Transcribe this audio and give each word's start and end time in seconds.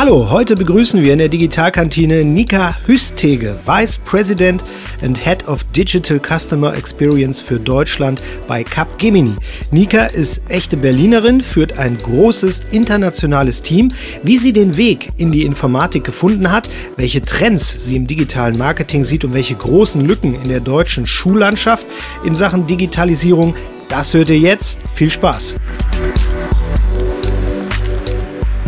Hallo, 0.00 0.30
heute 0.30 0.54
begrüßen 0.54 1.02
wir 1.02 1.12
in 1.12 1.18
der 1.18 1.28
Digitalkantine 1.28 2.24
Nika 2.24 2.76
Hüstege, 2.86 3.58
Vice 3.66 3.98
President 3.98 4.64
and 5.02 5.18
Head 5.18 5.48
of 5.48 5.64
Digital 5.72 6.20
Customer 6.20 6.72
Experience 6.76 7.40
für 7.40 7.58
Deutschland 7.58 8.22
bei 8.46 8.62
Capgemini. 8.62 9.34
Nika 9.72 10.04
ist 10.04 10.42
echte 10.48 10.76
Berlinerin, 10.76 11.40
führt 11.40 11.80
ein 11.80 11.98
großes 11.98 12.62
internationales 12.70 13.60
Team. 13.60 13.88
Wie 14.22 14.36
sie 14.36 14.52
den 14.52 14.76
Weg 14.76 15.10
in 15.16 15.32
die 15.32 15.42
Informatik 15.42 16.04
gefunden 16.04 16.52
hat, 16.52 16.70
welche 16.96 17.22
Trends 17.22 17.84
sie 17.84 17.96
im 17.96 18.06
digitalen 18.06 18.56
Marketing 18.56 19.02
sieht 19.02 19.24
und 19.24 19.34
welche 19.34 19.56
großen 19.56 20.06
Lücken 20.06 20.40
in 20.40 20.48
der 20.48 20.60
deutschen 20.60 21.08
Schullandschaft 21.08 21.88
in 22.22 22.36
Sachen 22.36 22.68
Digitalisierung, 22.68 23.56
das 23.88 24.14
hört 24.14 24.30
ihr 24.30 24.38
jetzt. 24.38 24.78
Viel 24.94 25.10
Spaß! 25.10 25.56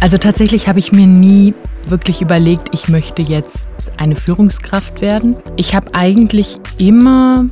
Also 0.01 0.17
tatsächlich 0.17 0.67
habe 0.67 0.79
ich 0.79 0.93
mir 0.93 1.07
nie 1.07 1.53
wirklich 1.87 2.23
überlegt, 2.23 2.69
ich 2.73 2.89
möchte 2.89 3.21
jetzt 3.21 3.69
eine 3.99 4.17
Führungskraft 4.17 5.03
werden. 5.03 5.37
Ich 5.57 5.75
habe 5.75 5.95
eigentlich 5.95 6.59
immer 6.79 7.45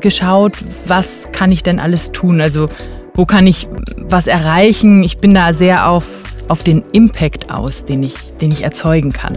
geschaut, 0.00 0.56
was 0.86 1.26
kann 1.32 1.50
ich 1.50 1.64
denn 1.64 1.80
alles 1.80 2.12
tun? 2.12 2.40
Also 2.40 2.68
wo 3.14 3.26
kann 3.26 3.48
ich 3.48 3.68
was 3.96 4.28
erreichen? 4.28 5.02
Ich 5.02 5.18
bin 5.18 5.34
da 5.34 5.52
sehr 5.52 5.88
auf, 5.88 6.22
auf 6.46 6.62
den 6.62 6.84
Impact 6.92 7.50
aus, 7.50 7.84
den 7.84 8.04
ich, 8.04 8.14
den 8.40 8.52
ich 8.52 8.62
erzeugen 8.62 9.12
kann. 9.12 9.36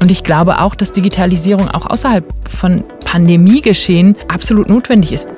Und 0.00 0.10
ich 0.10 0.24
glaube 0.24 0.60
auch, 0.60 0.74
dass 0.74 0.90
Digitalisierung 0.90 1.68
auch 1.68 1.86
außerhalb 1.86 2.24
von 2.48 2.82
Pandemiegeschehen 3.04 4.16
absolut 4.26 4.68
notwendig 4.68 5.12
ist. 5.12 5.28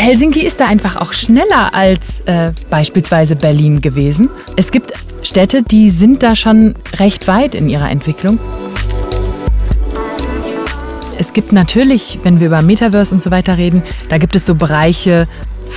Helsinki 0.00 0.40
ist 0.40 0.58
da 0.58 0.66
einfach 0.66 0.96
auch 0.96 1.12
schneller 1.12 1.74
als 1.74 2.20
äh, 2.24 2.52
beispielsweise 2.70 3.36
Berlin 3.36 3.82
gewesen. 3.82 4.30
Es 4.56 4.70
gibt 4.70 4.94
Städte, 5.22 5.62
die 5.62 5.90
sind 5.90 6.22
da 6.22 6.34
schon 6.34 6.74
recht 6.96 7.28
weit 7.28 7.54
in 7.54 7.68
ihrer 7.68 7.90
Entwicklung. 7.90 8.38
Es 11.18 11.34
gibt 11.34 11.52
natürlich, 11.52 12.18
wenn 12.22 12.40
wir 12.40 12.46
über 12.46 12.62
Metaverse 12.62 13.14
und 13.14 13.22
so 13.22 13.30
weiter 13.30 13.58
reden, 13.58 13.82
da 14.08 14.16
gibt 14.16 14.34
es 14.34 14.46
so 14.46 14.54
Bereiche, 14.54 15.28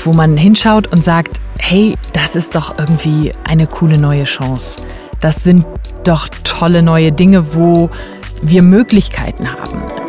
wo 0.06 0.14
man 0.14 0.38
hinschaut 0.38 0.88
und 0.88 1.04
sagt, 1.04 1.42
hey, 1.60 1.96
das 2.14 2.38
ist 2.38 2.56
doch 2.56 2.80
irgendwie 2.80 3.34
eine 3.44 3.68
coole 3.68 3.98
neue 3.98 4.24
Chance. 4.24 4.80
Das 5.20 5.44
sind 5.44 5.66
doch 6.06 6.30
tolle 6.46 6.82
neue 6.82 7.12
Dinge, 7.12 7.54
wo 7.56 7.90
wir 8.42 8.64
Möglichkeiten 8.64 9.52
haben. 9.52 10.03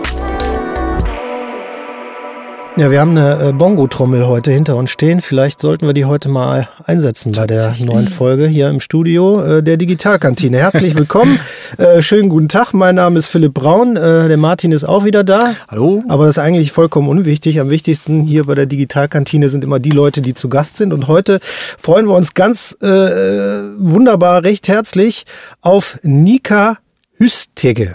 Ja, 2.76 2.90
wir 2.90 3.00
haben 3.00 3.16
eine 3.16 3.50
äh, 3.50 3.52
Bongo-Trommel 3.52 4.26
heute 4.26 4.50
hinter 4.50 4.74
uns 4.74 4.90
stehen. 4.90 5.20
Vielleicht 5.20 5.60
sollten 5.60 5.86
wir 5.86 5.94
die 5.94 6.06
heute 6.06 6.28
mal 6.28 6.68
einsetzen 6.84 7.30
bei 7.30 7.46
der 7.46 7.72
neuen 7.78 8.08
Folge 8.08 8.48
hier 8.48 8.68
im 8.68 8.80
Studio 8.80 9.40
äh, 9.40 9.62
der 9.62 9.76
Digitalkantine. 9.76 10.58
Herzlich 10.58 10.96
willkommen. 10.96 11.38
äh, 11.78 12.02
schönen 12.02 12.28
guten 12.28 12.48
Tag. 12.48 12.72
Mein 12.72 12.96
Name 12.96 13.20
ist 13.20 13.28
Philipp 13.28 13.54
Braun. 13.54 13.96
Äh, 13.96 14.26
der 14.26 14.38
Martin 14.38 14.72
ist 14.72 14.82
auch 14.82 15.04
wieder 15.04 15.22
da. 15.22 15.54
Hallo. 15.70 16.02
Aber 16.08 16.26
das 16.26 16.36
ist 16.36 16.42
eigentlich 16.42 16.72
vollkommen 16.72 17.08
unwichtig. 17.08 17.60
Am 17.60 17.70
wichtigsten 17.70 18.22
hier 18.22 18.46
bei 18.46 18.56
der 18.56 18.66
Digitalkantine 18.66 19.48
sind 19.48 19.62
immer 19.62 19.78
die 19.78 19.90
Leute, 19.90 20.20
die 20.20 20.34
zu 20.34 20.48
Gast 20.48 20.76
sind. 20.76 20.92
Und 20.92 21.06
heute 21.06 21.38
freuen 21.42 22.08
wir 22.08 22.16
uns 22.16 22.34
ganz 22.34 22.76
äh, 22.82 22.86
wunderbar, 22.86 24.42
recht 24.42 24.66
herzlich 24.66 25.26
auf 25.60 26.00
Nika 26.02 26.78
Hüstege. 27.18 27.94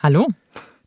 Hallo. 0.00 0.26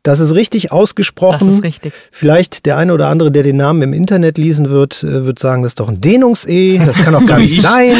Das 0.02 0.18
ist 0.18 0.34
richtig 0.34 0.72
ausgesprochen. 0.72 1.46
Das 1.46 1.56
ist 1.56 1.62
richtig. 1.62 1.92
Vielleicht 2.10 2.64
der 2.64 2.78
eine 2.78 2.94
oder 2.94 3.08
andere, 3.08 3.30
der 3.30 3.42
den 3.42 3.56
Namen 3.56 3.82
im 3.82 3.92
Internet 3.92 4.38
lesen 4.38 4.70
wird, 4.70 5.02
äh, 5.02 5.26
wird 5.26 5.38
sagen, 5.38 5.62
das 5.62 5.72
ist 5.72 5.80
doch 5.80 5.88
ein 5.88 6.00
Dehnungs-E. 6.00 6.78
Das 6.78 6.96
kann 6.96 7.12
doch 7.12 7.26
gar 7.26 7.38
nicht 7.38 7.60
sein. 7.60 7.96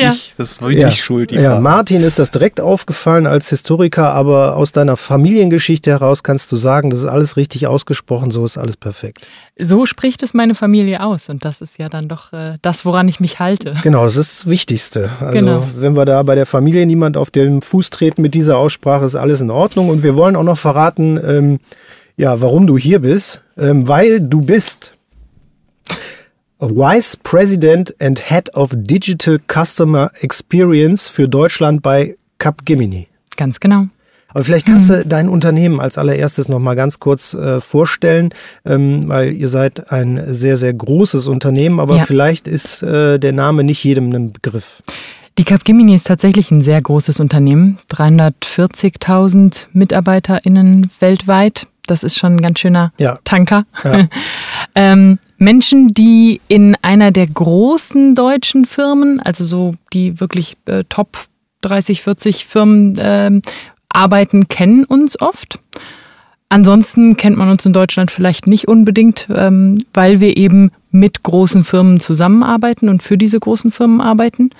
ja. 0.00 0.12
Ich, 0.12 0.34
das 0.36 0.62
war 0.62 0.70
ich 0.70 0.78
ja. 0.78 0.86
nicht 0.86 1.02
schuld. 1.02 1.32
Ja, 1.32 1.58
Martin 1.58 2.02
ist 2.02 2.18
das 2.20 2.30
direkt 2.30 2.60
aufgefallen 2.60 3.26
als 3.26 3.48
Historiker, 3.48 4.12
aber 4.12 4.56
aus 4.56 4.70
deiner 4.72 4.96
Familiengeschichte 4.96 5.90
heraus 5.90 6.22
kannst 6.22 6.52
du 6.52 6.56
sagen, 6.56 6.90
das 6.90 7.00
ist 7.00 7.06
alles 7.06 7.36
richtig 7.36 7.66
ausgesprochen, 7.66 8.30
so 8.30 8.44
ist 8.44 8.56
alles 8.56 8.76
perfekt. 8.76 9.26
So 9.58 9.84
spricht 9.84 10.22
es 10.22 10.32
meine 10.32 10.54
Familie 10.54 11.02
aus 11.02 11.28
und 11.28 11.44
das 11.44 11.60
ist 11.60 11.78
ja 11.78 11.88
dann 11.88 12.08
doch 12.08 12.32
äh, 12.32 12.54
das, 12.62 12.84
woran 12.84 13.08
ich 13.08 13.20
mich 13.20 13.40
halte. 13.40 13.74
Genau, 13.82 14.04
das 14.04 14.16
ist 14.16 14.40
das 14.40 14.50
Wichtigste. 14.50 15.10
Also 15.20 15.38
Genau. 15.38 15.68
wenn 15.76 15.94
wir 15.96 16.04
da 16.06 16.22
bei 16.22 16.34
der 16.34 16.46
Familie 16.46 16.86
niemand 16.86 17.16
auf 17.16 17.30
den 17.30 17.60
Fuß 17.60 17.90
treten 17.90 18.22
mit 18.22 18.34
dieser 18.34 18.56
Aussprache, 18.56 19.04
ist 19.04 19.16
alles 19.16 19.40
in 19.40 19.50
Ordnung. 19.50 19.88
Und 19.90 20.02
wir 20.02 20.16
wollen 20.16 20.36
auch 20.36 20.42
noch 20.44 20.56
verraten, 20.58 21.20
ähm, 21.22 21.60
ja, 22.16 22.40
warum 22.40 22.66
du 22.66 22.78
hier 22.78 23.00
bist, 23.00 23.42
ähm, 23.58 23.86
weil 23.86 24.20
du 24.20 24.40
bist 24.40 24.94
Vice 26.58 27.16
President 27.22 27.94
and 28.00 28.20
Head 28.30 28.54
of 28.54 28.70
Digital 28.74 29.38
Customer 29.48 30.10
Experience 30.20 31.08
für 31.08 31.28
Deutschland 31.28 31.82
bei 31.82 32.16
Capgemini. 32.38 33.08
Ganz 33.36 33.60
genau. 33.60 33.86
Aber 34.32 34.44
vielleicht 34.44 34.66
kannst 34.66 34.90
du 34.90 35.04
dein 35.04 35.28
Unternehmen 35.28 35.80
als 35.80 35.98
allererstes 35.98 36.48
noch 36.48 36.58
mal 36.60 36.74
ganz 36.76 37.00
kurz 37.00 37.34
äh, 37.34 37.60
vorstellen, 37.60 38.30
ähm, 38.64 39.08
weil 39.08 39.32
ihr 39.32 39.48
seid 39.48 39.90
ein 39.92 40.22
sehr, 40.32 40.56
sehr 40.56 40.72
großes 40.72 41.26
Unternehmen, 41.26 41.80
aber 41.80 41.96
Ja. 41.98 42.04
vielleicht 42.04 42.46
ist 42.48 42.82
äh, 42.82 43.18
der 43.18 43.32
Name 43.32 43.64
nicht 43.64 43.82
jedem 43.84 44.10
ein 44.12 44.32
Begriff. 44.32 44.82
Die 45.38 45.44
Capgemini 45.44 45.94
ist 45.94 46.06
tatsächlich 46.06 46.50
ein 46.50 46.60
sehr 46.60 46.80
großes 46.82 47.18
Unternehmen. 47.20 47.78
340.000 47.90 49.66
MitarbeiterInnen 49.72 50.90
weltweit. 51.00 51.66
Das 51.86 52.04
ist 52.04 52.16
schon 52.18 52.36
ein 52.36 52.40
ganz 52.42 52.60
schöner 52.60 52.92
Ja. 52.98 53.16
Tanker. 53.24 53.64
Ja. 53.84 54.06
ähm, 54.74 55.18
Menschen, 55.38 55.88
die 55.88 56.40
in 56.48 56.76
einer 56.82 57.10
der 57.10 57.26
großen 57.26 58.14
deutschen 58.14 58.64
Firmen, 58.64 59.18
also 59.20 59.44
so 59.44 59.74
die 59.92 60.20
wirklich 60.20 60.56
äh, 60.66 60.84
Top 60.88 61.16
30, 61.62 62.02
40 62.02 62.44
Firmen 62.46 62.96
ähm, 63.00 63.42
arbeiten, 63.90 64.48
kennen 64.48 64.84
uns 64.84 65.20
oft. 65.20 65.58
Ansonsten 66.48 67.16
kennt 67.16 67.36
man 67.36 67.50
uns 67.50 67.64
in 67.64 67.72
Deutschland 67.72 68.10
vielleicht 68.10 68.48
nicht 68.48 68.66
unbedingt, 68.66 69.28
ähm, 69.32 69.78
weil 69.92 70.18
wir 70.18 70.36
eben 70.36 70.72
mit 70.90 71.22
großen 71.22 71.62
Firmen 71.62 72.00
zusammenarbeiten 72.00 72.88
und 72.88 73.02
für 73.02 73.16
diese 73.16 73.38
großen 73.38 73.70
Firmen 73.70 74.00
arbeiten. 74.00 74.50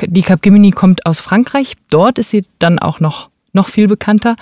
Die 0.00 0.22
Capgemini 0.22 0.70
kommt 0.70 1.04
aus 1.04 1.20
Frankreich. 1.20 1.74
Dort 1.90 2.18
ist 2.18 2.30
sie 2.30 2.44
dann 2.58 2.78
auch 2.78 2.98
noch, 2.98 3.28
noch 3.52 3.68
viel 3.68 3.88
bekannter. 3.88 4.36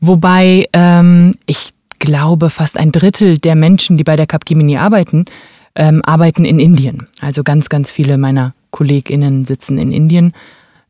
Wobei 0.00 0.68
ähm, 0.74 1.34
ich 1.46 1.70
glaube, 1.98 2.50
fast 2.50 2.76
ein 2.76 2.92
Drittel 2.92 3.38
der 3.38 3.54
Menschen, 3.54 3.96
die 3.96 4.04
bei 4.04 4.16
der 4.16 4.26
Capgemini 4.26 4.76
arbeiten, 4.76 5.24
ähm, 5.74 6.02
arbeiten 6.04 6.44
in 6.44 6.58
Indien. 6.58 7.08
Also 7.20 7.42
ganz, 7.42 7.68
ganz 7.68 7.90
viele 7.90 8.18
meiner 8.18 8.54
KollegInnen 8.70 9.44
sitzen 9.44 9.78
in 9.78 9.90
Indien. 9.90 10.34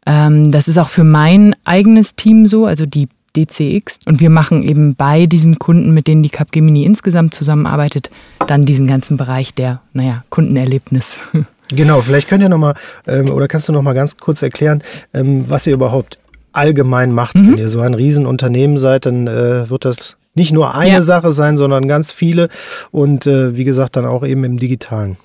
Ähm, 0.07 0.53
das 0.53 0.69
ist 0.69 0.79
auch 0.79 0.89
für 0.89 1.05
mein 1.05 1.55
eigenes 1.65 2.15
Team 2.17 2.47
so, 2.47 2.67
also 2.67 2.87
die 2.87 3.09
DCX. 3.37 3.99
Und 4.07 4.21
wir 4.21 4.31
machen 4.31 4.63
eben 4.63 4.95
bei 4.95 5.27
diesen 5.27 5.59
Kunden, 5.59 5.93
mit 5.93 6.07
denen 6.07 6.23
die 6.23 6.31
Capgemini 6.31 6.85
insgesamt 6.85 7.35
zusammenarbeitet, 7.35 8.11
dann 8.47 8.63
diesen 8.63 8.87
ganzen 8.87 9.17
Bereich 9.17 9.55
der, 9.55 9.81
naja, 9.93 10.25
Kundenerlebnis. 10.31 11.19
Genau, 11.75 12.01
vielleicht 12.01 12.29
könnt 12.29 12.45
ihr 12.45 12.49
noch 12.49 12.59
mal 12.59 12.75
ähm, 13.09 13.29
oder 13.29 13.49
kannst 13.49 13.69
du 13.69 13.73
noch 13.73 13.83
mal 13.83 13.93
ganz 13.93 14.17
kurz 14.19 14.41
erklären, 14.41 14.85
ähm, 15.13 15.51
was 15.51 15.67
ihr 15.67 15.75
überhaupt 15.75 16.21
allgemein 16.53 17.11
macht. 17.11 17.35
Mhm. 17.37 17.51
Wenn 17.51 17.59
ihr 17.59 17.67
so 17.67 17.81
ein 17.81 17.95
Riesenunternehmen 17.95 18.79
seid, 18.79 19.05
dann 19.05 19.27
äh, 19.27 19.69
wird 19.69 19.85
das 19.85 20.17
nicht 20.37 20.53
nur 20.53 20.77
eine 20.77 20.93
Ja. 20.93 21.03
Sache 21.03 21.33
sein, 21.33 21.57
sondern 21.57 21.89
ganz 21.89 22.13
viele 22.13 22.51
und 22.93 23.27
äh, 23.27 23.57
wie 23.57 23.65
gesagt 23.65 23.97
dann 23.97 24.05
auch 24.07 24.25
eben 24.25 24.45
im 24.45 24.61
Digitalen. 24.61 25.17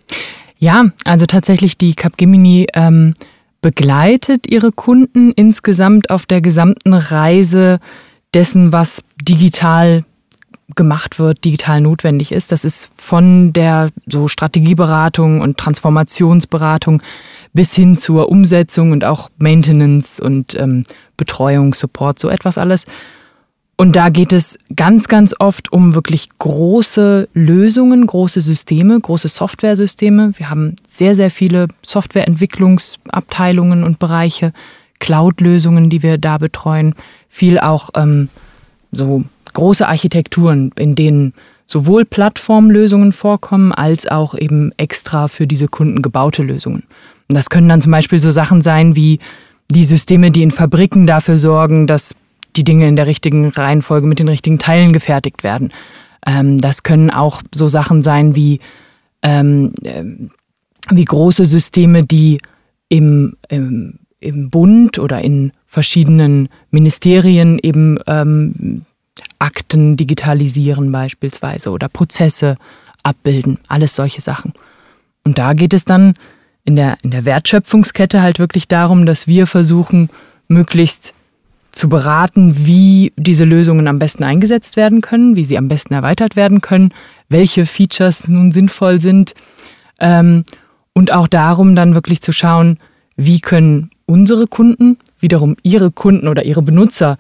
Ja, 0.57 0.85
also 1.05 1.27
tatsächlich 1.27 1.77
die 1.77 1.93
Capgemini 1.93 2.65
ähm, 2.73 3.13
begleitet 3.61 4.51
ihre 4.51 4.71
Kunden 4.71 5.31
insgesamt 5.31 6.09
auf 6.09 6.25
der 6.25 6.41
gesamten 6.41 6.93
Reise 6.93 7.79
dessen, 8.33 8.71
was 8.71 9.03
digital 9.21 10.03
gemacht 10.75 11.19
wird, 11.19 11.43
digital 11.43 11.81
notwendig 11.81 12.31
ist. 12.31 12.51
Das 12.51 12.63
ist 12.65 12.89
von 12.95 13.53
der 13.53 13.89
so 14.07 14.27
Strategieberatung 14.27 15.41
und 15.41 15.57
Transformationsberatung 15.57 17.01
bis 17.53 17.73
hin 17.73 17.97
zur 17.97 18.29
Umsetzung 18.29 18.91
und 18.91 19.05
auch 19.05 19.29
Maintenance 19.37 20.19
und 20.19 20.55
ähm, 20.55 20.85
Betreuung, 21.17 21.73
Support, 21.73 22.19
so 22.19 22.29
etwas 22.29 22.57
alles. 22.57 22.85
Und 23.77 23.95
da 23.95 24.09
geht 24.09 24.31
es 24.31 24.59
ganz, 24.75 25.07
ganz 25.07 25.33
oft 25.39 25.73
um 25.73 25.95
wirklich 25.95 26.29
große 26.37 27.29
Lösungen, 27.33 28.05
große 28.05 28.41
Systeme, 28.41 28.99
große 28.99 29.27
Softwaresysteme. 29.27 30.33
Wir 30.37 30.51
haben 30.51 30.75
sehr, 30.87 31.15
sehr 31.15 31.31
viele 31.31 31.67
Softwareentwicklungsabteilungen 31.81 33.83
und 33.83 33.97
Bereiche, 33.97 34.53
Cloud-Lösungen, 34.99 35.89
die 35.89 36.03
wir 36.03 36.19
da 36.19 36.37
betreuen. 36.37 36.93
Viel 37.27 37.59
auch 37.59 37.89
ähm, 37.95 38.29
so 38.91 39.23
große 39.53 39.87
Architekturen, 39.87 40.71
in 40.75 40.95
denen 40.95 41.33
sowohl 41.65 42.05
Plattformlösungen 42.05 43.13
vorkommen, 43.13 43.71
als 43.71 44.07
auch 44.07 44.35
eben 44.35 44.71
extra 44.77 45.27
für 45.27 45.47
diese 45.47 45.67
Kunden 45.67 46.01
gebaute 46.01 46.43
Lösungen. 46.43 46.83
Und 47.29 47.35
das 47.35 47.49
können 47.49 47.69
dann 47.69 47.81
zum 47.81 47.91
Beispiel 47.91 48.19
so 48.19 48.29
Sachen 48.29 48.61
sein 48.61 48.95
wie 48.95 49.19
die 49.69 49.85
Systeme, 49.85 50.31
die 50.31 50.43
in 50.43 50.51
Fabriken 50.51 51.07
dafür 51.07 51.37
sorgen, 51.37 51.87
dass 51.87 52.13
die 52.55 52.63
Dinge 52.63 52.87
in 52.87 52.95
der 52.95 53.07
richtigen 53.07 53.49
Reihenfolge 53.49 54.07
mit 54.07 54.19
den 54.19 54.27
richtigen 54.27 54.59
Teilen 54.59 54.93
gefertigt 54.93 55.43
werden. 55.43 55.71
Ähm, 56.25 56.59
das 56.59 56.83
können 56.83 57.09
auch 57.09 57.41
so 57.53 57.67
Sachen 57.67 58.03
sein 58.03 58.35
wie 58.35 58.59
ähm, 59.23 59.73
ähm, 59.83 60.31
wie 60.89 61.05
große 61.05 61.45
Systeme, 61.45 62.03
die 62.03 62.39
im, 62.89 63.37
im, 63.49 63.99
im 64.19 64.49
Bund 64.49 64.99
oder 64.99 65.21
in 65.21 65.51
verschiedenen 65.67 66.49
Ministerien 66.69 67.59
eben 67.61 67.99
ähm, 68.07 68.85
Akten 69.39 69.97
digitalisieren 69.97 70.91
beispielsweise 70.91 71.71
oder 71.71 71.87
Prozesse 71.87 72.55
abbilden, 73.03 73.59
alles 73.67 73.95
solche 73.95 74.21
Sachen. 74.21 74.53
Und 75.23 75.37
da 75.37 75.53
geht 75.53 75.73
es 75.73 75.85
dann 75.85 76.15
in 76.63 76.75
der, 76.75 76.97
in 77.03 77.11
der 77.11 77.25
Wertschöpfungskette 77.25 78.21
halt 78.21 78.39
wirklich 78.39 78.67
darum, 78.67 79.05
dass 79.05 79.27
wir 79.27 79.47
versuchen, 79.47 80.09
möglichst 80.47 81.13
zu 81.71 81.89
beraten, 81.89 82.65
wie 82.65 83.13
diese 83.17 83.45
Lösungen 83.45 83.87
am 83.87 83.99
besten 83.99 84.23
eingesetzt 84.23 84.75
werden 84.77 85.01
können, 85.01 85.35
wie 85.35 85.45
sie 85.45 85.57
am 85.57 85.67
besten 85.67 85.93
erweitert 85.93 86.35
werden 86.35 86.61
können, 86.61 86.93
welche 87.29 87.65
Features 87.65 88.27
nun 88.27 88.51
sinnvoll 88.51 88.99
sind 88.99 89.33
ähm, 89.99 90.43
und 90.93 91.11
auch 91.13 91.27
darum 91.27 91.75
dann 91.75 91.95
wirklich 91.95 92.21
zu 92.21 92.31
schauen, 92.33 92.77
wie 93.15 93.39
können 93.39 93.89
unsere 94.05 94.47
Kunden 94.47 94.97
wiederum 95.19 95.55
ihre 95.63 95.91
Kunden 95.91 96.27
oder 96.27 96.43
ihre 96.43 96.61
Benutzer 96.61 97.17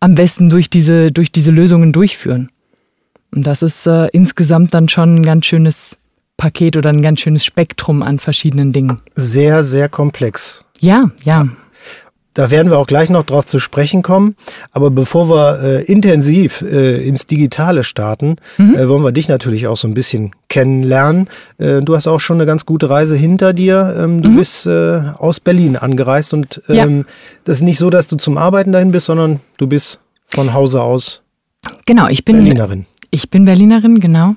am 0.00 0.14
besten 0.14 0.50
durch 0.50 0.68
diese, 0.68 1.10
durch 1.10 1.32
diese 1.32 1.50
Lösungen 1.50 1.92
durchführen. 1.92 2.50
Und 3.34 3.46
das 3.46 3.62
ist 3.62 3.86
äh, 3.86 4.08
insgesamt 4.08 4.74
dann 4.74 4.88
schon 4.88 5.16
ein 5.16 5.22
ganz 5.22 5.46
schönes 5.46 5.96
Paket 6.36 6.76
oder 6.76 6.90
ein 6.90 7.02
ganz 7.02 7.20
schönes 7.20 7.44
Spektrum 7.44 8.02
an 8.02 8.18
verschiedenen 8.18 8.72
Dingen. 8.72 8.98
Sehr, 9.16 9.64
sehr 9.64 9.88
komplex. 9.88 10.64
Ja, 10.80 11.10
ja. 11.24 11.48
Da 12.34 12.50
werden 12.50 12.70
wir 12.70 12.78
auch 12.78 12.86
gleich 12.86 13.10
noch 13.10 13.22
drauf 13.22 13.46
zu 13.46 13.60
sprechen 13.60 14.02
kommen. 14.02 14.34
Aber 14.72 14.90
bevor 14.90 15.28
wir 15.28 15.62
äh, 15.62 15.84
intensiv 15.84 16.62
äh, 16.62 17.06
ins 17.06 17.26
Digitale 17.26 17.84
starten, 17.84 18.36
mhm. 18.58 18.74
äh, 18.74 18.88
wollen 18.88 19.04
wir 19.04 19.12
dich 19.12 19.28
natürlich 19.28 19.68
auch 19.68 19.76
so 19.76 19.86
ein 19.86 19.94
bisschen 19.94 20.32
kennenlernen. 20.48 21.28
Äh, 21.58 21.80
du 21.82 21.94
hast 21.94 22.08
auch 22.08 22.20
schon 22.20 22.38
eine 22.38 22.46
ganz 22.46 22.66
gute 22.66 22.90
Reise 22.90 23.16
hinter 23.16 23.52
dir. 23.52 23.96
Ähm, 23.98 24.20
du 24.20 24.30
mhm. 24.30 24.36
bist 24.36 24.66
äh, 24.66 25.00
aus 25.16 25.38
Berlin 25.38 25.76
angereist 25.76 26.34
und 26.34 26.60
ähm, 26.68 26.98
ja. 26.98 27.04
das 27.44 27.58
ist 27.58 27.62
nicht 27.62 27.78
so, 27.78 27.88
dass 27.88 28.08
du 28.08 28.16
zum 28.16 28.36
Arbeiten 28.36 28.72
dahin 28.72 28.90
bist, 28.90 29.06
sondern 29.06 29.40
du 29.56 29.68
bist 29.68 30.00
von 30.26 30.52
Hause 30.52 30.82
aus 30.82 31.22
genau, 31.86 32.08
ich 32.08 32.24
bin, 32.24 32.36
Berlinerin. 32.36 32.86
Ich 33.10 33.30
bin 33.30 33.44
Berlinerin, 33.44 34.00
genau. 34.00 34.34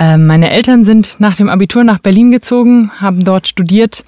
Ähm, 0.00 0.26
meine 0.26 0.50
Eltern 0.50 0.84
sind 0.84 1.16
nach 1.20 1.36
dem 1.36 1.48
Abitur 1.48 1.84
nach 1.84 2.00
Berlin 2.00 2.30
gezogen, 2.30 2.90
haben 3.00 3.24
dort 3.24 3.46
studiert 3.46 4.02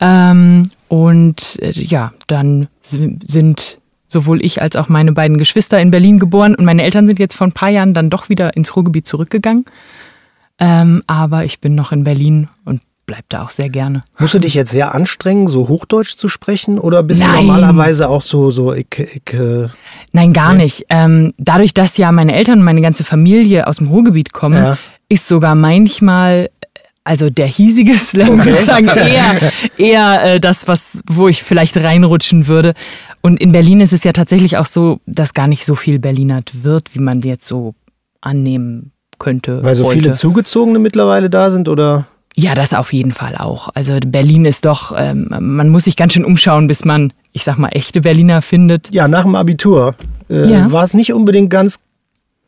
ähm, 0.00 0.70
und 0.88 1.58
äh, 1.60 1.72
ja, 1.72 2.12
dann 2.26 2.68
sind 2.82 3.78
sowohl 4.08 4.44
ich 4.44 4.62
als 4.62 4.76
auch 4.76 4.88
meine 4.88 5.12
beiden 5.12 5.38
Geschwister 5.38 5.80
in 5.80 5.90
Berlin 5.90 6.18
geboren 6.18 6.54
und 6.54 6.64
meine 6.64 6.82
Eltern 6.82 7.06
sind 7.06 7.18
jetzt 7.18 7.34
vor 7.34 7.46
ein 7.46 7.52
paar 7.52 7.70
Jahren 7.70 7.94
dann 7.94 8.10
doch 8.10 8.28
wieder 8.28 8.56
ins 8.56 8.76
Ruhrgebiet 8.76 9.06
zurückgegangen. 9.06 9.64
Ähm, 10.58 11.02
aber 11.06 11.44
ich 11.44 11.60
bin 11.60 11.74
noch 11.74 11.90
in 11.90 12.04
Berlin 12.04 12.48
und 12.64 12.80
bleib 13.06 13.24
da 13.28 13.42
auch 13.42 13.50
sehr 13.50 13.68
gerne. 13.68 14.02
Musst 14.18 14.34
du 14.34 14.38
dich 14.38 14.54
jetzt 14.54 14.70
sehr 14.70 14.94
anstrengen, 14.94 15.46
so 15.46 15.68
Hochdeutsch 15.68 16.16
zu 16.16 16.28
sprechen 16.28 16.78
oder 16.78 17.02
bist 17.02 17.22
Nein. 17.22 17.32
du 17.32 17.52
normalerweise 17.52 18.08
auch 18.08 18.22
so, 18.22 18.50
so 18.50 18.72
ich, 18.72 18.86
ich 18.96 19.34
äh, 19.34 19.68
Nein, 20.12 20.32
gar 20.32 20.52
ja. 20.52 20.58
nicht. 20.58 20.86
Ähm, 20.90 21.34
dadurch, 21.36 21.74
dass 21.74 21.96
ja 21.96 22.12
meine 22.12 22.34
Eltern 22.34 22.60
und 22.60 22.64
meine 22.64 22.80
ganze 22.80 23.04
Familie 23.04 23.66
aus 23.66 23.78
dem 23.78 23.88
Ruhrgebiet 23.88 24.32
kommen, 24.32 24.62
ja. 24.62 24.78
ist 25.08 25.28
sogar 25.28 25.54
manchmal 25.54 26.50
also 27.04 27.30
der 27.30 27.46
hiesige 27.46 27.94
Slang 27.96 28.40
okay. 28.40 28.50
sozusagen 28.50 28.88
eher, 28.88 29.52
eher 29.76 30.24
äh, 30.24 30.40
das, 30.40 30.66
was, 30.66 31.02
wo 31.06 31.28
ich 31.28 31.42
vielleicht 31.42 31.76
reinrutschen 31.76 32.46
würde. 32.46 32.74
Und 33.20 33.40
in 33.40 33.52
Berlin 33.52 33.80
ist 33.80 33.92
es 33.92 34.04
ja 34.04 34.12
tatsächlich 34.12 34.56
auch 34.56 34.66
so, 34.66 35.00
dass 35.06 35.34
gar 35.34 35.46
nicht 35.46 35.64
so 35.64 35.74
viel 35.74 35.98
Berlinert 35.98 36.64
wird, 36.64 36.94
wie 36.94 36.98
man 36.98 37.20
jetzt 37.20 37.46
so 37.46 37.74
annehmen 38.20 38.92
könnte. 39.18 39.62
Weil 39.62 39.74
so 39.74 39.84
heute. 39.84 39.98
viele 39.98 40.12
Zugezogene 40.12 40.78
mittlerweile 40.78 41.30
da 41.30 41.50
sind, 41.50 41.68
oder? 41.68 42.06
Ja, 42.36 42.54
das 42.54 42.74
auf 42.74 42.92
jeden 42.92 43.12
Fall 43.12 43.36
auch. 43.36 43.68
Also 43.74 43.96
Berlin 44.04 44.44
ist 44.44 44.64
doch, 44.64 44.92
ähm, 44.96 45.28
man 45.38 45.68
muss 45.68 45.84
sich 45.84 45.96
ganz 45.96 46.14
schön 46.14 46.24
umschauen, 46.24 46.66
bis 46.66 46.84
man, 46.84 47.12
ich 47.32 47.44
sag 47.44 47.58
mal, 47.58 47.68
echte 47.68 48.00
Berliner 48.00 48.42
findet. 48.42 48.92
Ja, 48.92 49.06
nach 49.06 49.22
dem 49.22 49.36
Abitur 49.36 49.94
äh, 50.28 50.50
ja. 50.50 50.72
war 50.72 50.82
es 50.82 50.94
nicht 50.94 51.12
unbedingt 51.12 51.50
ganz 51.50 51.78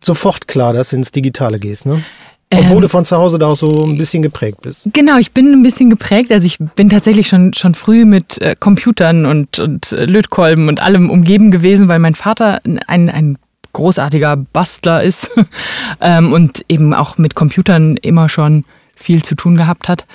sofort 0.02 0.48
klar, 0.48 0.72
dass 0.72 0.90
du 0.90 0.96
ins 0.96 1.12
Digitale 1.12 1.58
gehst, 1.58 1.86
ne? 1.86 2.02
Obwohl 2.52 2.76
ähm, 2.76 2.80
du 2.82 2.88
von 2.88 3.04
zu 3.04 3.16
Hause 3.16 3.38
da 3.38 3.46
auch 3.46 3.56
so 3.56 3.84
ein 3.84 3.98
bisschen 3.98 4.22
geprägt 4.22 4.62
bist. 4.62 4.88
Genau, 4.92 5.18
ich 5.18 5.32
bin 5.32 5.52
ein 5.52 5.62
bisschen 5.62 5.90
geprägt. 5.90 6.30
Also 6.30 6.46
ich 6.46 6.58
bin 6.58 6.88
tatsächlich 6.88 7.26
schon, 7.26 7.52
schon 7.54 7.74
früh 7.74 8.04
mit 8.04 8.40
äh, 8.40 8.54
Computern 8.58 9.26
und, 9.26 9.58
und 9.58 9.90
äh, 9.92 10.04
Lötkolben 10.04 10.68
und 10.68 10.80
allem 10.80 11.10
umgeben 11.10 11.50
gewesen, 11.50 11.88
weil 11.88 11.98
mein 11.98 12.14
Vater 12.14 12.60
ein, 12.86 13.10
ein 13.10 13.38
großartiger 13.72 14.36
Bastler 14.36 15.02
ist 15.02 15.30
ähm, 16.00 16.32
und 16.32 16.64
eben 16.68 16.94
auch 16.94 17.18
mit 17.18 17.34
Computern 17.34 17.96
immer 17.96 18.28
schon 18.28 18.64
viel 18.94 19.24
zu 19.24 19.34
tun 19.34 19.56
gehabt 19.56 19.88
hat. 19.88 20.06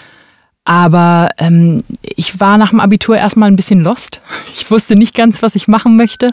Aber 0.64 1.30
ähm, 1.38 1.84
ich 2.02 2.40
war 2.40 2.58
nach 2.58 2.70
dem 2.70 2.80
Abitur 2.80 3.18
erstmal 3.18 3.50
ein 3.50 3.56
bisschen 3.56 3.82
lost. 3.82 4.22
Ich 4.56 4.70
wusste 4.70 4.96
nicht 4.96 5.16
ganz, 5.16 5.42
was 5.42 5.56
ich 5.56 5.68
machen 5.68 5.98
möchte. 5.98 6.32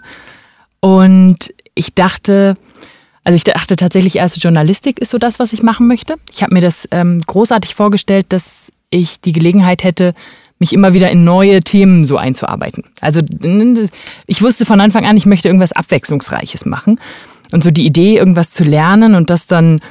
Und 0.81 1.53
ich 1.75 1.95
dachte, 1.95 2.57
also 3.29 3.37
ich 3.37 3.45
dachte 3.45 3.77
tatsächlich 3.77 4.17
erst, 4.17 4.43
Journalistik 4.43 4.99
ist 5.01 5.11
so 5.11 5.19
das, 5.19 5.39
was 5.39 5.53
ich 5.53 5.63
machen 5.63 5.87
möchte. 5.87 6.15
Ich 6.33 6.43
habe 6.43 6.55
mir 6.55 6.63
das 6.63 6.89
ähm, 6.93 7.21
großartig 7.27 7.75
vorgestellt, 7.75 8.25
dass 8.31 8.73
ich 8.89 9.21
die 9.21 9.35
Gelegenheit 9.35 9.85
hätte, 9.85 10.15
mich 10.59 10.73
immer 10.73 10.95
wieder 10.95 11.11
in 11.11 11.25
neue 11.25 11.61
Themen 11.61 12.07
so 12.07 12.17
einzuarbeiten. 12.17 12.85
Also 13.03 13.21
ich 14.27 14.41
wusste 14.41 14.65
von 14.65 14.81
Anfang 14.81 15.05
an, 15.05 15.19
ich 15.19 15.27
möchte 15.27 15.47
irgendwas 15.47 15.73
Abwechslungsreiches 15.73 16.65
machen. 16.65 16.99
Und 17.53 17.63
so 17.63 17.71
die 17.71 17.85
Idee, 17.85 18.17
irgendwas 18.17 18.51
zu 18.51 18.65
lernen 18.65 19.15
und 19.15 19.29
das 19.29 19.47
dann 19.47 19.83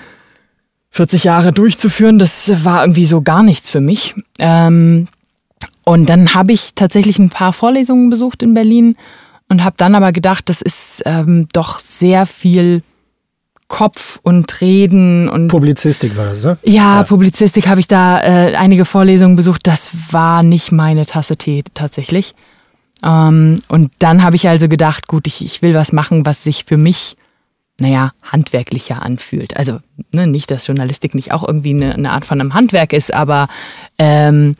40 0.89 1.25
Jahre 1.25 1.51
durchzuführen, 1.51 2.17
das 2.17 2.65
war 2.65 2.81
irgendwie 2.81 3.05
so 3.05 3.21
gar 3.21 3.43
nichts 3.43 3.69
für 3.69 3.81
mich. 3.81 4.15
Ähm, 4.39 5.09
und 5.85 6.09
dann 6.09 6.33
habe 6.33 6.53
ich 6.53 6.71
tatsächlich 6.73 7.19
ein 7.19 7.29
paar 7.29 7.53
Vorlesungen 7.53 8.09
besucht 8.09 8.41
in 8.41 8.55
Berlin 8.55 8.95
und 9.47 9.63
habe 9.63 9.75
dann 9.77 9.93
aber 9.93 10.11
gedacht, 10.11 10.49
das 10.49 10.63
ist 10.63 11.03
ähm, 11.05 11.47
doch 11.53 11.77
sehr 11.77 12.25
viel 12.25 12.81
Kopf 13.67 14.19
und 14.23 14.61
Reden 14.61 15.27
und 15.27 15.49
Publizistik 15.49 16.15
war 16.15 16.25
das, 16.25 16.43
ne? 16.45 16.57
Ja, 16.63 16.97
ja. 16.97 17.03
Publizistik 17.03 17.67
habe 17.67 17.81
ich 17.81 17.87
da 17.87 18.21
äh, 18.21 18.55
einige 18.55 18.85
Vorlesungen 18.85 19.35
besucht. 19.35 19.67
Das 19.67 19.91
war 20.11 20.41
nicht 20.41 20.71
meine 20.71 21.05
Tasse 21.05 21.35
Tee 21.35 21.63
tatsächlich. 21.73 22.33
Ähm, 23.03 23.59
und 23.67 23.91
dann 23.99 24.23
habe 24.23 24.37
ich 24.37 24.47
also 24.47 24.69
gedacht, 24.69 25.07
gut, 25.07 25.27
ich, 25.27 25.43
ich 25.43 25.61
will 25.61 25.73
was 25.73 25.91
machen, 25.91 26.25
was 26.25 26.43
sich 26.43 26.63
für 26.63 26.77
mich, 26.77 27.17
naja, 27.79 28.11
handwerklicher 28.23 29.01
anfühlt. 29.01 29.57
Also 29.57 29.79
ne, 30.11 30.27
nicht, 30.27 30.49
dass 30.49 30.67
Journalistik 30.67 31.13
nicht 31.13 31.33
auch 31.33 31.45
irgendwie 31.45 31.71
eine, 31.71 31.93
eine 31.93 32.11
Art 32.11 32.23
von 32.23 32.39
einem 32.39 32.53
Handwerk 32.53 32.93
ist, 32.93 33.13
aber 33.13 33.49
ähm, 33.97 34.55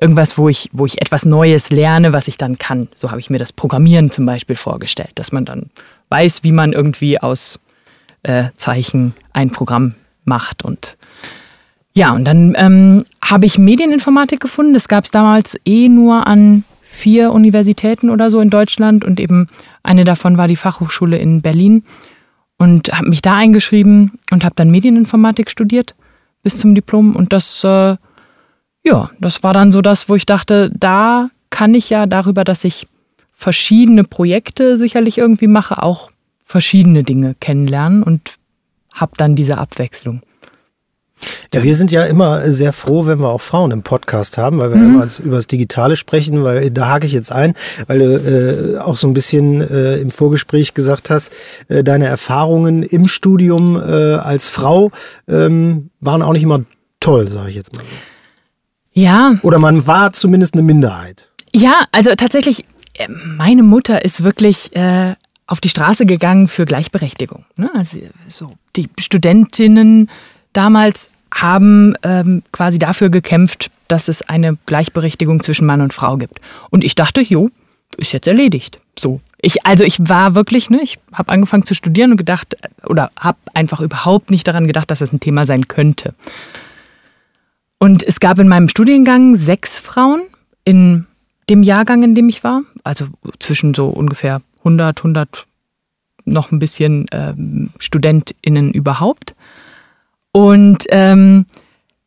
irgendwas, 0.00 0.36
wo 0.36 0.48
ich, 0.48 0.68
wo 0.72 0.84
ich 0.84 1.00
etwas 1.00 1.24
Neues 1.24 1.70
lerne, 1.70 2.12
was 2.12 2.26
ich 2.26 2.36
dann 2.36 2.58
kann. 2.58 2.88
So 2.96 3.10
habe 3.10 3.20
ich 3.20 3.30
mir 3.30 3.38
das 3.38 3.52
Programmieren 3.52 4.10
zum 4.10 4.26
Beispiel 4.26 4.56
vorgestellt, 4.56 5.12
dass 5.14 5.30
man 5.30 5.44
dann 5.44 5.70
weiß, 6.08 6.42
wie 6.42 6.52
man 6.52 6.72
irgendwie 6.72 7.20
aus 7.20 7.60
äh, 8.28 8.50
Zeichen 8.56 9.14
ein 9.32 9.50
Programm 9.50 9.94
macht. 10.24 10.64
Und 10.64 10.96
ja, 11.94 12.12
und 12.12 12.24
dann 12.24 12.54
ähm, 12.56 13.04
habe 13.22 13.46
ich 13.46 13.58
Medieninformatik 13.58 14.40
gefunden. 14.40 14.74
Das 14.74 14.88
gab 14.88 15.04
es 15.04 15.10
damals 15.10 15.56
eh 15.64 15.88
nur 15.88 16.26
an 16.26 16.64
vier 16.82 17.32
Universitäten 17.32 18.10
oder 18.10 18.30
so 18.30 18.40
in 18.40 18.50
Deutschland 18.50 19.04
und 19.04 19.20
eben 19.20 19.48
eine 19.82 20.04
davon 20.04 20.38
war 20.38 20.48
die 20.48 20.56
Fachhochschule 20.56 21.18
in 21.18 21.42
Berlin 21.42 21.84
und 22.56 22.92
habe 22.92 23.08
mich 23.08 23.22
da 23.22 23.36
eingeschrieben 23.36 24.18
und 24.30 24.44
habe 24.44 24.54
dann 24.56 24.70
Medieninformatik 24.70 25.50
studiert 25.50 25.94
bis 26.42 26.58
zum 26.58 26.74
Diplom 26.74 27.14
und 27.14 27.32
das 27.32 27.62
äh, 27.62 27.96
ja, 28.84 29.10
das 29.20 29.42
war 29.42 29.52
dann 29.52 29.70
so 29.70 29.82
das, 29.82 30.08
wo 30.08 30.14
ich 30.14 30.24
dachte, 30.24 30.70
da 30.74 31.30
kann 31.50 31.74
ich 31.74 31.90
ja 31.90 32.06
darüber, 32.06 32.44
dass 32.44 32.64
ich 32.64 32.86
verschiedene 33.34 34.04
Projekte 34.04 34.76
sicherlich 34.76 35.18
irgendwie 35.18 35.46
mache, 35.46 35.82
auch 35.82 36.10
verschiedene 36.48 37.04
Dinge 37.04 37.36
kennenlernen 37.38 38.02
und 38.02 38.36
habe 38.94 39.12
dann 39.18 39.34
diese 39.34 39.58
Abwechslung. 39.58 40.22
Ja, 41.52 41.62
wir 41.62 41.74
sind 41.74 41.90
ja 41.90 42.04
immer 42.04 42.50
sehr 42.50 42.72
froh, 42.72 43.04
wenn 43.04 43.18
wir 43.18 43.28
auch 43.28 43.40
Frauen 43.40 43.70
im 43.70 43.82
Podcast 43.82 44.38
haben, 44.38 44.58
weil 44.58 44.70
wir 44.70 44.78
mhm. 44.78 44.94
immer 44.94 45.06
über 45.22 45.36
das 45.36 45.46
Digitale 45.46 45.96
sprechen, 45.96 46.44
weil 46.44 46.70
da 46.70 46.88
hake 46.88 47.06
ich 47.06 47.12
jetzt 47.12 47.32
ein, 47.32 47.52
weil 47.86 47.98
du 47.98 48.76
äh, 48.76 48.78
auch 48.78 48.96
so 48.96 49.08
ein 49.08 49.12
bisschen 49.12 49.60
äh, 49.60 49.96
im 49.96 50.10
Vorgespräch 50.10 50.72
gesagt 50.72 51.10
hast, 51.10 51.32
äh, 51.68 51.84
deine 51.84 52.06
Erfahrungen 52.06 52.82
im 52.82 53.08
Studium 53.08 53.76
äh, 53.76 54.14
als 54.14 54.48
Frau 54.48 54.90
ähm, 55.28 55.90
waren 56.00 56.22
auch 56.22 56.32
nicht 56.32 56.44
immer 56.44 56.62
toll, 57.00 57.28
sage 57.28 57.50
ich 57.50 57.56
jetzt 57.56 57.74
mal. 57.74 57.84
Ja. 58.94 59.34
Oder 59.42 59.58
man 59.58 59.86
war 59.86 60.14
zumindest 60.14 60.54
eine 60.54 60.62
Minderheit. 60.62 61.28
Ja, 61.52 61.84
also 61.92 62.14
tatsächlich, 62.14 62.64
äh, 62.94 63.08
meine 63.08 63.64
Mutter 63.64 64.02
ist 64.04 64.22
wirklich 64.22 64.74
äh, 64.74 65.14
auf 65.48 65.60
die 65.60 65.70
Straße 65.70 66.06
gegangen 66.06 66.46
für 66.46 66.64
Gleichberechtigung. 66.66 67.44
Ne? 67.56 67.70
Also 67.74 67.98
so 68.28 68.52
die 68.76 68.88
Studentinnen 69.00 70.08
damals 70.52 71.10
haben 71.34 71.94
ähm, 72.02 72.42
quasi 72.52 72.78
dafür 72.78 73.08
gekämpft, 73.08 73.70
dass 73.88 74.08
es 74.08 74.22
eine 74.22 74.56
Gleichberechtigung 74.66 75.42
zwischen 75.42 75.66
Mann 75.66 75.80
und 75.80 75.92
Frau 75.92 76.16
gibt. 76.16 76.40
Und 76.70 76.84
ich 76.84 76.94
dachte, 76.94 77.22
jo, 77.22 77.50
ist 77.96 78.12
jetzt 78.12 78.26
erledigt. 78.26 78.78
So. 78.98 79.20
Ich, 79.40 79.64
also 79.66 79.84
ich 79.84 79.98
war 80.08 80.34
wirklich, 80.34 80.70
ne, 80.70 80.80
ich 80.82 80.98
habe 81.12 81.32
angefangen 81.32 81.64
zu 81.64 81.74
studieren 81.74 82.12
und 82.12 82.16
gedacht, 82.18 82.56
oder 82.84 83.10
habe 83.18 83.38
einfach 83.54 83.80
überhaupt 83.80 84.30
nicht 84.30 84.46
daran 84.46 84.66
gedacht, 84.66 84.90
dass 84.90 84.98
das 84.98 85.12
ein 85.12 85.20
Thema 85.20 85.46
sein 85.46 85.66
könnte. 85.66 86.14
Und 87.78 88.02
es 88.02 88.20
gab 88.20 88.38
in 88.38 88.48
meinem 88.48 88.68
Studiengang 88.68 89.34
sechs 89.34 89.80
Frauen 89.80 90.22
in 90.64 91.06
dem 91.48 91.62
Jahrgang, 91.62 92.02
in 92.02 92.14
dem 92.14 92.28
ich 92.28 92.44
war. 92.44 92.62
Also 92.84 93.06
zwischen 93.38 93.72
so 93.72 93.86
ungefähr 93.86 94.42
100, 94.68 94.98
100 94.98 95.46
noch 96.24 96.52
ein 96.52 96.58
bisschen 96.58 97.06
ähm, 97.12 97.70
StudentInnen 97.78 98.72
überhaupt. 98.72 99.34
Und 100.32 100.84
ähm, 100.90 101.46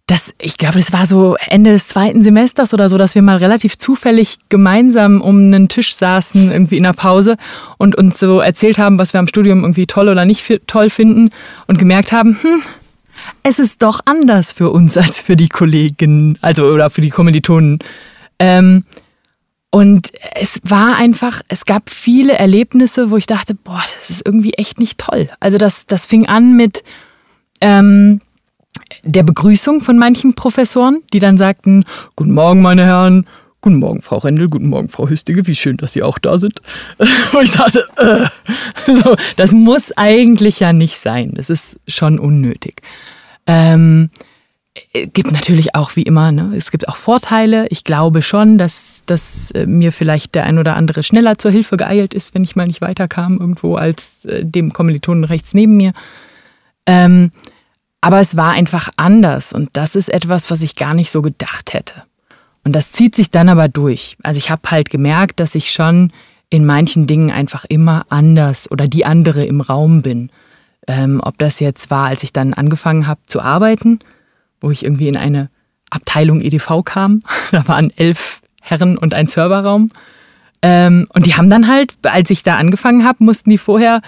das, 0.08 0.34
ich 0.42 0.58
glaube, 0.58 0.78
das 0.78 0.92
war 0.92 1.06
so 1.06 1.38
Ende 1.48 1.72
des 1.72 1.88
zweiten 1.88 2.22
Semesters 2.22 2.74
oder 2.74 2.90
so, 2.90 2.98
dass 2.98 3.16
wir 3.16 3.22
mal 3.22 3.38
relativ 3.38 3.78
zufällig 3.78 4.38
gemeinsam 4.50 5.22
um 5.22 5.38
einen 5.38 5.70
Tisch 5.70 5.96
saßen, 5.96 6.52
irgendwie 6.52 6.78
in 6.78 6.84
der 6.84 6.94
Pause 6.94 7.38
und 7.78 7.96
uns 7.96 8.20
so 8.20 8.42
erzählt 8.42 8.78
haben, 8.78 8.98
was 8.98 9.14
wir 9.14 9.20
am 9.20 9.28
Studium 9.28 9.62
irgendwie 9.62 9.88
toll 9.88 10.10
oder 10.10 10.26
nicht 10.26 10.62
toll 10.68 10.90
finden 10.90 11.30
und 11.68 11.80
gemerkt 11.80 12.12
haben, 12.12 12.38
hm, 12.42 12.62
es 13.44 13.60
ist 13.60 13.82
doch 13.82 14.02
anders 14.06 14.52
für 14.52 14.70
uns 14.70 14.98
als 14.98 15.20
für 15.20 15.36
die 15.36 15.50
Kollegen, 15.50 16.38
also 16.42 16.66
oder 16.66 16.90
für 16.90 17.02
die 17.02 17.10
Kommilitonen. 17.10 17.80
Ähm, 18.38 18.84
und 19.72 20.12
es 20.36 20.60
war 20.64 20.98
einfach, 20.98 21.42
es 21.48 21.66
gab 21.66 21.90
viele 21.90 22.34
Erlebnisse, 22.34 23.10
wo 23.10 23.18
ich 23.18 23.26
dachte, 23.26 23.56
boah, 23.56 23.82
das 23.94 24.10
ist 24.10 24.26
irgendwie 24.26 24.54
echt 24.54 24.80
nicht 24.80 24.98
toll. 24.98 25.30
Also 25.40 25.58
das, 25.58 25.86
das 25.86 26.06
fing 26.06 26.28
an 26.28 26.58
mit 26.58 26.84
ähm, 27.62 28.20
der 29.04 29.24
Begrüßung 29.24 29.82
von 29.82 29.98
manchen 29.98 30.36
Professoren, 30.36 31.00
die 31.14 31.20
dann 31.20 31.38
sagten, 31.38 31.86
Guten 32.18 32.34
Morgen, 32.34 32.62
meine 32.62 32.86
Herren, 32.86 33.26
Guten 33.62 33.78
Morgen, 33.78 34.02
Frau 34.02 34.18
Rendel, 34.18 34.50
guten 34.50 34.70
Morgen, 34.70 34.90
Frau 34.90 35.08
Hüstige, 35.08 35.46
wie 35.46 35.54
schön, 35.54 35.78
dass 35.78 35.94
Sie 35.94 36.02
auch 36.02 36.18
da 36.18 36.40
sind. 36.40 36.62
Und 36.98 37.44
ich 37.44 37.52
dachte, 37.52 37.88
äh, 37.96 38.26
so, 39.04 39.16
das 39.38 39.52
muss 39.52 39.92
eigentlich 39.96 40.60
ja 40.60 40.74
nicht 40.74 40.98
sein. 40.98 41.34
Das 41.36 41.52
ist 41.52 41.78
schon 41.88 42.18
unnötig. 42.18 42.82
Ähm, 43.46 44.10
äh, 44.94 45.06
gibt 45.06 45.32
natürlich 45.32 45.76
auch 45.76 45.96
wie 45.96 46.02
immer, 46.02 46.32
ne, 46.32 46.54
es 46.56 46.72
gibt 46.72 46.90
auch 46.90 46.98
Vorteile. 46.98 47.68
Ich 47.70 47.84
glaube 47.84 48.24
schon, 48.24 48.58
dass, 48.58 48.91
dass 49.06 49.52
äh, 49.52 49.66
mir 49.66 49.92
vielleicht 49.92 50.36
der 50.36 50.46
ein 50.46 50.58
oder 50.58 50.76
andere 50.76 51.04
schneller 51.04 51.38
zur 51.38 51.52
Hilfe 51.52 51.78
geeilt 51.78 52.14
ist, 52.14 52.34
wenn 52.34 52.44
ich 52.44 52.56
mal 52.56 52.68
nicht 52.68 52.82
weiterkam 52.82 53.40
irgendwo 53.40 53.76
als 53.76 54.26
äh, 54.26 54.46
dem 54.46 54.74
Kommilitonen 54.74 55.24
rechts 55.24 55.54
neben 55.54 55.78
mir. 55.78 55.94
Ähm, 56.86 57.32
aber 58.02 58.20
es 58.20 58.36
war 58.36 58.54
einfach 58.54 58.90
anders 58.98 59.54
und 59.54 59.70
das 59.74 59.96
ist 59.96 60.10
etwas, 60.10 60.50
was 60.50 60.62
ich 60.62 60.76
gar 60.76 60.94
nicht 60.94 61.12
so 61.12 61.22
gedacht 61.22 61.74
hätte. 61.74 62.04
Und 62.64 62.74
das 62.74 62.92
zieht 62.92 63.16
sich 63.16 63.32
dann 63.32 63.50
aber 63.50 63.68
durch. 63.68 64.18
Also 64.24 64.38
ich 64.38 64.50
habe 64.50 64.70
halt 64.70 64.90
gemerkt, 64.90 65.40
dass 65.40 65.56
ich 65.56 65.72
schon 65.72 66.12
in 66.50 66.66
manchen 66.66 67.08
Dingen 67.08 67.32
einfach 67.32 67.66
immer 67.70 68.06
anders 68.10 68.70
oder 68.70 68.88
die 68.88 69.06
andere 69.06 69.44
im 69.46 69.62
Raum 69.62 70.02
bin. 70.02 70.32
Ähm, 70.88 71.22
ob 71.24 71.38
das 71.38 71.60
jetzt 71.60 71.92
war, 71.92 72.08
als 72.08 72.24
ich 72.24 72.34
dann 72.34 72.54
angefangen 72.54 73.08
habe 73.08 73.22
zu 73.26 73.40
arbeiten, 73.40 74.00
wo 74.60 74.72
ich 74.72 74.84
irgendwie 74.84 75.08
in 75.08 75.18
eine 75.18 75.50
Abteilung 75.90 76.42
EDV 76.42 76.84
kam. 76.84 77.22
Da 77.52 77.68
waren 77.68 77.92
elf 77.96 78.41
Herren 78.62 78.98
und 78.98 79.14
ein 79.14 79.28
Serverraum. 79.28 79.92
Ähm, 80.62 81.08
und 81.14 81.26
die 81.26 81.36
haben 81.36 81.50
dann 81.50 81.68
halt, 81.68 81.94
als 82.04 82.30
ich 82.30 82.44
da 82.44 82.56
angefangen 82.56 83.04
habe, 83.04 83.24
mussten 83.24 83.50
die 83.50 83.58
vorher 83.58 84.02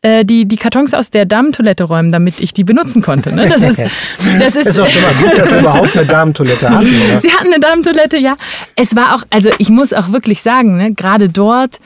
äh, 0.00 0.24
die, 0.24 0.46
die 0.46 0.56
Kartons 0.56 0.94
aus 0.94 1.10
der 1.10 1.26
Damentoilette 1.26 1.84
räumen, 1.84 2.12
damit 2.12 2.40
ich 2.40 2.54
die 2.54 2.64
benutzen 2.64 3.02
konnte. 3.02 3.34
Ne? 3.34 3.48
Das 3.48 3.62
ist, 3.62 3.78
das 4.38 4.56
ist, 4.56 4.66
ist 4.66 4.78
auch 4.78 4.86
schon 4.86 5.02
mal 5.02 5.14
gut, 5.14 5.36
dass 5.36 5.50
sie 5.50 5.58
überhaupt 5.58 5.96
eine 5.96 6.06
Damentoilette 6.06 6.70
hatten. 6.70 6.86
Oder? 6.86 7.20
Sie 7.20 7.32
hatten 7.32 7.48
eine 7.48 7.60
Damentoilette, 7.60 8.16
ja. 8.16 8.36
Es 8.76 8.94
war 8.94 9.16
auch, 9.16 9.24
also 9.30 9.50
ich 9.58 9.70
muss 9.70 9.92
auch 9.92 10.12
wirklich 10.12 10.40
sagen, 10.40 10.76
ne, 10.76 10.94
gerade 10.94 11.28
dort, 11.28 11.80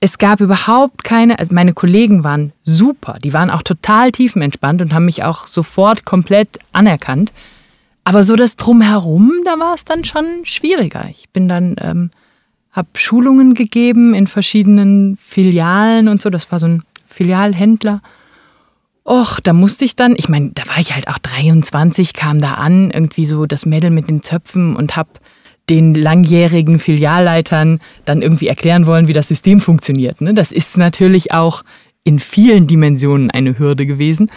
es 0.00 0.18
gab 0.18 0.40
überhaupt 0.40 1.04
keine, 1.04 1.38
also 1.38 1.54
meine 1.54 1.72
Kollegen 1.72 2.24
waren 2.24 2.52
super, 2.64 3.18
die 3.22 3.32
waren 3.32 3.50
auch 3.50 3.62
total 3.62 4.10
tiefenentspannt 4.10 4.82
und 4.82 4.92
haben 4.92 5.04
mich 5.04 5.22
auch 5.22 5.46
sofort 5.46 6.04
komplett 6.04 6.58
anerkannt. 6.72 7.30
Aber 8.04 8.24
so 8.24 8.36
das 8.36 8.56
Drumherum, 8.56 9.32
da 9.44 9.58
war 9.58 9.74
es 9.74 9.84
dann 9.84 10.04
schon 10.04 10.24
schwieriger. 10.44 11.08
Ich 11.10 11.28
bin 11.30 11.48
dann, 11.48 11.76
ähm, 11.80 12.10
habe 12.72 12.88
Schulungen 12.94 13.54
gegeben 13.54 14.14
in 14.14 14.26
verschiedenen 14.26 15.18
Filialen 15.20 16.08
und 16.08 16.20
so. 16.20 16.30
Das 16.30 16.50
war 16.50 16.58
so 16.58 16.66
ein 16.66 16.82
Filialhändler. 17.06 18.02
Och, 19.04 19.40
da 19.40 19.52
musste 19.52 19.84
ich 19.84 19.96
dann, 19.96 20.14
ich 20.16 20.28
meine, 20.28 20.50
da 20.54 20.66
war 20.68 20.78
ich 20.78 20.94
halt 20.94 21.08
auch 21.08 21.18
23, 21.18 22.14
kam 22.14 22.40
da 22.40 22.54
an, 22.54 22.90
irgendwie 22.90 23.26
so 23.26 23.46
das 23.46 23.66
Mädel 23.66 23.90
mit 23.90 24.08
den 24.08 24.22
Zöpfen 24.22 24.76
und 24.76 24.96
hab 24.96 25.20
den 25.68 25.94
langjährigen 25.94 26.78
Filialleitern 26.78 27.80
dann 28.04 28.22
irgendwie 28.22 28.48
erklären 28.48 28.86
wollen, 28.86 29.08
wie 29.08 29.12
das 29.12 29.28
System 29.28 29.60
funktioniert. 29.60 30.20
Ne? 30.20 30.34
Das 30.34 30.52
ist 30.52 30.76
natürlich 30.76 31.32
auch 31.32 31.62
in 32.04 32.18
vielen 32.18 32.66
Dimensionen 32.66 33.30
eine 33.30 33.58
Hürde 33.58 33.86
gewesen. 33.86 34.30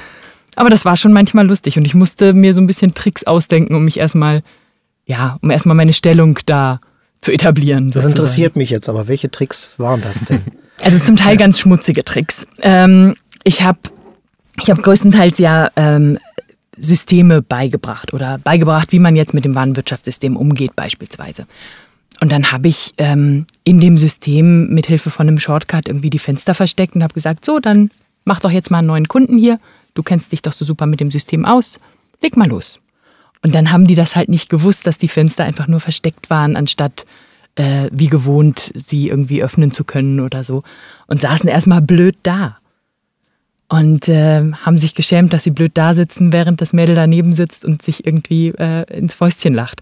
Aber 0.56 0.70
das 0.70 0.86
war 0.86 0.98
schon 0.98 1.14
manchmal 1.14 1.48
lustig 1.48 1.78
und 1.78 1.86
ich 1.86 1.94
musste 1.94 2.34
mir 2.34 2.54
so 2.54 2.62
ein 2.62 2.68
bisschen 2.68 2.94
Tricks 2.94 3.24
ausdenken, 3.24 3.76
um 3.76 3.86
mich 3.86 4.00
erstmal, 4.00 4.44
ja, 5.06 5.38
um 5.42 5.52
erstmal 5.52 5.76
meine 5.76 5.94
Stellung 5.94 6.40
da 6.46 6.80
zu 7.22 7.32
etablieren. 7.32 7.92
Das 7.92 8.04
sozusagen. 8.04 8.12
interessiert 8.12 8.56
mich 8.56 8.70
jetzt, 8.70 8.88
aber 8.90 9.08
welche 9.08 9.30
Tricks 9.32 9.76
waren 9.78 10.02
das 10.02 10.22
denn? 10.22 10.42
Also 10.84 11.00
zum 11.00 11.16
Teil 11.16 11.38
ganz 11.38 11.58
schmutzige 11.58 12.04
Tricks. 12.04 12.46
Ähm, 12.62 13.16
ich 13.46 13.62
habe 13.62 13.80
ich 14.62 14.70
hab 14.70 14.84
größtenteils 14.84 15.38
ja 15.38 15.72
ähm, 15.78 16.18
Systeme 16.78 17.42
beigebracht 17.42 18.14
oder 18.14 18.40
beigebracht, 18.40 18.92
wie 18.92 19.00
man 19.00 19.16
jetzt 19.16 19.34
mit 19.34 19.46
dem 19.46 19.56
Warenwirtschaftssystem 19.56 20.36
umgeht 20.36 20.76
beispielsweise. 20.76 21.46
Und 22.22 22.32
dann 22.32 22.52
habe 22.52 22.68
ich 22.68 22.94
ähm, 22.98 23.46
in 23.64 23.80
dem 23.80 23.98
System 23.98 24.74
mit 24.74 24.88
Hilfe 24.88 25.12
von 25.12 25.28
einem 25.28 25.40
Shortcut 25.40 25.88
irgendwie 25.88 26.10
die 26.10 26.20
Fenster 26.20 26.54
versteckt 26.54 26.96
und 26.96 27.04
habe 27.04 27.14
gesagt, 27.14 27.46
so, 27.46 27.60
dann 27.60 27.90
mach 28.24 28.40
doch 28.40 28.52
jetzt 28.52 28.72
mal 28.72 28.80
einen 28.80 28.88
neuen 28.88 29.08
Kunden 29.08 29.38
hier. 29.38 29.60
Du 29.96 30.04
kennst 30.04 30.32
dich 30.32 30.44
doch 30.44 30.54
so 30.54 30.64
super 30.64 30.86
mit 30.86 31.00
dem 31.00 31.10
System 31.10 31.46
aus. 31.46 31.80
Leg 32.22 32.38
mal 32.38 32.48
los. 32.48 32.80
Und 33.42 33.56
dann 33.56 33.72
haben 33.72 33.88
die 33.88 33.96
das 33.96 34.16
halt 34.16 34.30
nicht 34.30 34.50
gewusst, 34.50 34.86
dass 34.86 34.98
die 34.98 35.08
Fenster 35.08 35.44
einfach 35.44 35.68
nur 35.68 35.80
versteckt 35.80 36.30
waren, 36.30 36.56
anstatt 36.56 37.06
äh, 37.56 37.90
wie 37.92 38.08
gewohnt 38.08 38.72
sie 38.76 39.10
irgendwie 39.10 39.44
öffnen 39.44 39.72
zu 39.72 39.84
können 39.84 40.20
oder 40.20 40.44
so. 40.44 40.64
Und 41.08 41.22
saßen 41.22 41.50
erstmal 41.50 41.82
blöd 41.82 42.18
da. 42.24 42.58
Und 43.68 44.10
äh, 44.10 44.52
haben 44.52 44.78
sich 44.78 44.94
geschämt, 44.94 45.34
dass 45.34 45.44
sie 45.44 45.52
blöd 45.52 45.72
da 45.74 45.94
sitzen, 45.94 46.32
während 46.32 46.62
das 46.62 46.74
Mädel 46.74 46.96
daneben 46.96 47.34
sitzt 47.34 47.66
und 47.66 47.82
sich 47.82 48.06
irgendwie 48.06 48.50
äh, 48.50 48.84
ins 48.96 49.16
Fäustchen 49.16 49.54
lacht. 49.54 49.82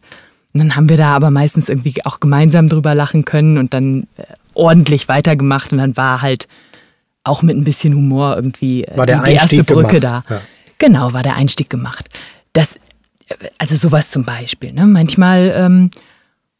Und 0.53 0.59
dann 0.59 0.75
haben 0.75 0.87
wir 0.87 0.97
da 0.97 1.15
aber 1.15 1.31
meistens 1.31 1.67
irgendwie 1.67 2.05
auch 2.05 2.19
gemeinsam 2.19 2.69
drüber 2.69 2.95
lachen 2.95 3.25
können 3.25 3.57
und 3.57 3.73
dann 3.73 4.07
äh, 4.17 4.23
ordentlich 4.53 5.07
weitergemacht. 5.09 5.71
Und 5.71 5.79
dann 5.79 5.97
war 5.97 6.21
halt 6.21 6.47
auch 7.23 7.41
mit 7.41 7.55
ein 7.55 7.63
bisschen 7.63 7.93
Humor 7.93 8.35
irgendwie 8.35 8.83
äh, 8.83 8.97
war 8.97 9.05
der 9.05 9.17
die 9.17 9.31
Einstieg 9.31 9.59
erste 9.59 9.73
Brücke 9.73 9.99
gemacht. 9.99 10.23
da. 10.29 10.35
Ja. 10.35 10.41
Genau, 10.77 11.13
war 11.13 11.23
der 11.23 11.35
Einstieg 11.35 11.69
gemacht. 11.69 12.09
Das, 12.53 12.75
äh, 13.27 13.35
also 13.57 13.75
sowas 13.75 14.11
zum 14.11 14.23
Beispiel. 14.23 14.73
Ne? 14.73 14.85
Manchmal 14.85 15.53
ähm, 15.55 15.91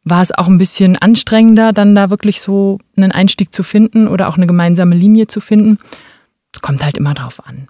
war 0.05 0.21
es 0.21 0.31
auch 0.31 0.47
ein 0.47 0.57
bisschen 0.57 0.97
anstrengender, 0.97 1.71
dann 1.71 1.95
da 1.95 2.09
wirklich 2.09 2.41
so 2.41 2.79
einen 2.97 3.11
Einstieg 3.11 3.53
zu 3.53 3.63
finden 3.63 4.07
oder 4.07 4.27
auch 4.29 4.37
eine 4.37 4.47
gemeinsame 4.47 4.95
Linie 4.95 5.27
zu 5.27 5.39
finden. 5.39 5.79
Es 6.53 6.61
kommt 6.61 6.83
halt 6.83 6.97
immer 6.97 7.13
drauf 7.13 7.45
an. 7.45 7.67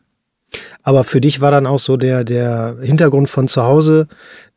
Aber 0.83 1.03
für 1.03 1.21
dich 1.21 1.41
war 1.41 1.51
dann 1.51 1.65
auch 1.65 1.79
so 1.79 1.97
der, 1.97 2.23
der 2.23 2.77
Hintergrund 2.81 3.29
von 3.29 3.47
zu 3.47 3.63
Hause 3.63 4.07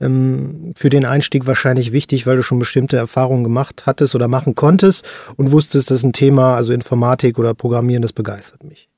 ähm, 0.01 0.73
für 0.77 0.91
den 0.91 1.05
Einstieg 1.05 1.47
wahrscheinlich 1.47 1.93
wichtig, 1.93 2.27
weil 2.27 2.37
du 2.37 2.43
schon 2.43 2.59
bestimmte 2.59 2.97
Erfahrungen 2.97 3.45
gemacht 3.45 3.85
hattest 3.87 4.15
oder 4.15 4.29
machen 4.29 4.55
konntest 4.55 5.07
und 5.37 5.53
wusstest, 5.53 5.91
das 5.91 5.99
ist 5.99 6.05
ein 6.05 6.13
Thema, 6.13 6.57
also 6.57 6.73
Informatik 6.73 7.39
oder 7.39 7.55
Programmieren, 7.55 8.03
das 8.03 8.13
begeistert 8.13 8.65
mich. 8.65 8.89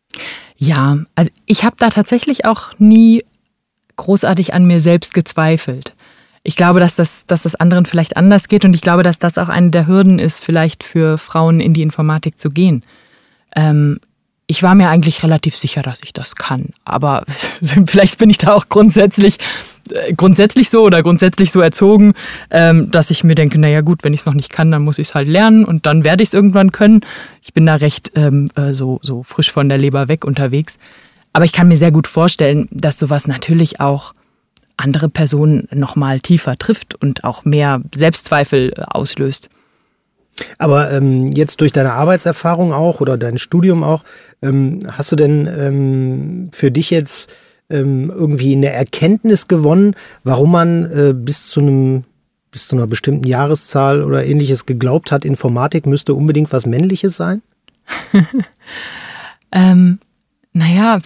Ja, 0.57 0.99
also 1.15 1.31
ich 1.47 1.65
habe 1.65 1.77
da 1.79 1.91
tatsächlich 1.91 2.45
auch 2.45 2.69
nie 2.79 3.25
großartig 3.97 4.55
an 4.55 4.67
mir 4.67 4.81
selbst 4.81 5.15
gezweifelt 5.15 5.93
ich 6.49 6.57
glaube, 6.57 6.81
dass 6.81 6.97
das, 6.97 7.27
dass 7.27 7.43
das 7.43 7.57
anderen 7.57 7.85
vielleicht 7.85 8.17
anders 8.17 8.49
geht 8.49 8.65
und 8.65 8.73
ich 8.73 8.81
glaube, 8.81 9.03
dass 9.03 9.19
das 9.19 9.37
auch 9.37 9.51
eine 9.51 9.71
der 9.71 9.87
Hürden 9.87 10.19
ist, 10.19 10.43
vielleicht 10.43 10.83
für 10.83 11.19
Frauen 11.19 11.61
in 11.61 11.75
die 11.75 11.83
Informatik 11.83 12.41
zu 12.41 12.49
gehen. 12.49 12.85
Ähm, 13.55 14.01
ich 14.51 14.63
war 14.63 14.75
mir 14.75 14.89
eigentlich 14.89 15.23
relativ 15.23 15.55
sicher, 15.55 15.83
dass 15.83 16.01
ich 16.03 16.13
das 16.13 16.35
kann. 16.35 16.71
Aber 16.85 17.25
vielleicht 17.87 18.19
bin 18.19 18.31
ich 18.31 18.39
da 18.39 18.55
auch 18.55 18.69
grundsätzlich, 18.71 19.39
äh, 19.91 20.15
grundsätzlich 20.15 20.71
so 20.71 20.83
oder 20.83 21.03
grundsätzlich 21.03 21.53
so 21.53 21.61
erzogen, 21.61 22.15
ähm, 22.51 22.91
dass 22.91 23.11
ich 23.11 23.23
mir 23.23 23.35
denke, 23.35 23.59
naja 23.59 23.83
gut, 23.83 24.03
wenn 24.03 24.15
ich 24.15 24.21
es 24.21 24.27
noch 24.27 24.35
nicht 24.35 24.51
kann, 24.51 24.71
dann 24.71 24.83
muss 24.83 24.99
ich 24.99 25.09
es 25.09 25.15
halt 25.15 25.29
lernen 25.29 25.67
und 25.67 25.85
dann 25.85 26.03
werde 26.03 26.23
ich 26.23 26.31
es 26.31 26.35
irgendwann 26.35 26.73
können. 26.73 27.03
Ich 27.43 27.53
bin 27.53 27.67
da 27.67 27.75
recht 27.75 28.13
ähm, 28.15 28.49
äh, 28.57 28.73
so, 28.73 28.99
so 29.03 29.23
frisch 29.23 29.53
von 29.53 29.69
der 29.69 29.79
Leber 29.79 30.09
weg 30.09 30.25
unterwegs. 30.25 30.79
Aber 31.35 31.45
ich 31.45 31.53
kann 31.53 31.69
mir 31.69 31.77
sehr 31.77 31.93
gut 31.93 32.07
vorstellen, 32.07 32.69
dass 32.71 32.99
sowas 32.99 33.27
natürlich 33.27 33.81
auch 33.81 34.15
andere 34.79 35.11
Personen 35.11 35.69
noch 35.73 35.95
mal 35.95 36.21
tiefer 36.21 36.57
trifft 36.57 36.95
und 36.95 37.23
auch 37.25 37.45
mehr 37.45 37.83
Selbstzweifel 37.95 38.73
äh, 38.75 38.83
auslöst. 38.83 39.51
Aber 40.59 40.91
ähm, 40.93 41.29
jetzt 41.29 41.61
durch 41.61 41.73
deine 41.73 41.93
Arbeitserfahrung 41.93 42.73
auch 42.73 43.01
oder 43.01 43.17
dein 43.17 43.39
Studium 43.39 43.83
auch, 43.83 44.05
ähm, 44.43 44.81
hast 44.91 45.11
du 45.13 45.17
denn 45.17 45.47
ähm, 45.47 46.49
für 46.53 46.71
dich 46.71 46.91
jetzt 46.91 47.31
ähm, 47.71 48.11
irgendwie 48.15 48.55
eine 48.55 48.71
Erkenntnis 48.71 49.49
gewonnen, 49.49 49.95
warum 50.25 50.53
man 50.53 50.85
äh, 50.91 51.13
bis 51.15 51.49
zu 51.49 51.61
einem 51.61 52.05
bis 52.51 52.67
zu 52.69 52.77
einer 52.77 52.87
bestimmten 52.87 53.27
Jahreszahl 53.27 54.03
oder 54.03 54.25
ähnliches 54.25 54.65
geglaubt 54.65 55.13
hat, 55.13 55.27
Informatik 55.27 55.85
müsste 55.87 56.15
unbedingt 56.15 56.51
was 56.51 56.65
Männliches 56.65 57.17
sein? 57.17 57.43
ähm, 59.53 59.99
naja, 60.55 61.01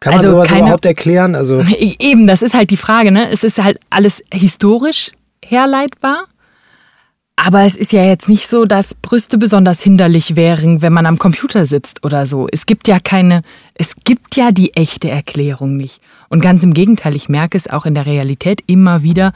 Kann 0.00 0.12
man 0.14 0.20
Also 0.20 0.34
sowas 0.34 0.48
keine- 0.48 0.60
überhaupt 0.62 0.86
erklären? 0.86 1.34
Also 1.34 1.60
Eben, 1.78 2.26
das 2.26 2.42
ist 2.42 2.54
halt 2.54 2.70
die 2.70 2.76
Frage, 2.76 3.10
ne? 3.10 3.30
Es 3.30 3.42
ist 3.44 3.62
halt 3.62 3.78
alles 3.90 4.22
historisch 4.32 5.10
herleitbar. 5.44 6.26
Aber 7.44 7.62
es 7.62 7.74
ist 7.74 7.90
ja 7.90 8.04
jetzt 8.04 8.28
nicht 8.28 8.46
so, 8.46 8.66
dass 8.66 8.94
Brüste 8.94 9.36
besonders 9.36 9.82
hinderlich 9.82 10.36
wären, 10.36 10.80
wenn 10.80 10.92
man 10.92 11.06
am 11.06 11.18
Computer 11.18 11.66
sitzt 11.66 12.04
oder 12.04 12.28
so. 12.28 12.46
Es 12.52 12.66
gibt 12.66 12.86
ja 12.86 13.00
keine, 13.00 13.42
es 13.74 13.96
gibt 14.04 14.36
ja 14.36 14.52
die 14.52 14.74
echte 14.74 15.10
Erklärung 15.10 15.76
nicht. 15.76 16.00
Und 16.28 16.40
ganz 16.40 16.62
im 16.62 16.72
Gegenteil, 16.72 17.16
ich 17.16 17.28
merke 17.28 17.56
es 17.56 17.68
auch 17.68 17.84
in 17.84 17.96
der 17.96 18.06
Realität 18.06 18.62
immer 18.68 19.02
wieder, 19.02 19.32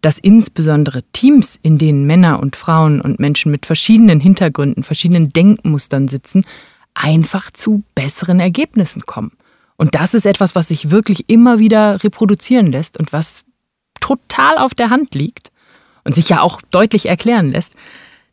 dass 0.00 0.20
insbesondere 0.20 1.02
Teams, 1.12 1.58
in 1.60 1.76
denen 1.76 2.06
Männer 2.06 2.38
und 2.38 2.54
Frauen 2.54 3.00
und 3.00 3.18
Menschen 3.18 3.50
mit 3.50 3.66
verschiedenen 3.66 4.20
Hintergründen, 4.20 4.84
verschiedenen 4.84 5.32
Denkmustern 5.32 6.06
sitzen, 6.06 6.44
einfach 6.94 7.50
zu 7.50 7.82
besseren 7.96 8.38
Ergebnissen 8.38 9.06
kommen. 9.06 9.32
Und 9.76 9.96
das 9.96 10.14
ist 10.14 10.24
etwas, 10.24 10.54
was 10.54 10.68
sich 10.68 10.92
wirklich 10.92 11.28
immer 11.28 11.58
wieder 11.58 12.04
reproduzieren 12.04 12.68
lässt 12.68 12.96
und 12.96 13.12
was 13.12 13.42
total 13.98 14.56
auf 14.56 14.72
der 14.72 14.90
Hand 14.90 15.16
liegt 15.16 15.49
und 16.04 16.14
sich 16.14 16.28
ja 16.28 16.40
auch 16.40 16.60
deutlich 16.70 17.06
erklären 17.06 17.52
lässt. 17.52 17.74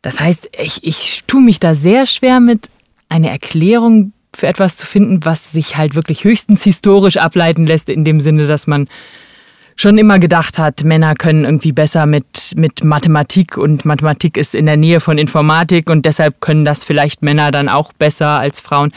Das 0.02 0.20
heißt, 0.20 0.50
ich, 0.62 0.84
ich 0.84 1.24
tue 1.26 1.40
mich 1.40 1.60
da 1.60 1.74
sehr 1.74 2.06
schwer 2.06 2.40
mit, 2.40 2.70
eine 3.08 3.30
Erklärung 3.30 4.12
für 4.34 4.46
etwas 4.46 4.76
zu 4.76 4.86
finden, 4.86 5.24
was 5.24 5.52
sich 5.52 5.76
halt 5.76 5.94
wirklich 5.94 6.24
höchstens 6.24 6.62
historisch 6.62 7.16
ableiten 7.16 7.66
lässt, 7.66 7.88
in 7.88 8.04
dem 8.04 8.20
Sinne, 8.20 8.46
dass 8.46 8.66
man 8.66 8.86
schon 9.74 9.96
immer 9.96 10.18
gedacht 10.18 10.58
hat, 10.58 10.84
Männer 10.84 11.14
können 11.14 11.44
irgendwie 11.44 11.72
besser 11.72 12.04
mit, 12.06 12.52
mit 12.56 12.82
Mathematik 12.84 13.56
und 13.56 13.84
Mathematik 13.84 14.36
ist 14.36 14.54
in 14.54 14.66
der 14.66 14.76
Nähe 14.76 15.00
von 15.00 15.18
Informatik 15.18 15.88
und 15.88 16.04
deshalb 16.04 16.40
können 16.40 16.64
das 16.64 16.84
vielleicht 16.84 17.22
Männer 17.22 17.50
dann 17.50 17.68
auch 17.68 17.92
besser 17.92 18.40
als 18.40 18.60
Frauen. 18.60 18.92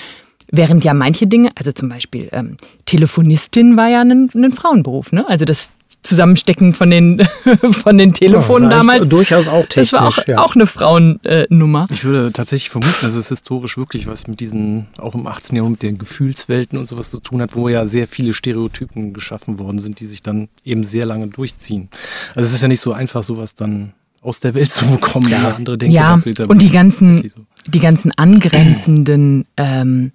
Während 0.51 0.83
ja 0.83 0.93
manche 0.93 1.27
Dinge, 1.27 1.51
also 1.55 1.71
zum 1.71 1.87
Beispiel 1.87 2.29
ähm, 2.31 2.57
Telefonistin 2.85 3.77
war 3.77 3.87
ja 3.87 4.01
ein, 4.01 4.29
ein 4.33 4.53
Frauenberuf, 4.53 5.11
ne? 5.11 5.23
Also 5.29 5.45
das 5.45 5.69
Zusammenstecken 6.03 6.73
von 6.73 6.89
den, 6.89 7.27
von 7.71 7.97
den 7.97 8.13
Telefonen 8.13 8.71
eigentlich 8.71 8.77
damals. 8.77 9.07
durchaus 9.07 9.47
auch 9.47 9.65
Das 9.67 9.93
war 9.93 10.07
auch, 10.07 10.15
technisch, 10.15 10.35
ja. 10.35 10.41
auch 10.41 10.55
eine 10.55 10.65
Frauennummer. 10.65 11.87
Ich 11.91 12.03
würde 12.03 12.31
tatsächlich 12.31 12.69
vermuten, 12.69 12.95
dass 13.01 13.13
es 13.13 13.29
historisch 13.29 13.77
wirklich 13.77 14.07
was 14.07 14.27
mit 14.27 14.39
diesen, 14.39 14.87
auch 14.97 15.13
im 15.13 15.27
18. 15.27 15.55
Jahrhundert, 15.55 15.83
mit 15.83 15.91
den 15.91 15.97
Gefühlswelten 15.97 16.77
und 16.77 16.87
sowas 16.87 17.09
zu 17.09 17.19
tun 17.19 17.41
hat, 17.41 17.55
wo 17.55 17.69
ja 17.69 17.85
sehr 17.85 18.07
viele 18.07 18.33
Stereotypen 18.33 19.13
geschaffen 19.13 19.59
worden 19.59 19.79
sind, 19.79 19.99
die 19.99 20.05
sich 20.05 20.23
dann 20.23 20.49
eben 20.65 20.83
sehr 20.83 21.05
lange 21.05 21.27
durchziehen. 21.27 21.89
Also 22.35 22.47
es 22.47 22.53
ist 22.53 22.61
ja 22.61 22.67
nicht 22.67 22.81
so 22.81 22.93
einfach, 22.93 23.23
sowas 23.23 23.55
dann 23.55 23.93
aus 24.21 24.39
der 24.39 24.53
Welt 24.55 24.71
zu 24.71 24.85
bekommen, 24.85 25.29
ja. 25.29 25.55
andere 25.55 25.77
Denke 25.77 25.95
ja, 25.95 26.15
dazu 26.15 26.43
und 26.47 26.61
die 26.61 26.69
ganzen, 26.69 27.27
so. 27.27 27.41
die 27.67 27.79
ganzen 27.79 28.11
angrenzenden 28.17 29.45
ähm, 29.57 30.13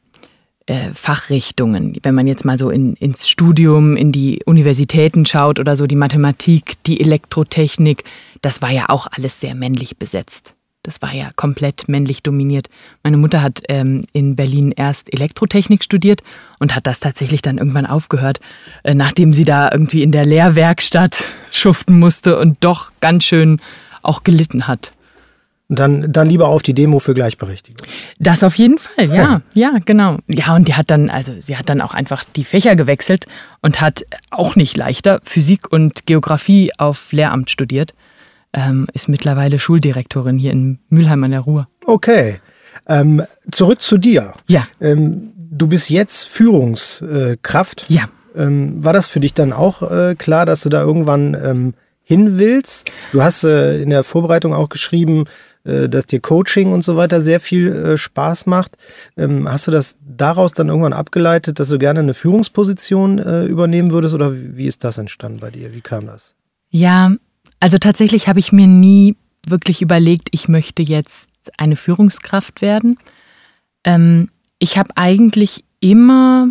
äh, 0.67 0.91
Fachrichtungen, 0.93 1.97
wenn 2.03 2.15
man 2.15 2.27
jetzt 2.27 2.45
mal 2.45 2.59
so 2.59 2.71
in, 2.71 2.95
ins 2.95 3.29
Studium, 3.29 3.97
in 3.97 4.13
die 4.13 4.43
Universitäten 4.45 5.25
schaut 5.25 5.59
oder 5.59 5.77
so, 5.77 5.87
die 5.87 5.97
Mathematik, 5.97 6.75
die 6.87 7.01
Elektrotechnik, 7.01 8.05
das 8.43 8.63
war 8.63 8.71
ja 8.71 8.89
auch 8.89 9.07
alles 9.11 9.41
sehr 9.41 9.55
männlich 9.55 9.97
besetzt. 9.97 10.55
Das 10.83 11.03
war 11.03 11.13
ja 11.13 11.31
komplett 11.35 11.89
männlich 11.89 12.23
dominiert. 12.23 12.69
Meine 13.03 13.17
Mutter 13.17 13.43
hat 13.43 13.63
ähm, 13.69 14.05
in 14.13 14.37
Berlin 14.37 14.71
erst 14.71 15.13
Elektrotechnik 15.13 15.83
studiert 15.83 16.23
und 16.61 16.77
hat 16.77 16.87
das 16.87 17.01
tatsächlich 17.01 17.43
dann 17.43 17.59
irgendwann 17.59 17.87
aufgehört, 17.87 18.39
äh, 18.85 18.95
nachdem 18.95 19.33
sie 19.33 19.45
da 19.45 19.71
irgendwie 19.71 20.03
in 20.03 20.13
der 20.13 20.25
Lehrwerkstatt 20.25 21.29
schuften 21.51 21.99
musste 21.99 22.39
und 22.39 22.59
doch 22.61 22.93
ganz 23.01 23.25
schön 23.25 23.61
auch 24.03 24.23
gelitten 24.23 24.69
hat. 24.69 24.93
Dann, 25.69 26.13
dann 26.13 26.29
lieber 26.29 26.47
auf 26.47 26.63
die 26.63 26.75
Demo 26.75 27.01
für 27.01 27.13
Gleichberechtigung. 27.13 27.85
Das 28.21 28.45
auf 28.45 28.55
jeden 28.55 28.79
Fall, 28.79 29.13
ja, 29.13 29.41
ja, 29.53 29.73
genau. 29.85 30.19
Ja, 30.29 30.55
und 30.55 30.69
die 30.69 30.75
hat 30.75 30.93
dann, 30.93 31.11
also 31.11 31.33
sie 31.41 31.57
hat 31.57 31.69
dann 31.69 31.81
auch 31.81 31.93
einfach 31.93 32.23
die 32.37 32.45
Fächer 32.45 32.77
gewechselt 32.77 33.27
und 33.63 33.81
hat 33.81 34.07
auch 34.31 34.55
nicht 34.55 34.77
leichter 34.77 35.21
Physik 35.25 35.73
und 35.73 36.07
Geografie 36.07 36.71
auf 36.79 37.11
Lehramt 37.11 37.51
studiert. 37.51 37.95
Ähm, 38.53 38.87
ist 38.93 39.09
mittlerweile 39.09 39.59
Schuldirektorin 39.59 40.39
hier 40.39 40.53
in 40.53 40.79
Mülheim 40.89 41.25
an 41.25 41.33
der 41.33 41.41
Ruhr. 41.41 41.67
Okay. 41.85 42.39
Ähm, 42.87 43.25
zurück 43.51 43.83
zu 43.83 43.99
dir. 43.99 44.35
Ja, 44.47 44.69
Ähm, 44.81 45.33
du 45.37 45.67
bist 45.67 45.91
jetzt 45.91 46.29
Führungskraft. 46.29 47.87
ja. 47.89 48.05
Ähm, 48.37 48.85
war 48.85 48.93
das 48.93 49.09
für 49.09 49.19
dich 49.19 49.33
dann 49.33 49.55
auch 49.55 49.81
äh, 49.91 50.15
klar, 50.15 50.45
dass 50.45 50.61
du 50.61 50.69
da 50.69 50.83
irgendwann 50.83 51.35
ähm, 51.43 51.75
hin 52.03 52.39
willst? 52.39 52.91
Du 53.13 53.23
hast 53.23 53.45
äh, 53.45 53.81
in 53.81 53.89
der 53.89 54.05
Vorbereitung 54.05 54.53
auch 54.53 54.69
geschrieben, 54.69 55.25
dass 55.89 56.07
dir 56.07 56.21
Coaching 56.21 56.73
und 56.73 56.83
so 56.83 56.97
weiter 56.97 57.21
sehr 57.21 57.41
viel 57.41 57.69
äh, 57.69 57.99
Spaß 57.99 58.47
macht. 58.47 58.77
Ähm, 59.17 59.49
hast 59.51 59.67
du 59.67 59.71
das 59.71 59.97
daraus 60.01 60.53
dann 60.53 60.69
irgendwann 60.69 60.93
abgeleitet, 60.93 61.59
dass 61.61 61.69
du 61.69 61.79
gerne 61.79 62.01
eine 62.01 62.15
Führungsposition 62.15 63.19
äh, 63.19 63.45
übernehmen 63.45 63.91
würdest 63.91 64.15
oder 64.15 64.35
wie, 64.35 64.57
wie 64.57 64.67
ist 64.67 64.85
das 64.85 64.99
entstanden 64.99 65.41
bei 65.41 65.51
dir? 65.51 65.73
Wie 65.75 65.81
kam 65.81 66.07
das? 66.07 66.35
Ja, 66.71 67.13
also 67.61 67.79
tatsächlich 67.79 68.29
habe 68.29 68.39
ich 68.39 68.53
mir 68.53 68.67
nie 68.67 69.17
wirklich 69.47 69.83
überlegt, 69.83 70.29
ich 70.33 70.49
möchte 70.49 70.83
jetzt 70.83 71.29
eine 71.57 71.77
Führungskraft 71.77 72.61
werden. 72.61 72.97
Ähm, 73.85 74.31
ich 74.59 74.79
habe 74.79 74.91
eigentlich 74.97 75.65
immer 75.81 76.49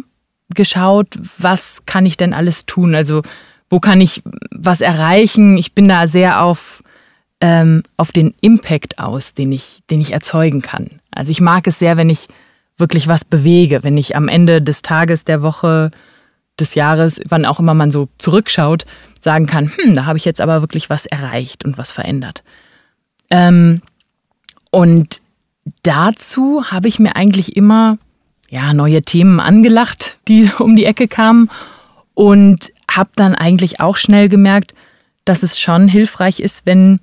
geschaut, 0.53 1.07
was 1.37 1.85
kann 1.85 2.05
ich 2.05 2.17
denn 2.17 2.33
alles 2.33 2.65
tun? 2.65 2.95
Also 2.95 3.23
wo 3.69 3.79
kann 3.79 3.99
ich 3.99 4.21
was 4.51 4.81
erreichen? 4.81 5.57
Ich 5.57 5.73
bin 5.73 5.87
da 5.87 6.07
sehr 6.07 6.41
auf, 6.43 6.83
ähm, 7.45 7.83
auf 7.95 8.11
den 8.11 8.33
Impact 8.41 8.97
aus, 8.97 9.35
den 9.35 9.51
ich, 9.51 9.81
den 9.91 10.01
ich 10.01 10.13
erzeugen 10.13 10.63
kann. 10.63 10.99
Also 11.11 11.29
ich 11.29 11.41
mag 11.41 11.67
es 11.67 11.77
sehr, 11.77 11.95
wenn 11.95 12.09
ich 12.09 12.27
wirklich 12.75 13.07
was 13.07 13.23
bewege, 13.23 13.83
wenn 13.83 13.97
ich 13.97 14.15
am 14.15 14.29
Ende 14.29 14.63
des 14.63 14.81
Tages, 14.81 15.25
der 15.25 15.43
Woche, 15.43 15.91
des 16.59 16.73
Jahres, 16.73 17.21
wann 17.27 17.45
auch 17.45 17.59
immer 17.59 17.75
man 17.75 17.91
so 17.91 18.09
zurückschaut, 18.17 18.87
sagen 19.21 19.45
kann, 19.45 19.71
hm, 19.77 19.93
da 19.93 20.05
habe 20.05 20.17
ich 20.17 20.25
jetzt 20.25 20.41
aber 20.41 20.61
wirklich 20.61 20.89
was 20.89 21.05
erreicht 21.05 21.63
und 21.65 21.77
was 21.77 21.91
verändert. 21.91 22.43
Ähm, 23.29 23.83
und 24.71 25.21
dazu 25.83 26.71
habe 26.71 26.87
ich 26.87 26.97
mir 26.97 27.15
eigentlich 27.15 27.55
immer 27.55 27.99
ja, 28.49 28.73
neue 28.73 29.03
Themen 29.03 29.39
angelacht, 29.39 30.19
die 30.27 30.49
um 30.57 30.75
die 30.75 30.85
Ecke 30.85 31.07
kamen 31.07 31.51
und 32.15 32.71
habe 32.89 33.11
dann 33.15 33.35
eigentlich 33.35 33.81
auch 33.81 33.97
schnell 33.97 34.29
gemerkt, 34.29 34.73
dass 35.25 35.43
es 35.43 35.59
schon 35.59 35.87
hilfreich 35.87 36.39
ist, 36.39 36.65
wenn, 36.65 36.99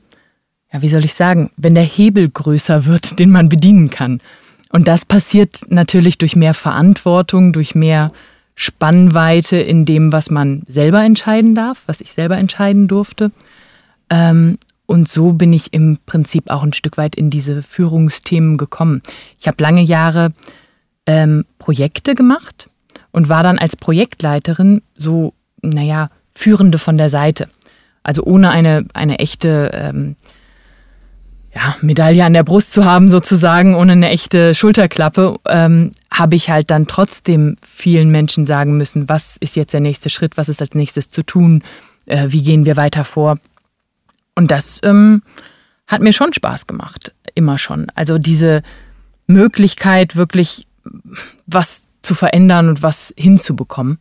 ja, 0.73 0.83
wie 0.83 0.89
soll 0.89 1.05
ich 1.05 1.15
sagen, 1.15 1.51
wenn 1.57 1.75
der 1.75 1.85
Hebel 1.85 2.29
größer 2.29 2.87
wird, 2.87 3.19
den 3.19 3.31
man 3.31 3.49
bedienen 3.49 3.91
kann. 3.91 4.21
Und 4.71 4.89
das 4.89 5.05
passiert 5.05 5.63
natürlich 5.69 6.17
durch 6.17 6.35
mehr 6.35 6.55
Verantwortung, 6.55 7.53
durch 7.53 7.75
mehr 7.75 8.11
Spannweite 8.55 9.57
in 9.57 9.85
dem, 9.85 10.13
was 10.13 10.31
man 10.31 10.63
selber 10.67 11.05
entscheiden 11.05 11.55
darf, 11.55 11.83
was 11.87 12.01
ich 12.01 12.13
selber 12.13 12.39
entscheiden 12.39 12.89
durfte. 12.89 13.33
Ähm, 14.09 14.59
und 14.87 15.09
so 15.09 15.33
bin 15.33 15.53
ich 15.53 15.73
im 15.73 15.99
Prinzip 16.07 16.51
auch 16.51 16.63
ein 16.63 16.73
Stück 16.73 16.97
weit 16.97 17.15
in 17.15 17.31
diese 17.31 17.63
Führungsthemen 17.63 18.57
gekommen. 18.57 19.03
Ich 19.39 19.47
habe 19.47 19.63
lange 19.63 19.83
Jahre 19.83 20.33
ähm, 21.07 21.45
Projekte 21.59 22.15
gemacht 22.15 22.69
und 23.11 23.29
war 23.29 23.43
dann 23.43 23.59
als 23.59 23.77
Projektleiterin 23.77 24.83
so, 24.95 25.35
naja, 25.61 26.11
Führende 26.35 26.79
von 26.79 26.97
der 26.97 27.11
Seite. 27.11 27.49
Also 28.03 28.25
ohne 28.25 28.51
eine, 28.51 28.87
eine 28.95 29.19
echte 29.19 29.71
ähm, 29.75 30.17
ja, 31.55 31.77
Medaille 31.83 32.25
an 32.25 32.33
der 32.33 32.45
Brust 32.45 32.73
zu 32.73 32.85
haben, 32.85 33.09
sozusagen, 33.09 33.75
ohne 33.75 33.93
eine 33.93 34.09
echte 34.09 34.55
Schulterklappe, 34.55 35.39
ähm, 35.47 35.93
habe 36.11 36.37
ich 36.37 36.49
halt 36.49 36.71
dann 36.71 36.87
trotzdem 36.87 37.57
vielen 37.63 38.11
Menschen 38.11 38.47
sagen 38.47 38.77
müssen, 38.77 39.09
was 39.09 39.37
ist 39.39 39.57
jetzt 39.57 39.75
der 39.75 39.81
nächste 39.81 40.09
Schritt, 40.09 40.37
was 40.37 40.49
ist 40.49 40.63
als 40.63 40.75
nächstes 40.75 41.11
zu 41.11 41.25
tun, 41.25 41.63
äh, 42.07 42.27
wie 42.29 42.43
gehen 42.43 42.65
wir 42.65 42.77
weiter 42.77 43.05
vor. 43.05 43.39
Und 44.35 44.51
das 44.51 44.81
ähm, 44.83 45.23
hat 45.87 46.01
mir 46.01 46.15
schon 46.15 46.33
Spaß 46.33 46.67
gemacht, 46.67 47.15
immer 47.35 47.59
schon. 47.59 47.89
Also 47.95 48.17
diese 48.17 48.63
Möglichkeit, 49.27 50.17
wirklich 50.17 50.67
was 51.47 51.83
zu 52.01 52.15
verändern 52.15 52.69
und 52.69 52.83
was 52.83 53.13
hinzubekommen. 53.17 53.99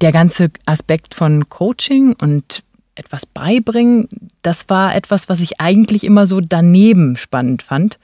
Der 0.00 0.10
ganze 0.10 0.50
Aspekt 0.64 1.14
von 1.14 1.48
Coaching 1.50 2.14
und 2.14 2.64
etwas 3.02 3.26
beibringen, 3.26 4.08
das 4.42 4.68
war 4.68 4.94
etwas, 4.94 5.28
was 5.28 5.40
ich 5.40 5.60
eigentlich 5.60 6.04
immer 6.04 6.26
so 6.26 6.40
daneben 6.40 7.16
spannend 7.16 7.62
fand. 7.62 7.98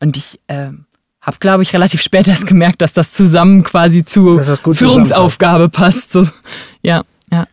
Und 0.00 0.16
ich 0.16 0.38
äh, 0.48 0.68
habe, 1.22 1.38
glaube 1.40 1.62
ich, 1.62 1.72
relativ 1.72 2.02
spät 2.02 2.28
erst 2.28 2.46
gemerkt, 2.46 2.82
dass 2.82 2.92
das 2.92 3.12
zusammen 3.12 3.62
quasi 3.62 4.04
zur 4.04 4.42
gut 4.62 4.76
Führungsaufgabe 4.76 5.70
passt. 5.70 6.12
So, 6.12 6.26
ja, 6.82 7.02
ja. 7.32 7.46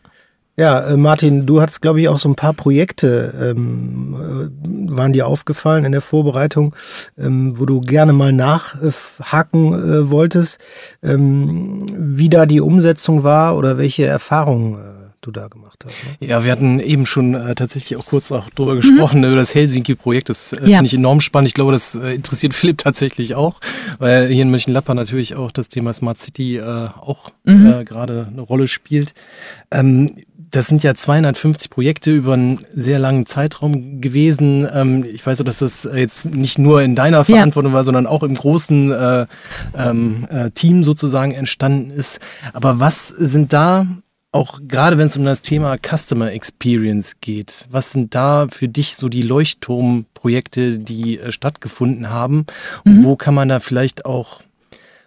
Ja, 0.57 0.81
äh, 0.81 0.97
Martin, 0.97 1.45
du 1.45 1.61
hattest, 1.61 1.81
glaube 1.81 2.01
ich, 2.01 2.09
auch 2.09 2.19
so 2.19 2.27
ein 2.27 2.35
paar 2.35 2.53
Projekte, 2.53 3.53
ähm, 3.55 4.15
äh, 4.19 4.95
waren 4.95 5.13
dir 5.13 5.27
aufgefallen 5.27 5.85
in 5.85 5.93
der 5.93 6.01
Vorbereitung, 6.01 6.75
ähm, 7.17 7.57
wo 7.57 7.65
du 7.65 7.79
gerne 7.79 8.11
mal 8.11 8.33
nachhaken 8.33 9.73
äh, 9.73 10.11
wolltest, 10.11 10.59
ähm, 11.01 11.85
wie 11.97 12.29
da 12.29 12.45
die 12.45 12.59
Umsetzung 12.59 13.23
war 13.23 13.57
oder 13.57 13.77
welche 13.77 14.05
Erfahrungen 14.05 14.75
äh, 14.75 15.00
du 15.21 15.31
da 15.31 15.47
gemacht 15.47 15.83
hast. 15.85 15.95
Ne? 16.21 16.27
Ja, 16.27 16.43
wir 16.43 16.51
hatten 16.51 16.79
eben 16.79 17.05
schon 17.05 17.33
äh, 17.33 17.55
tatsächlich 17.55 17.97
auch 17.97 18.05
kurz 18.05 18.31
auch 18.31 18.49
drüber 18.49 18.75
gesprochen, 18.75 19.19
mhm. 19.19 19.27
über 19.27 19.35
das 19.35 19.55
Helsinki-Projekt. 19.55 20.29
Das 20.29 20.53
äh, 20.53 20.57
ja. 20.69 20.77
finde 20.77 20.85
ich 20.85 20.93
enorm 20.93 21.21
spannend. 21.21 21.47
Ich 21.47 21.53
glaube, 21.53 21.71
das 21.71 21.95
äh, 21.95 22.15
interessiert 22.15 22.53
Philipp 22.55 22.79
tatsächlich 22.79 23.35
auch, 23.35 23.59
weil 23.99 24.27
hier 24.27 24.43
in 24.43 24.51
Mönchengladbach 24.51 24.95
natürlich 24.95 25.35
auch 25.35 25.51
das 25.51 25.69
Thema 25.69 25.93
Smart 25.93 26.19
City 26.19 26.57
äh, 26.57 26.89
auch 26.99 27.31
mhm. 27.43 27.71
Äh, 27.71 27.83
gerade 27.83 28.27
eine 28.31 28.41
Rolle 28.41 28.67
spielt. 28.67 29.13
Ähm, 29.69 30.09
das 30.51 30.67
sind 30.67 30.83
ja 30.83 30.93
250 30.93 31.69
Projekte 31.69 32.11
über 32.11 32.33
einen 32.33 32.59
sehr 32.73 32.99
langen 32.99 33.25
Zeitraum 33.25 34.01
gewesen. 34.01 34.67
Ähm, 34.71 35.03
ich 35.05 35.25
weiß 35.25 35.39
auch, 35.39 35.45
dass 35.45 35.59
das 35.59 35.89
jetzt 35.95 36.25
nicht 36.25 36.59
nur 36.59 36.81
in 36.81 36.95
deiner 36.95 37.23
Verantwortung 37.23 37.71
ja. 37.71 37.77
war, 37.77 37.83
sondern 37.85 38.05
auch 38.05 38.21
im 38.21 38.33
großen 38.33 38.91
äh, 38.91 39.25
ähm, 39.77 40.27
äh, 40.29 40.51
Team 40.51 40.83
sozusagen 40.83 41.31
entstanden 41.31 41.89
ist. 41.89 42.19
Aber 42.51 42.81
was 42.81 43.07
sind 43.07 43.53
da 43.53 43.87
auch 44.31 44.59
gerade 44.65 44.97
wenn 44.97 45.07
es 45.07 45.17
um 45.17 45.25
das 45.25 45.41
Thema 45.41 45.77
Customer 45.77 46.31
Experience 46.31 47.19
geht, 47.19 47.67
was 47.69 47.91
sind 47.91 48.15
da 48.15 48.47
für 48.49 48.67
dich 48.67 48.95
so 48.95 49.09
die 49.09 49.21
Leuchtturmprojekte, 49.21 50.79
die 50.79 51.19
äh, 51.19 51.31
stattgefunden 51.31 52.09
haben? 52.09 52.45
Und 52.85 52.99
mhm. 52.99 53.03
wo 53.03 53.15
kann 53.15 53.35
man 53.35 53.49
da 53.49 53.59
vielleicht 53.59 54.05
auch, 54.05 54.41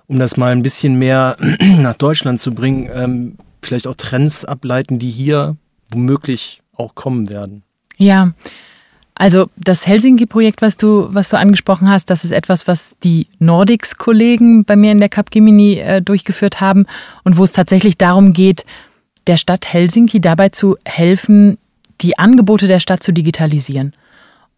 um 0.06 0.18
das 0.18 0.36
mal 0.36 0.52
ein 0.52 0.62
bisschen 0.62 0.98
mehr 0.98 1.36
nach 1.78 1.94
Deutschland 1.94 2.40
zu 2.40 2.52
bringen, 2.52 2.90
ähm, 2.92 3.36
vielleicht 3.62 3.86
auch 3.86 3.94
Trends 3.94 4.44
ableiten, 4.44 4.98
die 4.98 5.10
hier 5.10 5.56
womöglich 5.88 6.62
auch 6.76 6.94
kommen 6.94 7.30
werden? 7.30 7.62
Ja, 7.96 8.32
also 9.14 9.46
das 9.56 9.86
Helsinki-Projekt, 9.86 10.60
was 10.60 10.76
du, 10.76 11.06
was 11.08 11.28
du 11.28 11.38
angesprochen 11.38 11.88
hast, 11.88 12.10
das 12.10 12.24
ist 12.24 12.32
etwas, 12.32 12.66
was 12.66 12.96
die 13.04 13.28
Nordics-Kollegen 13.38 14.64
bei 14.64 14.74
mir 14.74 14.90
in 14.90 14.98
der 14.98 15.08
Capgemini 15.08 15.78
äh, 15.78 16.02
durchgeführt 16.02 16.60
haben 16.60 16.86
und 17.22 17.36
wo 17.36 17.44
es 17.44 17.52
tatsächlich 17.52 17.96
darum 17.96 18.32
geht, 18.32 18.66
der 19.26 19.36
Stadt 19.36 19.72
Helsinki 19.72 20.20
dabei 20.20 20.50
zu 20.50 20.76
helfen, 20.84 21.58
die 22.00 22.18
Angebote 22.18 22.66
der 22.66 22.80
Stadt 22.80 23.02
zu 23.02 23.12
digitalisieren. 23.12 23.94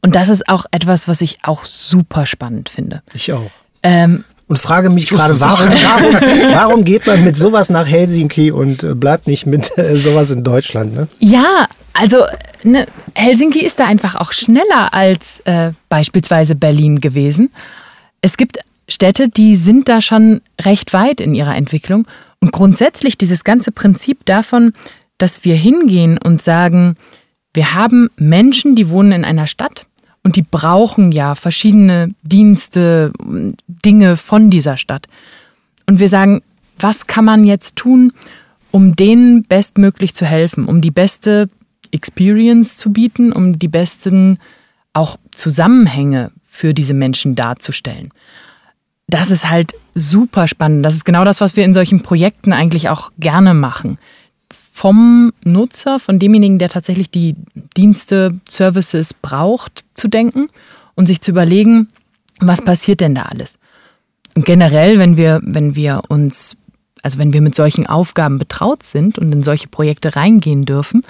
Und 0.03 0.15
das 0.15 0.29
ist 0.29 0.49
auch 0.49 0.67
etwas, 0.71 1.09
was 1.09 1.21
ich 1.21 1.39
auch 1.43 1.65
super 1.65 2.27
spannend 2.27 2.69
finde. 2.69 3.03
Ich 3.13 3.33
auch. 3.33 3.51
Ähm, 3.83 4.25
und 4.49 4.59
frage 4.59 4.91
mich 4.91 5.09
gerade, 5.09 5.39
warum, 5.41 5.71
warum, 5.71 6.15
warum, 6.55 6.85
geht 6.85 7.07
man 7.07 7.25
mit 7.25 7.37
sowas 7.37 7.69
nach 7.69 7.87
Helsinki 7.87 8.53
und 8.53 8.85
äh, 8.85 8.95
bleibt 8.95 9.27
nicht 9.27 9.47
mit 9.47 9.77
äh, 9.77 9.99
sowas 9.99 10.31
in 10.31 10.45
Deutschland? 10.45 10.95
Ne? 10.95 11.09
Ja, 11.19 11.67
also 11.93 12.25
ne, 12.63 12.87
Helsinki 13.15 13.65
ist 13.65 13.81
da 13.81 13.87
einfach 13.87 14.15
auch 14.15 14.33
schneller 14.33 14.95
als 14.95 15.41
äh, 15.45 15.73
beispielsweise 15.89 16.55
Berlin 16.55 17.01
gewesen. 17.01 17.51
Es 18.21 18.37
gibt 18.37 18.59
Städte, 18.89 19.29
die 19.29 19.57
sind 19.57 19.89
da 19.89 20.01
schon 20.01 20.41
recht 20.61 20.93
weit 20.93 21.21
in 21.21 21.35
ihrer 21.35 21.57
Entwicklung. 21.57 22.07
Und 22.47 22.53
grundsätzlich 22.53 23.19
dieses 23.19 23.43
ganze 23.43 23.73
Prinzip 23.73 24.25
davon, 24.25 24.73
dass 25.19 25.45
wir 25.45 25.57
hingehen 25.57 26.17
und 26.17 26.41
sagen, 26.41 26.95
wir 27.55 27.75
haben 27.75 28.09
Menschen, 28.19 28.77
die 28.77 28.89
wohnen 28.89 29.11
in 29.11 29.25
einer 29.25 29.49
Stadt 29.49 29.89
und 30.23 30.37
die 30.37 30.43
brauchen 30.43 31.11
ja 31.11 31.35
verschiedene 31.35 32.15
Dienste, 32.23 33.13
Dinge 33.67 34.17
von 34.17 34.49
dieser 34.49 34.77
Stadt. 34.77 35.09
Und 35.89 35.99
wir 35.99 36.09
sagen, 36.09 36.41
was 36.79 37.09
kann 37.09 37.25
man 37.25 37.43
jetzt 37.43 37.75
tun, 37.75 38.13
um 38.71 38.95
denen 38.95 39.43
bestmöglich 39.43 40.15
zu 40.15 40.25
helfen, 40.25 40.67
um 40.67 40.81
die 40.81 40.93
beste 40.93 41.51
Experience 41.91 42.77
zu 42.77 42.93
bieten, 42.93 43.33
um 43.33 43.59
die 43.59 43.67
besten 43.67 44.39
auch 44.93 45.17
Zusammenhänge 45.33 46.31
für 46.49 46.75
diese 46.75 46.95
Menschen 46.95 47.35
darzustellen 47.35 48.13
das 49.09 49.31
ist 49.31 49.51
halt 49.51 49.75
super 49.95 50.49
spannend. 50.49 50.85
Das 50.85 50.95
ist 50.95 51.05
genau 51.05 51.25
das, 51.25 51.41
was 51.41 51.57
wir 51.57 51.65
in 51.65 51.75
solchen 51.75 52.03
Projekten 52.03 52.53
eigentlich 52.53 52.89
auch 52.89 53.13
gerne 53.19 53.55
machen. 53.55 53.99
Vom 54.51 55.33
Nutzer, 55.45 55.99
von 56.01 56.19
demjenigen, 56.19 56.59
der 56.59 56.69
tatsächlich 56.69 57.11
die 57.11 57.35
Dienste, 57.77 58.39
Services 58.49 59.15
braucht, 59.15 59.85
zu 59.95 60.09
denken 60.09 60.49
und 60.95 61.07
sich 61.07 61.21
zu 61.21 61.31
überlegen, 61.31 61.89
was 62.41 62.63
passiert 62.63 63.01
denn 63.01 63.15
da 63.15 63.23
alles? 63.23 63.59
Und 64.35 64.45
generell, 64.45 64.99
wenn 64.99 65.17
wir, 65.17 65.41
wenn 65.43 65.75
wir 65.75 66.03
uns, 66.09 66.57
also 67.03 67.19
wenn 67.19 67.33
wir 67.33 67.41
mit 67.41 67.55
solchen 67.55 67.87
Aufgaben 67.87 68.39
betraut 68.39 68.83
sind 68.83 69.19
und 69.19 69.33
in 69.33 69.43
solche 69.43 69.69
Projekte 69.69 70.15
reingehen 70.15 70.67
dürfen, 70.67 71.03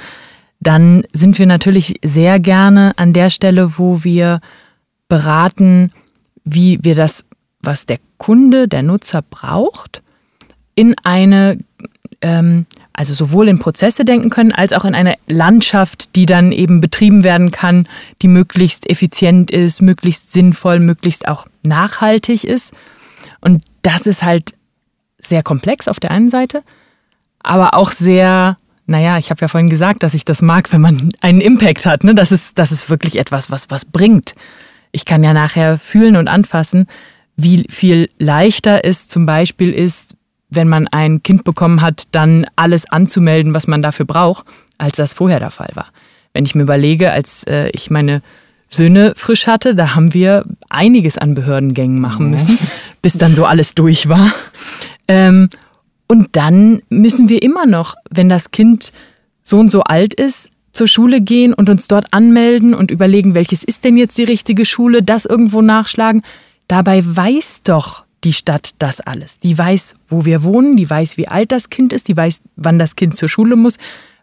dann 0.61 1.05
sind 1.13 1.39
wir 1.39 1.47
natürlich 1.47 1.97
sehr 2.05 2.39
gerne 2.39 2.93
an 2.97 3.13
der 3.13 3.31
Stelle, 3.31 3.79
wo 3.79 4.05
wir 4.05 4.41
beraten, 5.09 5.93
wie 6.45 6.79
wir 6.83 6.95
das 6.95 7.26
was 7.67 7.87
der 7.87 7.99
Kunde, 8.19 8.69
der 8.69 8.83
Nutzer 8.83 9.23
braucht, 9.23 10.03
in 10.75 10.95
eine, 11.03 11.59
ähm, 12.23 12.67
also 12.93 13.13
sowohl 13.13 13.49
in 13.49 13.59
Prozesse 13.59 14.05
denken 14.05 14.31
können, 14.31 14.53
als 14.53 14.73
auch 14.73 14.85
in 14.85 14.95
eine 14.95 15.17
Landschaft, 15.27 16.15
die 16.17 16.27
dann 16.27 16.53
eben 16.53 16.81
betrieben 16.81 17.25
werden 17.25 17.51
kann, 17.51 17.89
die 18.23 18.29
möglichst 18.29 18.89
effizient 18.89 19.51
ist, 19.51 19.83
möglichst 19.83 20.33
sinnvoll, 20.33 20.79
möglichst 20.79 21.29
auch 21.29 21.47
nachhaltig 21.65 22.45
ist. 22.45 22.73
Und 23.41 23.65
das 23.83 24.07
ist 24.07 24.23
halt 24.23 24.55
sehr 25.19 25.43
komplex 25.43 25.89
auf 25.89 26.01
der 26.01 26.11
einen 26.11 26.31
Seite, 26.31 26.63
aber 27.41 27.75
auch 27.75 27.91
sehr, 27.91 28.59
naja, 28.87 29.19
ich 29.19 29.31
habe 29.31 29.41
ja 29.41 29.49
vorhin 29.49 29.71
gesagt, 29.71 30.03
dass 30.03 30.15
ich 30.15 30.25
das 30.25 30.43
mag, 30.43 30.73
wenn 30.73 30.81
man 30.81 31.11
einen 31.21 31.41
Impact 31.41 31.87
hat. 31.87 32.05
Ne? 32.05 32.15
Das, 32.15 32.33
ist, 32.33 32.59
das 32.59 32.73
ist 32.73 32.89
wirklich 32.91 33.19
etwas, 33.19 33.51
was 33.51 33.71
was 33.71 33.85
bringt. 33.85 34.35
Ich 34.93 35.05
kann 35.05 35.23
ja 35.23 35.33
nachher 35.33 35.79
fühlen 35.79 36.17
und 36.17 36.29
anfassen, 36.29 36.87
wie 37.37 37.67
viel 37.69 38.09
leichter 38.19 38.85
es 38.85 39.09
zum 39.09 39.27
Beispiel 39.27 39.73
ist, 39.73 40.15
wenn 40.49 40.69
man 40.69 40.89
ein 40.89 41.23
Kind 41.23 41.45
bekommen 41.45 41.83
hat, 41.83 42.05
dann 42.13 42.47
alles 42.57 42.91
anzumelden, 42.91 43.55
was 43.55 43.67
man 43.67 43.83
dafür 43.83 44.07
braucht, 44.07 44.47
als 44.79 44.97
das 44.97 45.15
vorher 45.15 45.41
der 45.41 45.51
Fall 45.51 45.71
war. 45.75 45.89
Wenn 46.33 46.45
ich 46.45 46.55
mir 46.55 46.63
überlege, 46.63 47.13
als 47.13 47.45
äh, 47.45 47.71
ich 47.71 47.91
meine 47.91 48.23
Söhne 48.69 49.13
frisch 49.17 49.47
hatte, 49.47 49.75
da 49.75 49.95
haben 49.95 50.13
wir 50.13 50.45
einiges 50.69 51.19
an 51.19 51.35
Behördengängen 51.35 52.01
machen 52.01 52.31
müssen, 52.31 52.59
bis 53.03 53.15
dann 53.15 53.35
so 53.35 53.45
alles 53.45 53.75
durch 53.75 54.09
war. 54.09 54.33
Ähm, 55.09 55.49
und 56.09 56.37
dann 56.37 56.83
müssen 56.89 57.29
wir 57.29 57.43
immer 57.43 57.67
noch, 57.67 57.95
wenn 58.11 58.29
das 58.29 58.51
Kind 58.51 58.93
so 59.43 59.59
und 59.59 59.71
so 59.71 59.83
alt 59.83 60.15
ist, 60.15 60.51
zur 60.73 60.89
Schule 60.89 61.21
gehen 61.21 61.55
und 61.55 61.71
uns 61.71 61.89
dort 61.89 62.13
anmelden 62.13 62.75
und 62.75 62.91
überlegen, 62.91 63.35
welches 63.35 63.65
ist 63.65 63.85
denn 63.85 63.97
jetzt 63.97 64.19
die 64.19 64.25
richtige 64.25 64.65
Schule, 64.65 65.03
das 65.03 65.25
irgendwo 65.25 65.63
nachschlagen. 65.63 66.23
Dabei 66.69 67.03
weiß 67.05 67.63
doch 67.65 68.05
die 68.25 68.33
Stadt 68.33 68.71
das 68.79 69.01
alles. 69.01 69.39
Die 69.39 69.57
weiß, 69.57 69.95
wo 70.09 70.25
wir 70.25 70.43
wohnen, 70.43 70.77
die 70.77 70.89
weiß, 70.89 71.17
wie 71.17 71.29
alt 71.29 71.53
das 71.53 71.71
Kind 71.71 71.93
ist, 71.93 72.09
die 72.09 72.17
weiß, 72.17 72.41
wann 72.57 72.79
das 72.79 72.97
Kind 72.97 73.15
zur 73.15 73.29
Schule 73.29 73.57
muss. 73.57 73.77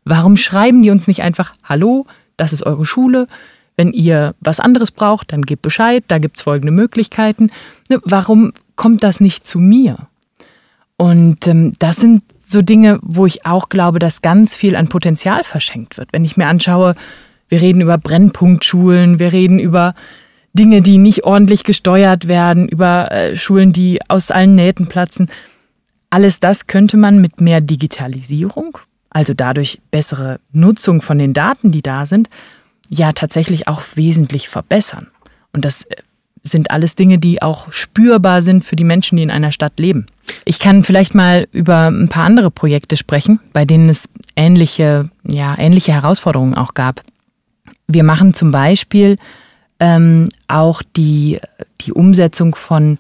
Warum 0.04 0.36
schreiben 0.36 0.82
die 0.82 0.90
uns 0.90 1.08
nicht 1.08 1.22
einfach, 1.22 1.54
hallo, 1.64 2.06
das 2.36 2.52
ist 2.52 2.64
eure 2.64 2.86
Schule, 2.86 3.28
wenn 3.76 3.92
ihr 3.92 4.36
was 4.40 4.60
anderes 4.60 4.92
braucht, 4.92 5.32
dann 5.32 5.44
gebt 5.44 5.62
Bescheid, 5.62 6.04
da 6.08 6.20
gibt 6.20 6.38
es 6.38 6.44
folgende 6.44 6.72
Möglichkeiten. 6.72 7.50
Ne, 7.90 8.00
warum 8.04 8.54
kommt 8.76 9.04
das 9.04 9.20
nicht 9.20 9.48
zu 9.48 9.60
mir? 9.60 10.08
Und 10.98 11.48
ähm, 11.48 11.74
das 11.80 11.96
sind 11.96 12.24
so 12.46 12.62
Dinge, 12.62 13.00
wo 13.02 13.26
ich 13.26 13.46
auch 13.46 13.70
glaube, 13.70 14.00
dass 14.00 14.22
ganz 14.22 14.56
viel 14.56 14.76
an 14.76 14.90
Potenzial 14.90 15.44
verschenkt 15.44 15.98
wird. 15.98 16.10
Wenn 16.12 16.26
ich 16.26 16.38
mir 16.38 16.48
anschaue, 16.48 16.96
wir 17.48 17.62
reden 17.62 17.82
über 17.82 17.98
Brennpunktschulen, 17.98 19.18
wir 19.18 19.34
reden 19.34 19.60
über 19.60 19.96
Dinge, 20.54 20.82
die 20.82 21.00
nicht 21.00 21.24
ordentlich 21.24 21.64
gesteuert 21.64 22.28
werden, 22.28 22.68
über 22.68 23.12
äh, 23.12 23.36
Schulen, 23.36 23.74
die 23.74 24.00
aus 24.08 24.32
allen 24.32 24.56
Nähten 24.56 24.88
platzen. 24.88 25.30
Alles 26.10 26.40
das 26.40 26.68
könnte 26.68 26.96
man 26.96 27.20
mit 27.20 27.42
mehr 27.42 27.60
Digitalisierung, 27.60 28.78
also 29.10 29.34
dadurch 29.34 29.82
bessere 29.90 30.40
Nutzung 30.52 31.02
von 31.02 31.18
den 31.18 31.34
Daten, 31.34 31.72
die 31.72 31.82
da 31.82 32.06
sind, 32.06 32.30
ja 32.88 33.14
tatsächlich 33.14 33.68
auch 33.68 33.82
wesentlich 33.96 34.48
verbessern. 34.48 35.08
Und 35.54 35.66
das 35.66 35.84
äh, 35.84 35.96
sind 36.44 36.70
alles 36.70 36.94
Dinge, 36.94 37.18
die 37.18 37.42
auch 37.42 37.72
spürbar 37.72 38.44
sind 38.44 38.64
für 38.64 38.76
die 38.76 38.84
Menschen, 38.84 39.16
die 39.16 39.24
in 39.24 39.32
einer 39.32 39.52
Stadt 39.52 39.80
leben. 39.80 40.06
Ich 40.46 40.60
kann 40.60 40.84
vielleicht 40.84 41.16
mal 41.16 41.48
über 41.52 41.88
ein 41.88 42.10
paar 42.10 42.26
andere 42.26 42.52
Projekte 42.52 42.98
sprechen, 42.98 43.40
bei 43.54 43.66
denen 43.66 43.90
es 43.90 44.08
ähnliche, 44.36 45.10
ja, 45.24 45.58
ähnliche 45.58 45.94
Herausforderungen 45.94 46.54
auch 46.56 46.74
gab. 46.74 47.02
Wir 47.88 48.04
machen 48.04 48.34
zum 48.34 48.52
Beispiel 48.52 49.18
ähm, 49.84 50.30
auch 50.48 50.82
die, 50.96 51.40
die 51.82 51.92
Umsetzung 51.92 52.56
von 52.56 53.00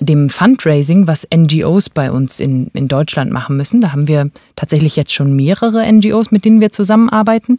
dem 0.00 0.30
Fundraising, 0.30 1.08
was 1.08 1.26
NGOs 1.34 1.90
bei 1.90 2.12
uns 2.12 2.38
in, 2.38 2.68
in 2.68 2.86
Deutschland 2.86 3.32
machen 3.32 3.56
müssen. 3.56 3.80
Da 3.80 3.92
haben 3.92 4.06
wir 4.06 4.30
tatsächlich 4.54 4.94
jetzt 4.94 5.12
schon 5.12 5.34
mehrere 5.34 5.84
NGOs, 5.92 6.30
mit 6.30 6.44
denen 6.44 6.60
wir 6.60 6.70
zusammenarbeiten. 6.70 7.56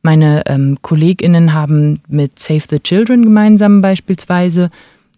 Meine 0.00 0.42
ähm, 0.46 0.78
KollegInnen 0.82 1.54
haben 1.54 2.00
mit 2.08 2.38
Save 2.38 2.62
the 2.70 2.78
Children 2.78 3.24
gemeinsam 3.24 3.80
beispielsweise 3.80 4.70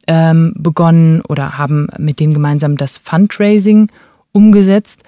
ähm, 0.06 0.54
begonnen 0.56 1.20
oder 1.22 1.58
haben 1.58 1.88
mit 1.98 2.18
denen 2.18 2.32
gemeinsam 2.32 2.76
das 2.78 2.96
Fundraising 2.96 3.90
umgesetzt. 4.32 5.02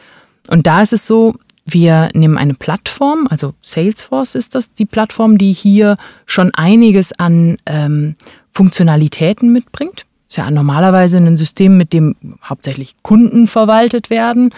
Und 0.51 0.66
da 0.66 0.83
ist 0.83 0.92
es 0.92 1.07
so, 1.07 1.35
wir 1.68 2.11
nehmen 2.14 2.38
eine 2.38 2.55
Plattform, 2.55 3.26
also 3.29 3.55
Salesforce 3.61 4.37
ist 4.37 4.55
das, 4.55 4.72
die 4.72 4.85
Plattform, 4.85 5.37
die 5.37 5.52
hier 5.52 5.96
schon 6.24 6.55
einiges 6.55 7.12
an 7.18 7.57
ähm, 7.66 8.14
Funktionalitäten 8.52 9.52
mitbringt. 9.52 10.07
Ist 10.29 10.38
ja 10.38 10.50
normalerweise 10.50 11.18
ein 11.18 11.37
System, 11.37 11.76
mit 11.76 11.92
dem 11.92 12.14
hauptsächlich 12.42 12.94
Kunden 13.02 13.48
verwaltet 13.48 14.11
werden 14.11 14.50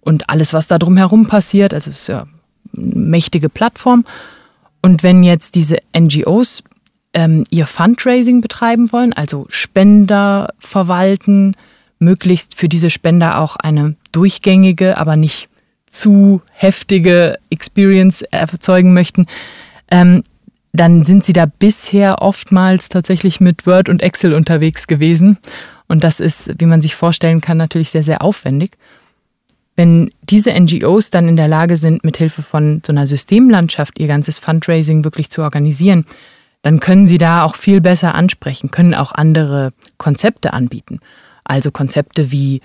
und 0.00 0.30
alles, 0.30 0.52
was 0.52 0.68
da 0.68 0.78
drumherum 0.78 1.26
passiert. 1.26 1.74
Also 1.74 1.90
ist 1.90 2.08
ja 2.08 2.26
mächtige 2.72 3.48
Plattform. 3.48 4.04
Und 4.82 5.02
wenn 5.02 5.24
jetzt 5.24 5.56
diese 5.56 5.78
NGOs 5.96 6.62
ähm, 7.12 7.44
ihr 7.50 7.66
Fundraising 7.66 8.40
betreiben 8.40 8.92
wollen, 8.92 9.12
also 9.12 9.46
Spender 9.48 10.54
verwalten, 10.58 11.56
möglichst 11.98 12.56
für 12.56 12.68
diese 12.68 12.90
Spender 12.90 13.38
auch 13.38 13.56
eine 13.56 13.96
durchgängige, 14.12 14.98
aber 14.98 15.16
nicht 15.16 15.48
zu 15.92 16.42
heftige 16.52 17.38
Experience 17.50 18.22
erzeugen 18.22 18.92
möchten, 18.92 19.26
ähm, 19.90 20.22
dann 20.72 21.04
sind 21.04 21.24
sie 21.24 21.34
da 21.34 21.46
bisher 21.46 22.22
oftmals 22.22 22.88
tatsächlich 22.88 23.40
mit 23.40 23.66
Word 23.66 23.88
und 23.88 24.02
Excel 24.02 24.32
unterwegs 24.32 24.86
gewesen. 24.86 25.38
Und 25.86 26.02
das 26.02 26.18
ist, 26.18 26.58
wie 26.58 26.66
man 26.66 26.80
sich 26.80 26.94
vorstellen 26.94 27.42
kann, 27.42 27.58
natürlich 27.58 27.90
sehr, 27.90 28.02
sehr 28.02 28.22
aufwendig. 28.22 28.72
Wenn 29.76 30.10
diese 30.22 30.52
NGOs 30.58 31.10
dann 31.10 31.28
in 31.28 31.36
der 31.36 31.48
Lage 31.48 31.76
sind, 31.76 32.04
mithilfe 32.04 32.42
von 32.42 32.82
so 32.86 32.92
einer 32.92 33.06
Systemlandschaft 33.06 33.98
ihr 33.98 34.06
ganzes 34.06 34.38
Fundraising 34.38 35.04
wirklich 35.04 35.30
zu 35.30 35.42
organisieren, 35.42 36.06
dann 36.62 36.80
können 36.80 37.06
sie 37.06 37.18
da 37.18 37.44
auch 37.44 37.56
viel 37.56 37.80
besser 37.80 38.14
ansprechen, 38.14 38.70
können 38.70 38.94
auch 38.94 39.12
andere 39.12 39.72
Konzepte 39.98 40.54
anbieten. 40.54 41.00
Also 41.44 41.70
Konzepte 41.70 42.30
wie 42.32 42.62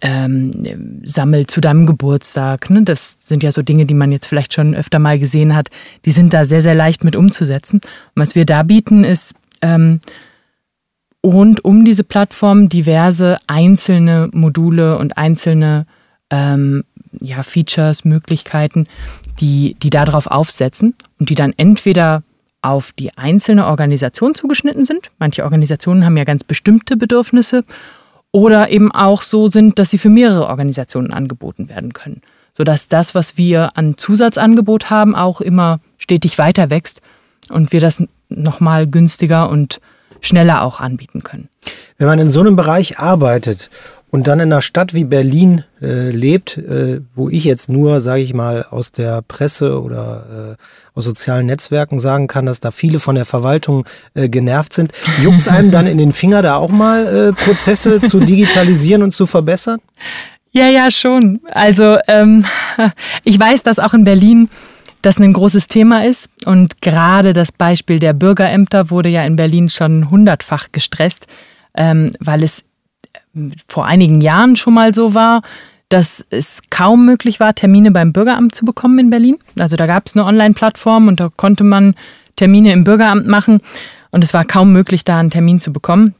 ähm, 0.00 1.02
Sammel 1.04 1.46
zu 1.46 1.60
deinem 1.60 1.86
Geburtstag. 1.86 2.70
Ne? 2.70 2.82
Das 2.82 3.18
sind 3.20 3.42
ja 3.42 3.52
so 3.52 3.62
Dinge, 3.62 3.86
die 3.86 3.94
man 3.94 4.12
jetzt 4.12 4.26
vielleicht 4.26 4.54
schon 4.54 4.74
öfter 4.74 4.98
mal 4.98 5.18
gesehen 5.18 5.54
hat. 5.54 5.68
Die 6.04 6.10
sind 6.10 6.32
da 6.32 6.44
sehr, 6.44 6.62
sehr 6.62 6.74
leicht 6.74 7.04
mit 7.04 7.16
umzusetzen. 7.16 7.76
Und 7.76 8.22
was 8.22 8.34
wir 8.34 8.44
da 8.44 8.62
bieten, 8.62 9.04
ist 9.04 9.34
ähm, 9.62 10.00
rund 11.24 11.64
um 11.64 11.84
diese 11.84 12.04
Plattform 12.04 12.68
diverse 12.68 13.36
einzelne 13.46 14.28
Module 14.32 14.96
und 14.98 15.18
einzelne 15.18 15.86
ähm, 16.30 16.84
ja, 17.20 17.42
Features, 17.42 18.04
Möglichkeiten, 18.04 18.86
die, 19.40 19.76
die 19.82 19.90
darauf 19.90 20.26
aufsetzen 20.26 20.94
und 21.18 21.28
die 21.28 21.34
dann 21.34 21.52
entweder 21.56 22.22
auf 22.62 22.92
die 22.92 23.16
einzelne 23.16 23.66
Organisation 23.66 24.34
zugeschnitten 24.34 24.84
sind. 24.84 25.10
Manche 25.18 25.44
Organisationen 25.44 26.04
haben 26.04 26.16
ja 26.16 26.24
ganz 26.24 26.44
bestimmte 26.44 26.96
Bedürfnisse 26.96 27.64
oder 28.32 28.70
eben 28.70 28.92
auch 28.92 29.22
so 29.22 29.48
sind, 29.48 29.78
dass 29.78 29.90
sie 29.90 29.98
für 29.98 30.08
mehrere 30.08 30.46
Organisationen 30.46 31.12
angeboten 31.12 31.68
werden 31.68 31.92
können, 31.92 32.22
sodass 32.52 32.88
das, 32.88 33.14
was 33.14 33.36
wir 33.36 33.76
an 33.76 33.96
Zusatzangebot 33.96 34.90
haben, 34.90 35.14
auch 35.14 35.40
immer 35.40 35.80
stetig 35.98 36.38
weiter 36.38 36.70
wächst 36.70 37.00
und 37.48 37.72
wir 37.72 37.80
das 37.80 38.02
nochmal 38.28 38.86
günstiger 38.86 39.48
und 39.48 39.80
schneller 40.20 40.62
auch 40.62 40.80
anbieten 40.80 41.22
können. 41.22 41.48
Wenn 41.98 42.06
man 42.06 42.18
in 42.18 42.30
so 42.30 42.40
einem 42.40 42.56
Bereich 42.56 42.98
arbeitet 42.98 43.70
und 44.10 44.26
dann 44.26 44.40
in 44.40 44.52
einer 44.52 44.62
Stadt 44.62 44.92
wie 44.92 45.04
Berlin 45.04 45.64
äh, 45.80 46.10
lebt, 46.10 46.58
äh, 46.58 47.00
wo 47.14 47.28
ich 47.28 47.44
jetzt 47.44 47.68
nur, 47.68 48.00
sage 48.00 48.22
ich 48.22 48.34
mal, 48.34 48.64
aus 48.68 48.92
der 48.92 49.22
Presse 49.22 49.80
oder 49.80 50.56
äh, 50.58 50.98
aus 50.98 51.04
sozialen 51.04 51.46
Netzwerken 51.46 51.98
sagen 51.98 52.26
kann, 52.26 52.46
dass 52.46 52.60
da 52.60 52.70
viele 52.72 52.98
von 52.98 53.14
der 53.14 53.24
Verwaltung 53.24 53.86
äh, 54.14 54.28
genervt 54.28 54.72
sind, 54.72 54.92
juckt 55.22 55.48
einem 55.48 55.70
dann 55.70 55.86
in 55.86 55.98
den 55.98 56.12
Finger 56.12 56.42
da 56.42 56.56
auch 56.56 56.70
mal 56.70 57.06
äh, 57.06 57.32
Prozesse 57.32 58.00
zu 58.00 58.20
digitalisieren 58.20 59.02
und 59.02 59.12
zu 59.12 59.26
verbessern? 59.26 59.78
Ja, 60.52 60.68
ja, 60.68 60.90
schon. 60.90 61.40
Also 61.52 61.98
ähm, 62.08 62.44
ich 63.24 63.38
weiß, 63.38 63.62
dass 63.62 63.78
auch 63.78 63.94
in 63.94 64.04
Berlin 64.04 64.48
das 65.02 65.18
ein 65.18 65.32
großes 65.32 65.68
Thema 65.68 66.04
ist. 66.04 66.28
Und 66.44 66.82
gerade 66.82 67.32
das 67.32 67.52
Beispiel 67.52 67.98
der 67.98 68.12
Bürgerämter 68.12 68.90
wurde 68.90 69.08
ja 69.08 69.22
in 69.22 69.36
Berlin 69.36 69.68
schon 69.68 70.10
hundertfach 70.10 70.68
gestresst, 70.72 71.26
ähm, 71.74 72.10
weil 72.18 72.42
es 72.42 72.64
vor 73.66 73.86
einigen 73.86 74.20
Jahren 74.20 74.56
schon 74.56 74.74
mal 74.74 74.94
so 74.94 75.14
war, 75.14 75.42
dass 75.88 76.24
es 76.30 76.60
kaum 76.70 77.04
möglich 77.04 77.40
war, 77.40 77.54
Termine 77.54 77.90
beim 77.90 78.12
Bürgeramt 78.12 78.54
zu 78.54 78.64
bekommen 78.64 78.98
in 78.98 79.10
Berlin. 79.10 79.38
Also 79.58 79.76
da 79.76 79.86
gab 79.86 80.06
es 80.06 80.14
eine 80.14 80.24
Online-Plattform 80.24 81.08
und 81.08 81.20
da 81.20 81.30
konnte 81.34 81.64
man 81.64 81.94
Termine 82.36 82.72
im 82.72 82.84
Bürgeramt 82.84 83.26
machen 83.26 83.60
und 84.10 84.24
es 84.24 84.32
war 84.32 84.44
kaum 84.44 84.72
möglich, 84.72 85.04
da 85.04 85.18
einen 85.18 85.30
Termin 85.30 85.60
zu 85.60 85.72
bekommen. 85.72 86.14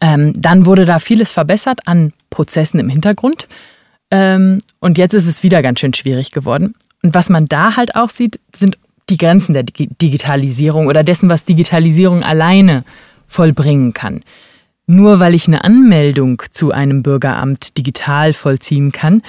Ähm, 0.00 0.32
dann 0.36 0.66
wurde 0.66 0.86
da 0.86 0.98
vieles 0.98 1.32
verbessert 1.32 1.80
an 1.86 2.12
Prozessen 2.30 2.80
im 2.80 2.88
Hintergrund. 2.88 3.46
Ähm, 4.10 4.60
und 4.80 4.98
jetzt 4.98 5.14
ist 5.14 5.26
es 5.26 5.42
wieder 5.42 5.62
ganz 5.62 5.80
schön 5.80 5.94
schwierig 5.94 6.30
geworden. 6.32 6.74
Und 7.02 7.14
was 7.14 7.28
man 7.28 7.46
da 7.46 7.76
halt 7.76 7.96
auch 7.96 8.10
sieht, 8.10 8.40
sind 8.56 8.78
die 9.10 9.18
Grenzen 9.18 9.52
der 9.52 9.64
Digitalisierung 9.64 10.86
oder 10.86 11.04
dessen, 11.04 11.28
was 11.28 11.44
Digitalisierung 11.44 12.22
alleine 12.22 12.84
vollbringen 13.26 13.92
kann. 13.92 14.22
Nur 14.86 15.18
weil 15.20 15.34
ich 15.34 15.46
eine 15.46 15.64
Anmeldung 15.64 16.42
zu 16.50 16.70
einem 16.70 17.02
Bürgeramt 17.02 17.78
digital 17.78 18.34
vollziehen 18.34 18.92
kann, 18.92 19.22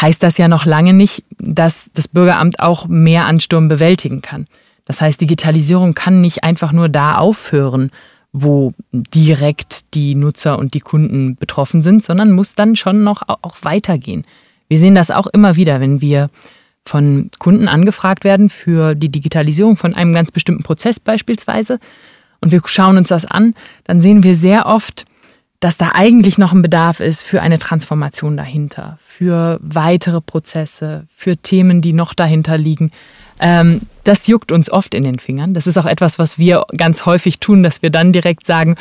heißt 0.00 0.22
das 0.22 0.38
ja 0.38 0.48
noch 0.48 0.64
lange 0.64 0.92
nicht, 0.92 1.24
dass 1.38 1.90
das 1.94 2.08
Bürgeramt 2.08 2.60
auch 2.60 2.86
mehr 2.86 3.26
Ansturm 3.26 3.68
bewältigen 3.68 4.22
kann. 4.22 4.46
Das 4.84 5.00
heißt, 5.00 5.20
Digitalisierung 5.20 5.94
kann 5.94 6.20
nicht 6.20 6.44
einfach 6.44 6.72
nur 6.72 6.88
da 6.88 7.16
aufhören, 7.16 7.90
wo 8.32 8.72
direkt 8.92 9.94
die 9.94 10.14
Nutzer 10.14 10.58
und 10.58 10.74
die 10.74 10.80
Kunden 10.80 11.36
betroffen 11.36 11.82
sind, 11.82 12.02
sondern 12.02 12.32
muss 12.32 12.54
dann 12.54 12.76
schon 12.76 13.04
noch 13.04 13.22
auch 13.26 13.56
weitergehen. 13.62 14.24
Wir 14.68 14.78
sehen 14.78 14.94
das 14.94 15.10
auch 15.10 15.26
immer 15.26 15.56
wieder, 15.56 15.80
wenn 15.80 16.00
wir 16.00 16.30
von 16.84 17.30
Kunden 17.38 17.68
angefragt 17.68 18.24
werden 18.24 18.48
für 18.48 18.94
die 18.94 19.10
Digitalisierung 19.10 19.76
von 19.76 19.94
einem 19.94 20.12
ganz 20.12 20.30
bestimmten 20.32 20.62
Prozess 20.62 20.98
beispielsweise 20.98 21.78
und 22.42 22.52
wir 22.52 22.60
schauen 22.66 22.98
uns 22.98 23.08
das 23.08 23.24
an, 23.24 23.54
dann 23.84 24.02
sehen 24.02 24.22
wir 24.22 24.34
sehr 24.34 24.66
oft, 24.66 25.06
dass 25.60 25.76
da 25.76 25.92
eigentlich 25.94 26.38
noch 26.38 26.52
ein 26.52 26.60
Bedarf 26.60 26.98
ist 26.98 27.22
für 27.22 27.40
eine 27.40 27.58
Transformation 27.58 28.36
dahinter, 28.36 28.98
für 29.00 29.60
weitere 29.62 30.20
Prozesse, 30.20 31.06
für 31.14 31.36
Themen, 31.36 31.80
die 31.80 31.92
noch 31.92 32.14
dahinter 32.14 32.58
liegen. 32.58 32.90
Ähm, 33.38 33.80
das 34.02 34.26
juckt 34.26 34.50
uns 34.50 34.70
oft 34.70 34.92
in 34.92 35.04
den 35.04 35.20
Fingern. 35.20 35.54
Das 35.54 35.68
ist 35.68 35.78
auch 35.78 35.86
etwas, 35.86 36.18
was 36.18 36.36
wir 36.36 36.64
ganz 36.76 37.06
häufig 37.06 37.38
tun, 37.38 37.62
dass 37.62 37.80
wir 37.80 37.90
dann 37.90 38.10
direkt 38.10 38.44
sagen, 38.44 38.74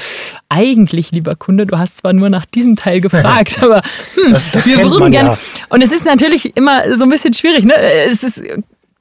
eigentlich, 0.50 1.12
lieber 1.12 1.36
Kunde, 1.36 1.68
du 1.68 1.78
hast 1.78 2.00
zwar 2.00 2.14
nur 2.14 2.30
nach 2.30 2.46
diesem 2.48 2.76
Teil 2.76 3.00
gefragt, 3.02 3.62
aber 3.62 3.84
hm, 4.16 4.34
das, 4.34 4.52
das 4.52 4.66
wir 4.66 4.80
würden 4.80 5.12
gerne. 5.12 5.30
Ja. 5.30 5.38
Und 5.70 5.84
es 5.84 5.92
ist 5.92 6.06
natürlich 6.06 6.58
immer 6.58 6.96
so 6.96 7.04
ein 7.04 7.10
bisschen 7.10 7.36
schwierig. 7.36 7.64
Ne? 7.64 7.76
Es 7.76 8.24
ist, 8.24 8.42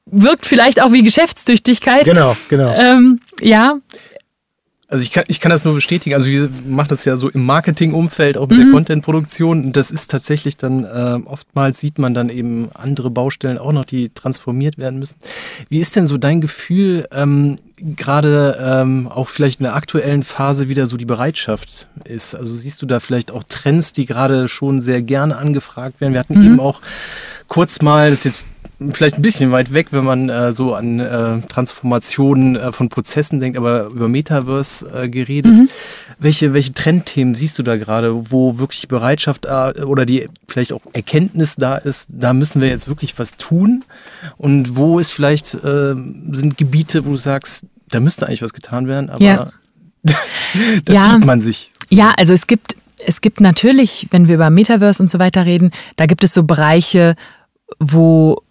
wirkt 0.05 0.45
vielleicht 0.45 0.83
auch 0.83 0.93
wie 0.93 1.03
Geschäftstüchtigkeit. 1.03 2.05
Genau, 2.05 2.37
genau. 2.49 2.75
Ähm, 2.75 3.21
ja, 3.41 3.77
also 4.91 5.05
ich 5.05 5.13
kann, 5.13 5.25
ich 5.29 5.39
kann 5.39 5.51
das 5.51 5.65
nur 5.65 5.75
bestätigen. 5.75 6.17
Also 6.17 6.29
wir 6.29 6.51
machen 6.67 6.89
das 6.89 7.05
ja 7.05 7.17
so 7.17 7.29
im 7.29 7.45
Marketingumfeld, 7.45 8.37
auch 8.37 8.49
mit 8.49 8.59
mhm. 8.59 8.63
der 8.65 8.73
Contentproduktion. 8.73 9.67
Und 9.67 9.77
das 9.77 9.93
ist 9.93 10.11
tatsächlich 10.11 10.57
dann, 10.57 10.83
äh, 10.83 11.21
oftmals 11.27 11.79
sieht 11.79 12.01
man 12.01 12.13
dann 12.13 12.29
eben 12.29 12.71
andere 12.75 13.09
Baustellen 13.09 13.57
auch 13.57 13.71
noch, 13.71 13.85
die 13.85 14.09
transformiert 14.09 14.79
werden 14.79 14.99
müssen. 14.99 15.17
Wie 15.69 15.79
ist 15.79 15.95
denn 15.95 16.09
so 16.09 16.19
dein 16.19 16.41
Gefühl, 16.41 17.07
ähm, 17.13 17.55
gerade 17.77 18.59
ähm, 18.61 19.07
auch 19.07 19.29
vielleicht 19.29 19.61
in 19.61 19.65
der 19.65 19.77
aktuellen 19.77 20.25
Phase 20.25 20.69
wieder 20.69 20.87
so 20.87 20.97
die 20.97 21.05
Bereitschaft 21.05 21.87
ist? 22.03 22.35
Also 22.35 22.53
siehst 22.53 22.83
du 22.83 22.87
da 22.87 22.99
vielleicht 22.99 23.31
auch 23.31 23.45
Trends, 23.45 23.93
die 23.93 24.07
gerade 24.07 24.49
schon 24.49 24.81
sehr 24.81 25.03
gerne 25.03 25.37
angefragt 25.37 26.01
werden? 26.01 26.15
Wir 26.15 26.21
hatten 26.21 26.37
mhm. 26.37 26.47
eben 26.47 26.61
auch 26.61 26.81
kurz 27.47 27.81
mal, 27.81 28.11
das 28.11 28.21
ist 28.21 28.25
jetzt 28.25 28.45
vielleicht 28.93 29.17
ein 29.17 29.23
bisschen 29.23 29.53
weit 29.53 29.75
weg, 29.75 29.89
wenn 29.91 30.05
man 30.05 30.29
äh, 30.31 30.53
so 30.53 30.75
an 30.75 31.01
äh, 31.01 31.41
Transformationen 31.49 32.57
äh, 32.57 32.73
von 32.73 32.89
Prozessen 32.89 33.39
denkt, 33.39 33.59
aber 33.59 33.87
über 33.87 34.09
Metaverse 34.09 35.03
äh, 35.05 35.09
geredet. 35.09 35.53
Mhm. 35.53 35.69
Welche, 36.19 36.55
welche 36.55 36.73
Trendthemen 36.73 37.35
siehst 37.35 37.59
du 37.59 37.63
da 37.63 37.77
gerade, 37.77 38.31
wo 38.31 38.59
wirklich 38.59 38.89
Bereitschaft 38.89 39.47
äh, 39.47 39.83
oder 39.83 40.07
die 40.07 40.29
vielleicht 40.49 40.73
auch 40.73 40.81
Erkenntnis 40.93 41.57
da 41.57 41.77
ist, 41.77 42.09
da 42.11 42.33
müssen 42.33 42.63
wir 42.63 42.69
jetzt 42.69 42.89
wirklich 42.89 43.19
was 43.19 43.37
tun? 43.37 43.85
Und 44.39 44.77
wo 44.77 44.99
ist 44.99 45.11
vielleicht, 45.11 45.55
äh, 45.55 45.95
sind 46.33 46.57
Gebiete, 46.57 47.05
wo 47.05 47.11
du 47.11 47.17
sagst, 47.17 47.67
da 47.91 48.01
müsste 48.01 48.27
eigentlich 48.27 48.43
was 48.43 48.55
getan 48.55 48.89
werden, 48.89 49.11
aber 49.11 49.25
ja. 49.25 49.51
da 50.85 50.93
ja. 50.93 51.11
zieht 51.11 51.27
man 51.27 51.41
sich. 51.41 51.71
Sozusagen. 51.75 51.97
Ja, 52.01 52.15
also 52.17 52.33
es 52.33 52.47
gibt, 52.47 52.77
es 53.07 53.21
gibt 53.21 53.41
natürlich, 53.41 54.09
wenn 54.11 54.29
wir 54.29 54.37
über 54.37 54.49
Metaverse 54.49 55.03
und 55.03 55.11
so 55.11 55.19
weiter 55.19 55.45
reden, 55.45 55.71
da 55.97 56.07
gibt 56.07 56.25
es 56.25 56.33
so 56.33 56.45
Bereiche, 56.45 57.15
wo 57.79 58.43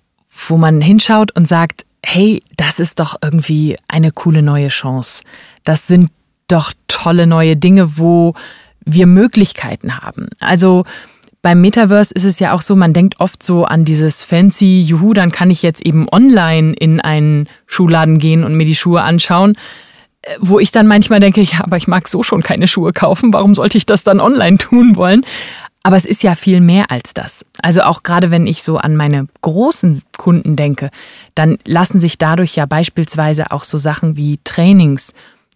wo 0.47 0.58
man 0.58 0.82
hinschaut 0.82 1.36
und 1.36 1.47
sagt, 1.47 1.86
hey, 2.04 2.43
das 2.58 2.80
ist 2.80 2.99
doch 2.99 3.17
irgendwie 3.21 3.78
eine 3.88 4.12
coole 4.12 4.41
neue 4.41 4.69
Chance. 4.69 5.23
Das 5.63 5.88
sind 5.88 6.10
doch 6.47 6.73
tolle 6.88 7.28
neue 7.28 7.56
Dinge, 7.56 7.97
wo 7.97 8.34
wir 8.86 9.06
Möglichkeiten 9.06 9.97
haben. 10.02 10.28
Also 10.39 10.86
beim 11.41 11.62
Metaverse 11.62 12.13
ist 12.13 12.25
es 12.25 12.39
ja 12.39 12.54
auch 12.54 12.62
so, 12.62 12.75
man 12.75 12.93
denkt 12.93 13.19
oft 13.19 13.43
so 13.43 13.63
an 13.63 13.86
dieses 13.86 14.23
fancy, 14.23 14.82
juhu, 14.82 15.13
dann 15.13 15.32
kann 15.32 15.49
ich 15.49 15.62
jetzt 15.62 15.86
eben 15.86 16.08
online 16.12 16.73
in 16.73 16.99
einen 16.99 17.47
Schuhladen 17.65 18.19
gehen 18.19 18.43
und 18.43 18.56
mir 18.56 18.65
die 18.65 18.75
Schuhe 18.75 19.02
anschauen. 19.04 19.56
Äh, 20.21 20.36
wo 20.39 20.60
ich 20.60 20.71
dann 20.71 20.88
manchmal 20.88 21.21
denke, 21.21 21.41
ja, 21.41 21.62
aber 21.63 21.78
ich 21.78 21.88
mag 21.88 22.08
so 22.10 22.23
schon 22.23 22.43
keine 22.43 22.67
Schuhe 22.67 22.91
kaufen, 22.91 23.32
warum 23.34 23.56
sollte 23.56 23.78
ich 23.78 23.86
das 23.86 24.04
dann 24.04 24.19
online 24.19 24.58
tun 24.58 24.95
wollen? 24.95 25.25
Aber 25.83 25.95
es 25.95 26.05
ist 26.05 26.23
ja 26.23 26.35
viel 26.35 26.59
mehr 26.59 26.91
als 26.91 27.13
das. 27.13 27.45
Also 27.61 27.81
auch 27.81 28.03
gerade 28.03 28.31
wenn 28.31 28.47
ich 28.47 28.63
so 28.63 28.77
an 28.77 28.95
meine 28.95 29.27
großen 29.41 30.01
Kunden 30.17 30.55
denke, 30.55 30.89
dann 31.35 31.57
lassen 31.65 32.01
sich 32.01 32.17
dadurch 32.17 32.55
ja 32.55 32.65
beispielsweise 32.65 33.51
auch 33.51 33.63
so 33.63 33.77
Sachen 33.77 34.17
wie 34.17 34.39
Trainings 34.43 35.13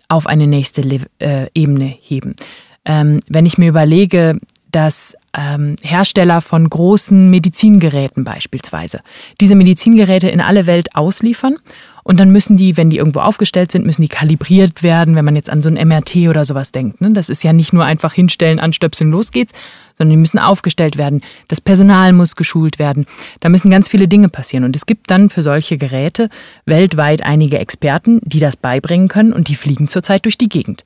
auf 0.08 0.28
eine 0.28 0.48
nächste 0.48 0.82
Le 0.82 1.00
äh, 1.20 1.48
Ebene 1.54 1.86
heben. 1.86 2.36
Ähm, 2.86 3.20
wenn 3.28 3.46
ich 3.46 3.58
mir 3.58 3.70
überlege, 3.70 4.40
dass 4.72 5.16
ähm, 5.38 5.76
Hersteller 5.82 6.42
von 6.42 6.70
großen 6.70 7.30
Medizingeräten 7.30 8.24
beispielsweise 8.24 9.02
diese 9.40 9.56
Medizingeräte 9.56 10.30
in 10.30 10.42
alle 10.42 10.66
Welt 10.66 10.96
ausliefern 10.96 11.58
und 12.04 12.20
dann 12.20 12.32
müssen 12.32 12.58
die, 12.58 12.76
wenn 12.76 12.90
die 12.90 12.98
irgendwo 12.98 13.22
aufgestellt 13.22 13.72
sind, 13.72 13.86
müssen 13.86 14.02
die 14.02 14.10
kalibriert 14.10 14.84
werden, 14.84 15.16
wenn 15.16 15.26
man 15.26 15.36
jetzt 15.36 15.50
an 15.50 15.62
so 15.62 15.70
ein 15.70 15.88
MRT 15.88 16.28
oder 16.30 16.44
sowas 16.44 16.72
denkt. 16.72 17.00
Ne? 17.02 17.12
Das 17.14 17.30
ist 17.30 17.44
ja 17.44 17.54
nicht 17.54 17.72
nur 17.72 17.86
einfach 17.86 18.14
hinstellen, 18.14 18.60
anstöpseln, 18.60 19.10
los 19.10 19.32
geht's, 19.32 19.54
sondern 19.98 20.12
die 20.12 20.18
müssen 20.18 20.40
aufgestellt 20.40 20.98
werden. 20.98 21.22
Das 21.48 21.62
Personal 21.62 22.12
muss 22.12 22.36
geschult 22.36 22.78
werden. 22.78 23.06
Da 23.40 23.50
müssen 23.50 23.72
ganz 23.72 23.88
viele 23.88 24.08
Dinge 24.08 24.28
passieren. 24.28 24.66
Und 24.66 24.76
es 24.76 24.86
gibt 24.86 25.10
dann 25.10 25.30
für 25.30 25.44
solche 25.44 25.78
Geräte 25.78 26.30
weltweit 26.66 27.24
einige 27.24 27.60
Experten, 27.60 28.20
die 28.24 28.40
das 28.40 28.58
beibringen 28.58 29.08
können 29.08 29.32
und 29.32 29.48
die 29.48 29.56
fliegen 29.56 29.88
zurzeit 29.88 30.26
durch 30.26 30.38
die 30.38 30.50
Gegend. 30.50 30.84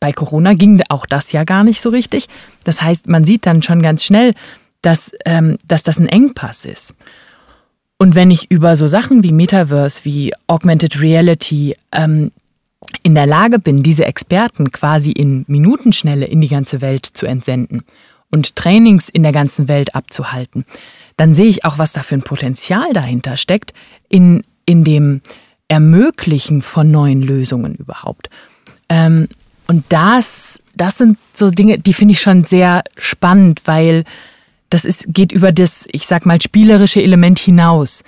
Bei 0.00 0.12
Corona 0.12 0.54
ging 0.54 0.82
auch 0.88 1.06
das 1.06 1.32
ja 1.32 1.44
gar 1.44 1.64
nicht 1.64 1.80
so 1.80 1.90
richtig. 1.90 2.28
Das 2.64 2.82
heißt, 2.82 3.08
man 3.08 3.24
sieht 3.24 3.46
dann 3.46 3.62
schon 3.62 3.82
ganz 3.82 4.04
schnell, 4.04 4.34
dass, 4.80 5.12
ähm, 5.24 5.58
dass 5.66 5.82
das 5.82 5.98
ein 5.98 6.08
Engpass 6.08 6.64
ist. 6.64 6.94
Und 7.98 8.14
wenn 8.14 8.30
ich 8.30 8.50
über 8.50 8.76
so 8.76 8.86
Sachen 8.86 9.22
wie 9.22 9.32
Metaverse, 9.32 10.04
wie 10.04 10.32
Augmented 10.46 11.00
Reality 11.00 11.76
ähm, 11.92 12.32
in 13.02 13.14
der 13.14 13.26
Lage 13.26 13.58
bin, 13.58 13.82
diese 13.82 14.04
Experten 14.04 14.70
quasi 14.72 15.12
in 15.12 15.44
Minutenschnelle 15.48 16.26
in 16.26 16.40
die 16.40 16.48
ganze 16.48 16.80
Welt 16.80 17.06
zu 17.06 17.26
entsenden 17.26 17.84
und 18.30 18.56
Trainings 18.56 19.08
in 19.08 19.22
der 19.22 19.32
ganzen 19.32 19.68
Welt 19.68 19.94
abzuhalten, 19.94 20.64
dann 21.16 21.34
sehe 21.34 21.46
ich 21.46 21.64
auch, 21.64 21.78
was 21.78 21.92
da 21.92 22.02
für 22.02 22.16
ein 22.16 22.22
Potenzial 22.22 22.92
dahinter 22.92 23.36
steckt 23.36 23.72
in, 24.08 24.42
in 24.66 24.84
dem 24.84 25.20
Ermöglichen 25.68 26.60
von 26.60 26.90
neuen 26.90 27.22
Lösungen 27.22 27.74
überhaupt. 27.76 28.28
Ähm, 28.88 29.28
und 29.66 29.84
das, 29.88 30.58
das 30.74 30.98
sind 30.98 31.18
so 31.32 31.50
Dinge, 31.50 31.78
die 31.78 31.94
finde 31.94 32.12
ich 32.12 32.20
schon 32.20 32.44
sehr 32.44 32.82
spannend, 32.98 33.62
weil 33.64 34.04
das 34.74 34.84
ist, 34.84 35.06
geht 35.14 35.30
über 35.30 35.52
das, 35.52 35.86
ich 35.92 36.04
sag 36.04 36.26
mal, 36.26 36.42
spielerische 36.42 37.00
Element 37.00 37.38
hinaus. 37.38 38.02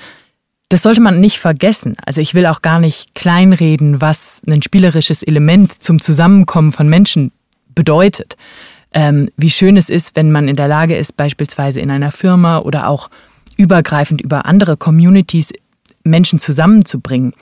Das 0.68 0.82
sollte 0.82 1.00
man 1.00 1.20
nicht 1.20 1.38
vergessen. 1.38 1.94
Also 2.04 2.20
ich 2.20 2.34
will 2.34 2.44
auch 2.44 2.60
gar 2.60 2.80
nicht 2.80 3.14
kleinreden, 3.14 4.00
was 4.00 4.42
ein 4.48 4.62
spielerisches 4.62 5.22
Element 5.22 5.80
zum 5.80 6.00
Zusammenkommen 6.00 6.72
von 6.72 6.88
Menschen 6.88 7.30
bedeutet. 7.68 8.36
Ähm, 8.92 9.30
wie 9.36 9.50
schön 9.50 9.76
es 9.76 9.88
ist, 9.88 10.16
wenn 10.16 10.32
man 10.32 10.48
in 10.48 10.56
der 10.56 10.66
Lage 10.66 10.96
ist, 10.96 11.16
beispielsweise 11.16 11.78
in 11.78 11.92
einer 11.92 12.10
Firma 12.10 12.58
oder 12.58 12.88
auch 12.88 13.10
übergreifend 13.56 14.20
über 14.20 14.44
andere 14.46 14.76
Communities 14.76 15.52
Menschen 16.02 16.40
zusammenzubringen. 16.40 17.32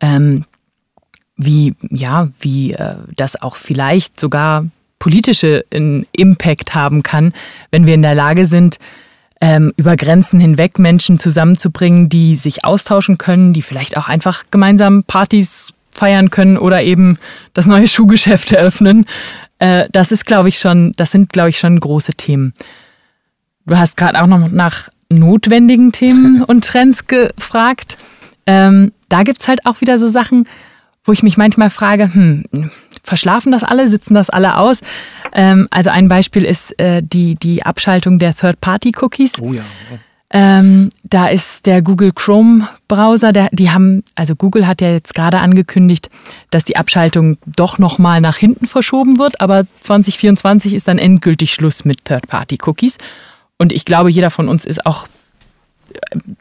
Ähm, 0.00 0.44
wie, 1.36 1.76
ja, 1.88 2.30
wie 2.40 2.72
äh, 2.72 2.96
das 3.14 3.40
auch 3.40 3.54
vielleicht 3.54 4.18
sogar 4.18 4.66
politische 4.98 5.64
Impact 5.70 6.74
haben 6.74 7.02
kann, 7.02 7.32
wenn 7.70 7.86
wir 7.86 7.94
in 7.94 8.02
der 8.02 8.14
Lage 8.14 8.46
sind, 8.46 8.78
ähm, 9.40 9.72
über 9.76 9.96
Grenzen 9.96 10.40
hinweg 10.40 10.78
Menschen 10.78 11.18
zusammenzubringen, 11.18 12.08
die 12.08 12.36
sich 12.36 12.64
austauschen 12.64 13.18
können, 13.18 13.52
die 13.52 13.62
vielleicht 13.62 13.96
auch 13.96 14.08
einfach 14.08 14.44
gemeinsam 14.50 15.04
Partys 15.04 15.72
feiern 15.90 16.30
können 16.30 16.56
oder 16.56 16.82
eben 16.82 17.18
das 17.54 17.66
neue 17.66 17.88
Schuhgeschäft 17.88 18.52
eröffnen. 18.52 19.06
Äh, 19.58 19.88
das 19.92 20.12
ist, 20.12 20.26
glaube 20.26 20.48
ich, 20.48 20.58
schon, 20.58 20.92
das 20.96 21.10
sind, 21.10 21.32
glaube 21.32 21.50
ich, 21.50 21.58
schon 21.58 21.78
große 21.78 22.14
Themen. 22.14 22.54
Du 23.66 23.76
hast 23.76 23.96
gerade 23.96 24.22
auch 24.22 24.26
noch 24.26 24.50
nach 24.50 24.88
notwendigen 25.08 25.92
Themen 25.92 26.42
und 26.46 26.64
Trends 26.64 27.06
gefragt. 27.06 27.98
Ähm, 28.46 28.92
da 29.08 29.22
gibt 29.22 29.40
es 29.40 29.48
halt 29.48 29.66
auch 29.66 29.80
wieder 29.80 29.98
so 29.98 30.08
Sachen, 30.08 30.48
wo 31.06 31.12
ich 31.12 31.22
mich 31.22 31.36
manchmal 31.36 31.70
frage, 31.70 32.12
hm, 32.12 32.44
verschlafen 33.02 33.52
das 33.52 33.64
alle, 33.64 33.88
sitzen 33.88 34.14
das 34.14 34.30
alle 34.30 34.58
aus? 34.58 34.80
Ähm, 35.32 35.68
also 35.70 35.90
ein 35.90 36.08
Beispiel 36.08 36.44
ist 36.44 36.78
äh, 36.78 37.02
die, 37.02 37.36
die 37.36 37.64
Abschaltung 37.64 38.18
der 38.18 38.34
Third-Party-Cookies. 38.34 39.40
Oh 39.40 39.52
ja. 39.52 39.62
Ähm, 40.30 40.90
da 41.04 41.28
ist 41.28 41.66
der 41.66 41.82
Google 41.82 42.12
Chrome-Browser, 42.12 43.32
die 43.52 43.70
haben, 43.70 44.02
also 44.16 44.34
Google 44.34 44.66
hat 44.66 44.80
ja 44.80 44.90
jetzt 44.90 45.14
gerade 45.14 45.38
angekündigt, 45.38 46.10
dass 46.50 46.64
die 46.64 46.76
Abschaltung 46.76 47.38
doch 47.46 47.78
nochmal 47.78 48.20
nach 48.20 48.36
hinten 48.36 48.66
verschoben 48.66 49.18
wird, 49.18 49.40
aber 49.40 49.66
2024 49.82 50.74
ist 50.74 50.88
dann 50.88 50.98
endgültig 50.98 51.54
Schluss 51.54 51.84
mit 51.84 52.04
Third-Party-Cookies. 52.04 52.98
Und 53.56 53.72
ich 53.72 53.84
glaube, 53.84 54.10
jeder 54.10 54.30
von 54.30 54.48
uns 54.48 54.64
ist 54.64 54.84
auch 54.84 55.06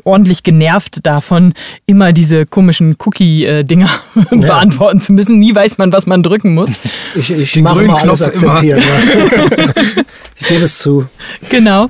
ordentlich 0.04 0.44
genervt 0.44 1.00
davon, 1.04 1.54
immer 1.86 2.14
diese 2.14 2.46
komischen 2.46 2.96
Cookie-Dinger 3.00 3.90
ja. 4.16 4.38
beantworten 4.38 5.00
zu 5.00 5.14
müssen. 5.14 5.40
Nie 5.40 5.54
weiß 5.54 5.78
man, 5.78 5.92
was 5.92 6.06
man 6.06 6.24
drücken 6.24 6.54
muss. 6.54 6.72
Ich, 7.16 7.32
ich 7.32 7.62
mache 7.62 7.84
mal 7.84 7.98
alles 7.98 8.22
akzeptieren. 8.22 8.82
Ja. 8.82 9.68
ich 10.40 10.48
gebe 10.48 10.64
es 10.64 10.78
zu. 10.78 11.08
Genau. 11.50 11.90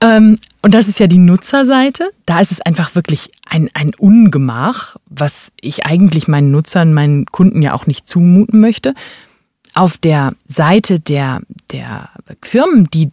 Ähm, 0.00 0.36
und 0.62 0.74
das 0.74 0.88
ist 0.88 1.00
ja 1.00 1.06
die 1.06 1.18
Nutzerseite. 1.18 2.10
Da 2.26 2.40
ist 2.40 2.52
es 2.52 2.60
einfach 2.60 2.94
wirklich 2.94 3.30
ein, 3.46 3.70
ein 3.74 3.92
Ungemach, 3.94 4.96
was 5.06 5.52
ich 5.60 5.86
eigentlich 5.86 6.28
meinen 6.28 6.50
Nutzern, 6.50 6.92
meinen 6.92 7.26
Kunden 7.26 7.62
ja 7.62 7.74
auch 7.74 7.86
nicht 7.86 8.08
zumuten 8.08 8.60
möchte. 8.60 8.94
Auf 9.74 9.96
der 9.98 10.34
Seite 10.46 10.98
der, 10.98 11.40
der 11.70 12.10
Firmen, 12.42 12.88
die 12.90 13.10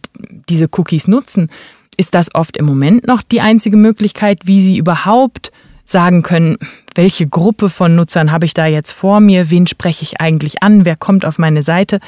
diese 0.48 0.68
Cookies 0.72 1.06
nutzen, 1.06 1.50
ist 1.96 2.14
das 2.14 2.34
oft 2.34 2.56
im 2.56 2.66
Moment 2.66 3.06
noch 3.06 3.22
die 3.22 3.40
einzige 3.40 3.76
Möglichkeit, 3.76 4.40
wie 4.44 4.60
sie 4.60 4.76
überhaupt 4.76 5.52
sagen 5.84 6.22
können, 6.22 6.58
welche 6.94 7.28
Gruppe 7.28 7.70
von 7.70 7.94
Nutzern 7.94 8.32
habe 8.32 8.44
ich 8.44 8.54
da 8.54 8.66
jetzt 8.66 8.90
vor 8.90 9.20
mir, 9.20 9.50
wen 9.50 9.66
spreche 9.66 10.02
ich 10.02 10.20
eigentlich 10.20 10.62
an, 10.62 10.84
wer 10.84 10.96
kommt 10.96 11.24
auf 11.24 11.38
meine 11.38 11.62
Seite. 11.62 12.00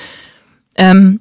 Ähm, 0.74 1.20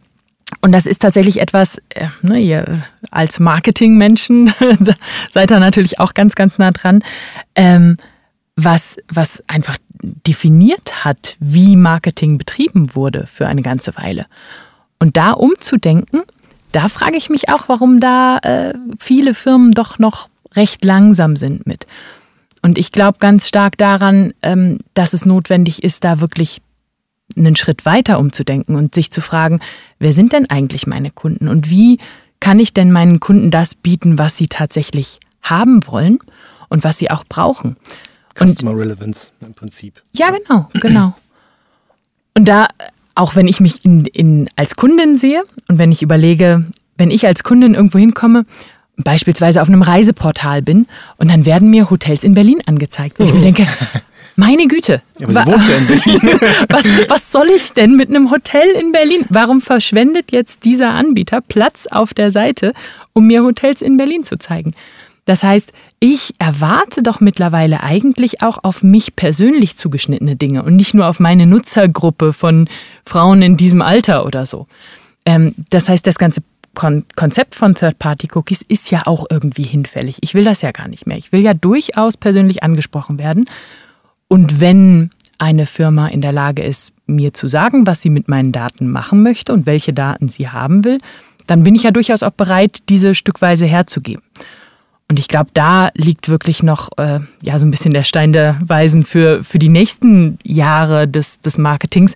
und 0.61 0.71
das 0.71 0.85
ist 0.85 1.01
tatsächlich 1.01 1.41
etwas, 1.41 1.77
äh, 1.89 2.07
ne, 2.21 2.39
ihr 2.39 2.83
als 3.11 3.39
Marketingmenschen 3.39 4.53
seid 5.31 5.51
da 5.51 5.59
natürlich 5.59 5.99
auch 5.99 6.13
ganz, 6.13 6.35
ganz 6.35 6.57
nah 6.57 6.71
dran, 6.71 7.03
ähm, 7.55 7.97
was, 8.55 8.97
was 9.07 9.43
einfach 9.47 9.77
definiert 10.01 11.05
hat, 11.05 11.35
wie 11.39 11.75
Marketing 11.75 12.37
betrieben 12.37 12.95
wurde 12.95 13.27
für 13.27 13.47
eine 13.47 13.61
ganze 13.61 13.95
Weile. 13.97 14.25
Und 14.99 15.17
da 15.17 15.31
umzudenken 15.31 16.21
da 16.71 16.89
frage 16.89 17.17
ich 17.17 17.29
mich 17.29 17.49
auch, 17.49 17.69
warum 17.69 17.99
da 17.99 18.37
äh, 18.39 18.73
viele 18.97 19.33
Firmen 19.33 19.71
doch 19.71 19.99
noch 19.99 20.29
recht 20.55 20.83
langsam 20.83 21.35
sind 21.35 21.65
mit. 21.67 21.87
Und 22.61 22.77
ich 22.77 22.91
glaube 22.91 23.19
ganz 23.19 23.47
stark 23.47 23.77
daran, 23.77 24.33
ähm, 24.41 24.79
dass 24.93 25.13
es 25.13 25.25
notwendig 25.25 25.83
ist, 25.83 26.03
da 26.03 26.19
wirklich 26.19 26.61
einen 27.35 27.55
Schritt 27.55 27.85
weiter 27.85 28.19
umzudenken 28.19 28.75
und 28.75 28.95
sich 28.95 29.11
zu 29.11 29.21
fragen, 29.21 29.59
wer 29.99 30.11
sind 30.11 30.33
denn 30.33 30.49
eigentlich 30.49 30.87
meine 30.87 31.11
Kunden 31.11 31.47
und 31.47 31.69
wie 31.69 31.99
kann 32.39 32.59
ich 32.59 32.73
denn 32.73 32.91
meinen 32.91 33.19
Kunden 33.19 33.51
das 33.51 33.75
bieten, 33.75 34.17
was 34.17 34.37
sie 34.37 34.47
tatsächlich 34.47 35.19
haben 35.41 35.85
wollen 35.87 36.19
und 36.69 36.83
was 36.83 36.97
sie 36.97 37.09
auch 37.11 37.23
brauchen. 37.27 37.75
Customer 38.37 38.71
und, 38.71 38.79
Relevance 38.79 39.31
im 39.41 39.53
Prinzip. 39.53 40.01
Ja, 40.13 40.31
genau, 40.31 40.69
genau. 40.73 41.15
Und 42.35 42.47
da 42.47 42.67
auch 43.17 43.35
wenn 43.35 43.47
ich 43.47 43.59
mich 43.59 43.83
in, 43.83 44.05
in, 44.05 44.49
als 44.55 44.75
Kundin 44.75 45.17
sehe 45.17 45.43
und 45.67 45.79
wenn 45.79 45.91
ich 45.91 46.01
überlege, 46.01 46.65
wenn 46.97 47.11
ich 47.11 47.25
als 47.25 47.43
Kundin 47.43 47.73
irgendwo 47.73 47.97
hinkomme, 47.97 48.45
beispielsweise 48.97 49.61
auf 49.61 49.67
einem 49.67 49.81
Reiseportal 49.81 50.61
bin 50.61 50.87
und 51.17 51.29
dann 51.31 51.45
werden 51.45 51.69
mir 51.69 51.89
Hotels 51.89 52.23
in 52.23 52.33
Berlin 52.33 52.61
angezeigt. 52.65 53.19
Und 53.19 53.27
ich 53.27 53.33
mir 53.33 53.41
denke, 53.41 53.67
meine 54.35 54.67
Güte. 54.67 55.01
Ja, 55.19 55.27
aber 55.27 55.33
sie 55.33 55.51
wohnt 55.51 55.67
ja 55.67 55.77
in 55.77 55.87
Berlin. 56.21 56.39
was, 56.69 56.83
was 57.09 57.31
soll 57.31 57.47
ich 57.55 57.73
denn 57.73 57.95
mit 57.95 58.09
einem 58.09 58.29
Hotel 58.29 58.69
in 58.79 58.91
Berlin? 58.91 59.25
Warum 59.29 59.61
verschwendet 59.61 60.31
jetzt 60.31 60.63
dieser 60.63 60.93
Anbieter 60.93 61.41
Platz 61.41 61.87
auf 61.89 62.13
der 62.13 62.29
Seite, 62.29 62.73
um 63.13 63.27
mir 63.27 63.43
Hotels 63.43 63.81
in 63.81 63.97
Berlin 63.97 64.25
zu 64.25 64.37
zeigen? 64.37 64.73
Das 65.25 65.43
heißt, 65.43 65.73
ich 65.99 66.35
erwarte 66.37 67.01
doch 67.01 67.19
mittlerweile 67.19 67.81
eigentlich 67.81 68.41
auch 68.41 68.59
auf 68.63 68.83
mich 68.83 69.15
persönlich 69.15 69.77
zugeschnittene 69.77 70.35
Dinge 70.35 70.63
und 70.63 70.75
nicht 70.75 70.93
nur 70.93 71.07
auf 71.07 71.19
meine 71.19 71.47
Nutzergruppe 71.47 72.33
von 72.33 72.69
Frauen 73.03 73.41
in 73.41 73.57
diesem 73.57 73.81
Alter 73.81 74.25
oder 74.25 74.45
so. 74.45 74.67
Ähm, 75.25 75.55
das 75.69 75.89
heißt, 75.89 76.05
das 76.05 76.17
ganze 76.17 76.41
Kon 76.75 77.05
Konzept 77.15 77.55
von 77.55 77.73
Third-Party-Cookies 77.73 78.61
ist 78.67 78.91
ja 78.91 79.07
auch 79.07 79.25
irgendwie 79.31 79.63
hinfällig. 79.63 80.17
Ich 80.21 80.35
will 80.35 80.43
das 80.43 80.61
ja 80.61 80.71
gar 80.71 80.87
nicht 80.87 81.07
mehr. 81.07 81.17
Ich 81.17 81.31
will 81.31 81.41
ja 81.41 81.55
durchaus 81.55 82.17
persönlich 82.17 82.61
angesprochen 82.61 83.17
werden. 83.17 83.49
Und 84.27 84.59
wenn 84.59 85.09
eine 85.39 85.65
Firma 85.65 86.07
in 86.07 86.21
der 86.21 86.31
Lage 86.31 86.63
ist, 86.63 86.93
mir 87.07 87.33
zu 87.33 87.47
sagen, 87.47 87.87
was 87.87 88.01
sie 88.01 88.11
mit 88.11 88.27
meinen 88.27 88.51
Daten 88.51 88.91
machen 88.91 89.23
möchte 89.23 89.53
und 89.53 89.65
welche 89.65 89.93
Daten 89.93 90.27
sie 90.27 90.49
haben 90.49 90.83
will, 90.83 90.99
dann 91.47 91.63
bin 91.63 91.73
ich 91.73 91.83
ja 91.83 91.91
durchaus 91.91 92.21
auch 92.21 92.31
bereit, 92.31 92.83
diese 92.89 93.15
stückweise 93.15 93.65
herzugeben. 93.65 94.21
Und 95.09 95.19
ich 95.19 95.27
glaube, 95.27 95.49
da 95.53 95.89
liegt 95.93 96.27
wirklich 96.27 96.63
noch 96.63 96.89
äh, 96.97 97.19
ja, 97.41 97.57
so 97.59 97.65
ein 97.65 97.71
bisschen 97.71 97.93
der 97.93 98.03
Stein 98.03 98.33
der 98.33 98.59
Weisen 98.63 99.05
für, 99.05 99.43
für 99.43 99.59
die 99.59 99.69
nächsten 99.69 100.37
Jahre 100.43 101.07
des, 101.07 101.39
des 101.39 101.57
Marketings, 101.57 102.15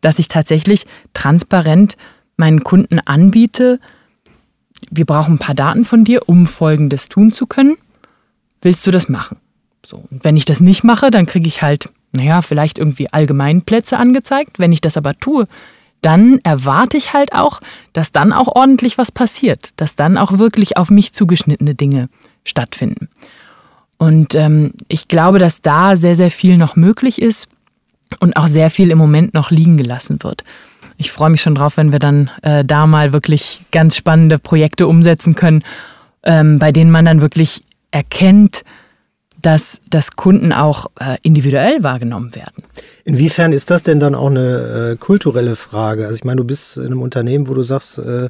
dass 0.00 0.18
ich 0.18 0.28
tatsächlich 0.28 0.86
transparent 1.12 1.96
meinen 2.36 2.64
Kunden 2.64 2.98
anbiete, 3.00 3.78
wir 4.90 5.04
brauchen 5.04 5.34
ein 5.34 5.38
paar 5.38 5.54
Daten 5.54 5.84
von 5.84 6.04
dir, 6.04 6.28
um 6.28 6.46
Folgendes 6.46 7.08
tun 7.08 7.32
zu 7.32 7.46
können. 7.46 7.76
Willst 8.62 8.86
du 8.86 8.90
das 8.90 9.08
machen? 9.08 9.36
So, 9.84 10.04
und 10.10 10.24
wenn 10.24 10.36
ich 10.36 10.44
das 10.44 10.60
nicht 10.60 10.84
mache, 10.84 11.10
dann 11.10 11.26
kriege 11.26 11.48
ich 11.48 11.62
halt, 11.62 11.90
naja, 12.12 12.42
vielleicht 12.42 12.78
irgendwie 12.78 13.12
Allgemeinplätze 13.12 13.98
angezeigt. 13.98 14.58
Wenn 14.58 14.72
ich 14.72 14.80
das 14.80 14.96
aber 14.96 15.18
tue, 15.18 15.46
dann 16.02 16.38
erwarte 16.44 16.96
ich 16.96 17.12
halt 17.12 17.34
auch, 17.34 17.60
dass 17.92 18.12
dann 18.12 18.32
auch 18.32 18.48
ordentlich 18.48 18.98
was 18.98 19.12
passiert, 19.12 19.70
dass 19.76 19.96
dann 19.96 20.16
auch 20.16 20.38
wirklich 20.38 20.76
auf 20.76 20.90
mich 20.90 21.12
zugeschnittene 21.12 21.74
Dinge 21.74 22.08
stattfinden. 22.50 23.08
Und 23.96 24.34
ähm, 24.34 24.72
ich 24.88 25.08
glaube, 25.08 25.38
dass 25.38 25.62
da 25.62 25.96
sehr, 25.96 26.16
sehr 26.16 26.30
viel 26.30 26.56
noch 26.56 26.76
möglich 26.76 27.20
ist 27.20 27.48
und 28.20 28.36
auch 28.36 28.46
sehr 28.46 28.70
viel 28.70 28.90
im 28.90 28.98
Moment 28.98 29.34
noch 29.34 29.50
liegen 29.50 29.76
gelassen 29.76 30.22
wird. 30.22 30.44
Ich 30.96 31.12
freue 31.12 31.30
mich 31.30 31.40
schon 31.40 31.54
drauf, 31.54 31.76
wenn 31.76 31.92
wir 31.92 31.98
dann 31.98 32.30
äh, 32.42 32.64
da 32.64 32.86
mal 32.86 33.12
wirklich 33.12 33.64
ganz 33.72 33.96
spannende 33.96 34.38
Projekte 34.38 34.86
umsetzen 34.86 35.34
können, 35.34 35.62
ähm, 36.22 36.58
bei 36.58 36.72
denen 36.72 36.90
man 36.90 37.04
dann 37.04 37.20
wirklich 37.20 37.62
erkennt, 37.90 38.64
dass, 39.40 39.80
dass 39.88 40.12
Kunden 40.12 40.52
auch 40.52 40.86
äh, 41.00 41.16
individuell 41.22 41.82
wahrgenommen 41.82 42.34
werden. 42.34 42.64
Inwiefern 43.10 43.52
ist 43.52 43.72
das 43.72 43.82
denn 43.82 43.98
dann 43.98 44.14
auch 44.14 44.30
eine 44.30 44.92
äh, 44.92 44.96
kulturelle 44.96 45.56
Frage? 45.56 46.04
Also 46.04 46.14
ich 46.14 46.22
meine, 46.22 46.36
du 46.36 46.44
bist 46.44 46.76
in 46.76 46.86
einem 46.86 47.02
Unternehmen, 47.02 47.48
wo 47.48 47.54
du 47.54 47.64
sagst, 47.64 47.98
äh, 47.98 48.28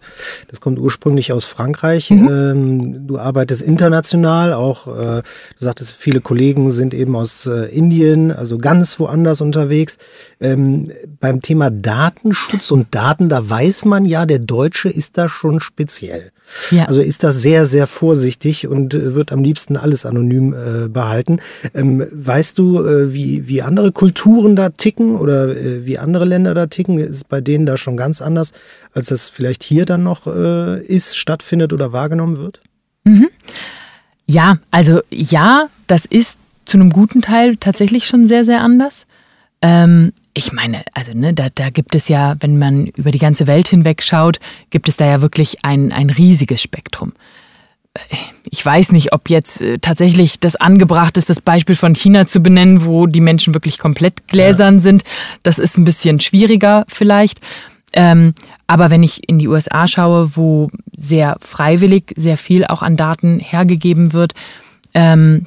das 0.49 0.63
kommt 0.63 0.79
ursprünglich 0.79 1.35
aus 1.35 1.45
Frankreich. 1.45 2.09
Mhm. 2.09 2.29
Ähm, 2.31 3.07
du 3.07 3.19
arbeitest 3.19 3.61
international, 3.61 4.55
auch 4.55 4.87
äh, 4.87 5.21
du 5.21 5.23
sagtest, 5.59 5.93
viele 5.93 6.23
Kollegen 6.23 6.71
sind 6.71 6.95
eben 6.95 7.15
aus 7.15 7.45
äh, 7.45 7.67
Indien, 7.67 8.33
also 8.33 8.57
ganz 8.57 8.99
woanders 8.99 9.43
unterwegs. 9.43 9.99
Ähm, 10.41 10.91
beim 11.21 11.43
Thema 11.43 11.71
Datenschutz 11.71 12.71
und 12.71 12.95
Daten, 12.95 13.29
da 13.29 13.51
weiß 13.51 13.85
man 13.85 14.07
ja, 14.07 14.25
der 14.25 14.39
Deutsche 14.39 14.89
ist 14.89 15.19
da 15.19 15.29
schon 15.29 15.61
speziell. 15.61 16.33
Ja. 16.71 16.87
Also 16.87 17.03
ist 17.03 17.23
das 17.23 17.43
sehr, 17.43 17.67
sehr 17.67 17.87
vorsichtig 17.87 18.67
und 18.67 18.95
äh, 18.95 19.15
wird 19.15 19.31
am 19.31 19.43
liebsten 19.43 19.77
alles 19.77 20.07
anonym 20.07 20.55
äh, 20.55 20.89
behalten. 20.89 21.41
Ähm, 21.75 22.07
weißt 22.11 22.59
du, 22.59 22.71
wie, 23.13 23.47
wie 23.47 23.63
andere 23.63 23.93
Kulturen 23.93 24.57
da 24.57 24.70
ticken 24.77 25.17
oder 25.17 25.49
äh, 25.49 25.87
wie 25.87 25.99
andere 25.99 26.25
Länder 26.25 26.55
da 26.55 26.67
ticken? 26.67 26.99
Ist 26.99 27.29
bei 27.29 27.41
denen 27.41 27.67
da 27.67 27.77
schon 27.77 27.97
ganz 27.97 28.23
anders, 28.23 28.53
als 28.93 29.07
das 29.07 29.29
vielleicht 29.29 29.63
hier 29.63 29.85
dann 29.85 30.03
noch 30.03 30.27
äh, 30.27 30.85
ist, 30.85 31.17
stattfindet 31.17 31.73
oder 31.73 31.93
wahrgenommen 31.93 32.39
wird? 32.39 32.61
Mhm. 33.05 33.29
Ja, 34.27 34.59
also 34.71 35.01
ja, 35.11 35.69
das 35.87 36.05
ist 36.05 36.39
zu 36.65 36.79
einem 36.79 36.91
guten 36.91 37.21
Teil 37.21 37.57
tatsächlich 37.57 38.07
schon 38.07 38.29
sehr, 38.29 38.45
sehr 38.45 38.61
anders. 38.61 39.07
Ähm, 39.63 40.13
ich 40.35 40.53
meine, 40.53 40.85
also 40.95 41.13
ne, 41.13 41.35
da, 41.35 41.49
da 41.53 41.71
gibt 41.71 41.95
es 41.95 42.09
ja, 42.09 42.37
wenn 42.41 42.59
man 42.59 42.87
über 42.87 43.11
die 43.11 43.19
ganze 43.19 43.47
Welt 43.47 43.69
hinweg 43.69 44.03
schaut, 44.03 44.39
gibt 44.71 44.89
es 44.89 44.97
da 44.97 45.07
ja 45.07 45.23
wirklich 45.23 45.65
ein, 45.65 45.93
ein 45.93 46.11
riesiges 46.11 46.63
Spektrum. 46.63 47.13
Ich 48.51 48.65
weiß 48.65 48.93
nicht, 48.93 49.13
ob 49.13 49.31
jetzt 49.31 49.61
äh, 49.61 49.79
tatsächlich 49.79 50.39
das 50.39 50.57
angebracht 50.57 51.17
ist, 51.17 51.29
das 51.29 51.41
Beispiel 51.41 51.75
von 51.75 51.95
China 51.95 52.27
zu 52.27 52.41
benennen, 52.41 52.85
wo 52.85 53.07
die 53.07 53.21
Menschen 53.21 53.55
wirklich 53.55 53.79
komplett 53.79 54.29
gläsern 54.29 54.77
ja. 54.77 54.81
sind. 54.81 55.03
Das 55.43 55.59
ist 55.59 55.77
ein 55.77 55.85
bisschen 55.85 56.21
schwieriger 56.21 56.85
vielleicht. 56.89 57.41
Ähm, 57.93 58.35
aber 58.67 58.91
wenn 58.91 59.03
ich 59.03 59.29
in 59.29 59.39
die 59.39 59.49
USA 59.49 59.89
schaue, 59.89 60.37
wo 60.37 60.71
sehr 60.97 61.37
freiwillig 61.41 62.13
sehr 62.17 62.37
viel 62.37 62.65
auch 62.65 62.83
an 62.83 62.97
Daten 62.97 63.41
hergegeben 63.41 64.13
wird, 64.13 64.35
ähm, 64.95 65.47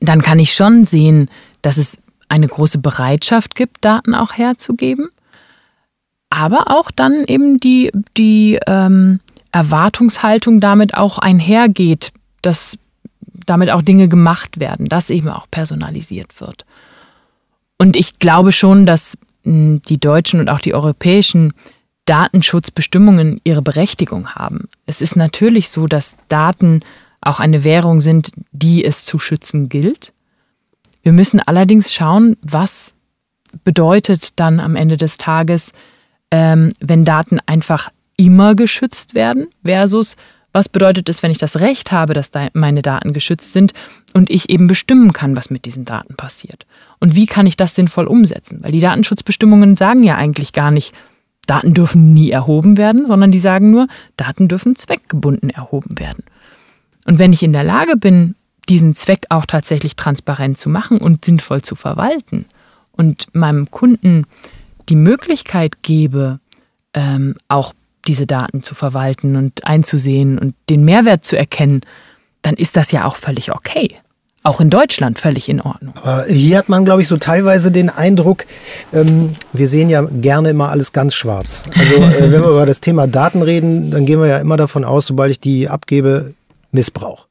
dann 0.00 0.22
kann 0.22 0.38
ich 0.38 0.54
schon 0.54 0.84
sehen, 0.84 1.28
dass 1.60 1.76
es 1.76 1.98
eine 2.28 2.46
große 2.46 2.78
Bereitschaft 2.78 3.54
gibt, 3.54 3.84
Daten 3.84 4.14
auch 4.14 4.34
herzugeben, 4.34 5.08
aber 6.30 6.70
auch 6.70 6.90
dann 6.90 7.24
eben 7.26 7.58
die, 7.58 7.90
die 8.16 8.58
ähm, 8.66 9.20
Erwartungshaltung 9.52 10.60
damit 10.60 10.94
auch 10.96 11.18
einhergeht, 11.18 12.12
dass 12.40 12.78
damit 13.46 13.70
auch 13.70 13.82
Dinge 13.82 14.08
gemacht 14.08 14.60
werden, 14.60 14.86
dass 14.86 15.10
eben 15.10 15.28
auch 15.28 15.46
personalisiert 15.50 16.40
wird. 16.40 16.64
Und 17.78 17.96
ich 17.96 18.18
glaube 18.18 18.52
schon, 18.52 18.86
dass 18.86 19.18
hm, 19.44 19.82
die 19.88 19.98
deutschen 19.98 20.40
und 20.40 20.48
auch 20.48 20.60
die 20.60 20.74
europäischen 20.74 21.52
Datenschutzbestimmungen 22.06 23.40
ihre 23.44 23.62
Berechtigung 23.62 24.30
haben. 24.30 24.68
Es 24.86 25.00
ist 25.00 25.16
natürlich 25.16 25.68
so, 25.68 25.86
dass 25.86 26.16
Daten 26.28 26.80
auch 27.20 27.38
eine 27.38 27.64
Währung 27.64 28.00
sind, 28.00 28.32
die 28.50 28.84
es 28.84 29.04
zu 29.04 29.18
schützen 29.18 29.68
gilt. 29.68 30.12
Wir 31.02 31.12
müssen 31.12 31.40
allerdings 31.40 31.92
schauen, 31.92 32.36
was 32.42 32.94
bedeutet 33.64 34.38
dann 34.40 34.60
am 34.60 34.76
Ende 34.76 34.96
des 34.96 35.18
Tages, 35.18 35.72
ähm, 36.30 36.72
wenn 36.80 37.04
Daten 37.04 37.38
einfach 37.46 37.90
immer 38.16 38.54
geschützt 38.54 39.14
werden, 39.14 39.48
versus 39.64 40.16
was 40.52 40.68
bedeutet 40.68 41.08
es, 41.08 41.22
wenn 41.22 41.30
ich 41.30 41.38
das 41.38 41.60
Recht 41.60 41.92
habe, 41.92 42.12
dass 42.12 42.30
meine 42.52 42.82
Daten 42.82 43.14
geschützt 43.14 43.54
sind 43.54 43.72
und 44.12 44.30
ich 44.30 44.50
eben 44.50 44.66
bestimmen 44.66 45.14
kann, 45.14 45.34
was 45.34 45.48
mit 45.48 45.64
diesen 45.64 45.86
Daten 45.86 46.14
passiert? 46.14 46.66
Und 47.00 47.16
wie 47.16 47.26
kann 47.26 47.46
ich 47.46 47.56
das 47.56 47.74
sinnvoll 47.74 48.06
umsetzen? 48.06 48.58
Weil 48.62 48.72
die 48.72 48.80
Datenschutzbestimmungen 48.80 49.76
sagen 49.76 50.02
ja 50.02 50.16
eigentlich 50.16 50.52
gar 50.52 50.70
nicht, 50.70 50.92
Daten 51.46 51.74
dürfen 51.74 52.12
nie 52.12 52.30
erhoben 52.30 52.76
werden, 52.76 53.06
sondern 53.06 53.32
die 53.32 53.38
sagen 53.38 53.70
nur, 53.70 53.88
Daten 54.16 54.46
dürfen 54.46 54.76
zweckgebunden 54.76 55.50
erhoben 55.50 55.98
werden. 55.98 56.24
Und 57.04 57.18
wenn 57.18 57.32
ich 57.32 57.42
in 57.42 57.52
der 57.52 57.64
Lage 57.64 57.96
bin, 57.96 58.36
diesen 58.68 58.94
Zweck 58.94 59.26
auch 59.28 59.46
tatsächlich 59.46 59.96
transparent 59.96 60.58
zu 60.58 60.68
machen 60.68 60.98
und 60.98 61.24
sinnvoll 61.24 61.62
zu 61.62 61.74
verwalten 61.74 62.44
und 62.92 63.26
meinem 63.34 63.70
Kunden 63.70 64.24
die 64.88 64.96
Möglichkeit 64.96 65.82
gebe, 65.82 66.38
ähm, 66.94 67.36
auch 67.48 67.72
diese 68.06 68.26
Daten 68.26 68.62
zu 68.62 68.74
verwalten 68.74 69.36
und 69.36 69.64
einzusehen 69.66 70.38
und 70.38 70.54
den 70.70 70.84
Mehrwert 70.84 71.24
zu 71.24 71.36
erkennen, 71.36 71.82
dann 72.42 72.54
ist 72.54 72.76
das 72.76 72.90
ja 72.92 73.04
auch 73.06 73.16
völlig 73.16 73.52
okay. 73.52 73.96
Auch 74.44 74.60
in 74.60 74.70
Deutschland 74.70 75.20
völlig 75.20 75.48
in 75.48 75.60
Ordnung. 75.60 75.94
Aber 76.02 76.24
hier 76.24 76.58
hat 76.58 76.68
man, 76.68 76.84
glaube 76.84 77.00
ich, 77.00 77.06
so 77.06 77.16
teilweise 77.16 77.70
den 77.70 77.90
Eindruck, 77.90 78.44
ähm, 78.92 79.36
wir 79.52 79.68
sehen 79.68 79.88
ja 79.88 80.02
gerne 80.02 80.50
immer 80.50 80.70
alles 80.70 80.92
ganz 80.92 81.14
schwarz. 81.14 81.62
Also 81.78 81.94
äh, 81.94 82.22
wenn 82.32 82.42
wir 82.42 82.50
über 82.50 82.66
das 82.66 82.80
Thema 82.80 83.06
Daten 83.06 83.42
reden, 83.42 83.92
dann 83.92 84.04
gehen 84.04 84.18
wir 84.18 84.26
ja 84.26 84.38
immer 84.38 84.56
davon 84.56 84.84
aus, 84.84 85.06
sobald 85.06 85.30
ich 85.30 85.38
die 85.38 85.68
abgebe, 85.68 86.34
Missbrauch. 86.72 87.26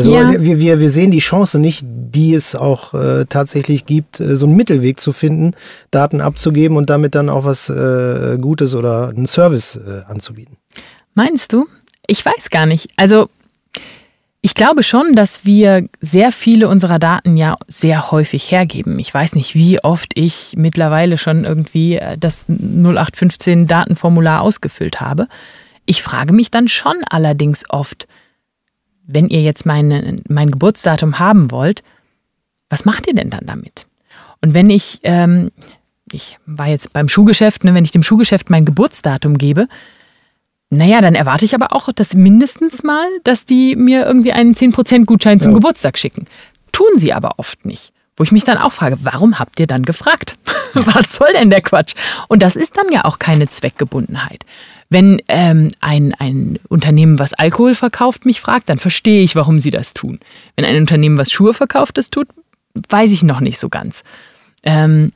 Also 0.00 0.14
ja. 0.14 0.42
wir, 0.42 0.58
wir, 0.58 0.80
wir 0.80 0.90
sehen 0.90 1.10
die 1.10 1.18
Chance 1.18 1.58
nicht, 1.58 1.84
die 1.86 2.32
es 2.32 2.56
auch 2.56 2.94
äh, 2.94 3.26
tatsächlich 3.28 3.84
gibt, 3.84 4.18
äh, 4.18 4.34
so 4.34 4.46
einen 4.46 4.56
Mittelweg 4.56 4.98
zu 4.98 5.12
finden, 5.12 5.52
Daten 5.90 6.22
abzugeben 6.22 6.78
und 6.78 6.88
damit 6.88 7.14
dann 7.14 7.28
auch 7.28 7.44
was 7.44 7.68
äh, 7.68 8.38
Gutes 8.40 8.74
oder 8.74 9.08
einen 9.08 9.26
Service 9.26 9.76
äh, 9.76 10.10
anzubieten. 10.10 10.56
Meinst 11.14 11.52
du? 11.52 11.66
Ich 12.06 12.24
weiß 12.24 12.48
gar 12.48 12.64
nicht. 12.64 12.88
Also 12.96 13.28
ich 14.40 14.54
glaube 14.54 14.82
schon, 14.82 15.14
dass 15.14 15.44
wir 15.44 15.86
sehr 16.00 16.32
viele 16.32 16.68
unserer 16.68 16.98
Daten 16.98 17.36
ja 17.36 17.56
sehr 17.68 18.10
häufig 18.10 18.50
hergeben. 18.50 18.98
Ich 18.98 19.12
weiß 19.12 19.34
nicht, 19.34 19.54
wie 19.54 19.84
oft 19.84 20.12
ich 20.14 20.54
mittlerweile 20.56 21.18
schon 21.18 21.44
irgendwie 21.44 21.96
äh, 21.96 22.16
das 22.16 22.46
0815 22.48 23.66
Datenformular 23.66 24.40
ausgefüllt 24.40 25.02
habe. 25.02 25.28
Ich 25.84 26.02
frage 26.02 26.32
mich 26.32 26.50
dann 26.50 26.68
schon 26.68 26.96
allerdings 27.10 27.64
oft, 27.68 28.08
wenn 29.12 29.28
ihr 29.28 29.42
jetzt 29.42 29.66
meine, 29.66 30.18
mein 30.28 30.50
Geburtsdatum 30.50 31.18
haben 31.18 31.50
wollt, 31.50 31.82
was 32.68 32.84
macht 32.84 33.06
ihr 33.06 33.14
denn 33.14 33.30
dann 33.30 33.46
damit? 33.46 33.86
Und 34.40 34.54
wenn 34.54 34.70
ich, 34.70 35.00
ähm, 35.02 35.50
ich 36.12 36.38
war 36.46 36.68
jetzt 36.68 36.92
beim 36.92 37.08
Schuhgeschäft, 37.08 37.64
ne, 37.64 37.74
wenn 37.74 37.84
ich 37.84 37.90
dem 37.90 38.02
Schuhgeschäft 38.02 38.50
mein 38.50 38.64
Geburtsdatum 38.64 39.36
gebe, 39.38 39.68
naja, 40.70 41.00
dann 41.00 41.16
erwarte 41.16 41.44
ich 41.44 41.54
aber 41.54 41.72
auch, 41.72 41.90
dass 41.92 42.14
mindestens 42.14 42.84
mal, 42.84 43.06
dass 43.24 43.44
die 43.44 43.74
mir 43.74 44.06
irgendwie 44.06 44.32
einen 44.32 44.54
10% 44.54 45.04
Gutschein 45.04 45.40
zum 45.40 45.50
ja. 45.50 45.56
Geburtstag 45.56 45.98
schicken. 45.98 46.26
Tun 46.70 46.90
sie 46.96 47.12
aber 47.12 47.38
oft 47.38 47.66
nicht. 47.66 47.92
Wo 48.16 48.22
ich 48.22 48.32
mich 48.32 48.44
dann 48.44 48.58
auch 48.58 48.72
frage, 48.72 48.96
warum 49.02 49.38
habt 49.38 49.58
ihr 49.58 49.66
dann 49.66 49.82
gefragt? 49.82 50.36
Was 50.74 51.14
soll 51.14 51.32
denn 51.32 51.50
der 51.50 51.62
Quatsch? 51.62 51.94
Und 52.28 52.42
das 52.42 52.54
ist 52.54 52.76
dann 52.76 52.92
ja 52.92 53.04
auch 53.04 53.18
keine 53.18 53.48
Zweckgebundenheit. 53.48 54.44
Wenn 54.90 55.22
ähm, 55.28 55.70
ein, 55.80 56.14
ein 56.18 56.58
Unternehmen, 56.68 57.20
was 57.20 57.32
Alkohol 57.32 57.74
verkauft, 57.74 58.26
mich 58.26 58.40
fragt, 58.40 58.68
dann 58.68 58.80
verstehe 58.80 59.22
ich, 59.22 59.36
warum 59.36 59.60
sie 59.60 59.70
das 59.70 59.94
tun. 59.94 60.18
Wenn 60.56 60.64
ein 60.64 60.76
Unternehmen, 60.76 61.16
was 61.16 61.30
Schuhe 61.30 61.54
verkauft, 61.54 61.96
das 61.96 62.10
tut, 62.10 62.26
weiß 62.88 63.12
ich 63.12 63.22
noch 63.22 63.40
nicht 63.40 63.58
so 63.58 63.68
ganz. 63.68 64.02
Ähm, 64.64 65.12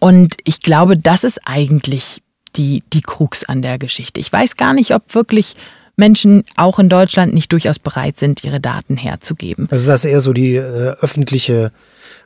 und 0.00 0.36
ich 0.44 0.60
glaube, 0.60 0.96
das 0.96 1.24
ist 1.24 1.40
eigentlich 1.44 2.22
die, 2.56 2.82
die 2.92 3.02
Krux 3.02 3.44
an 3.44 3.60
der 3.60 3.78
Geschichte. 3.78 4.18
Ich 4.18 4.32
weiß 4.32 4.56
gar 4.56 4.72
nicht, 4.72 4.94
ob 4.94 5.14
wirklich 5.14 5.56
Menschen 5.96 6.44
auch 6.56 6.78
in 6.78 6.88
Deutschland 6.88 7.34
nicht 7.34 7.52
durchaus 7.52 7.78
bereit 7.78 8.18
sind, 8.18 8.44
ihre 8.44 8.60
Daten 8.60 8.96
herzugeben. 8.96 9.66
Also 9.70 9.90
das 9.90 10.04
ist 10.04 10.10
eher 10.10 10.20
so 10.20 10.32
die 10.32 10.56
äh, 10.56 10.94
öffentliche, 11.00 11.72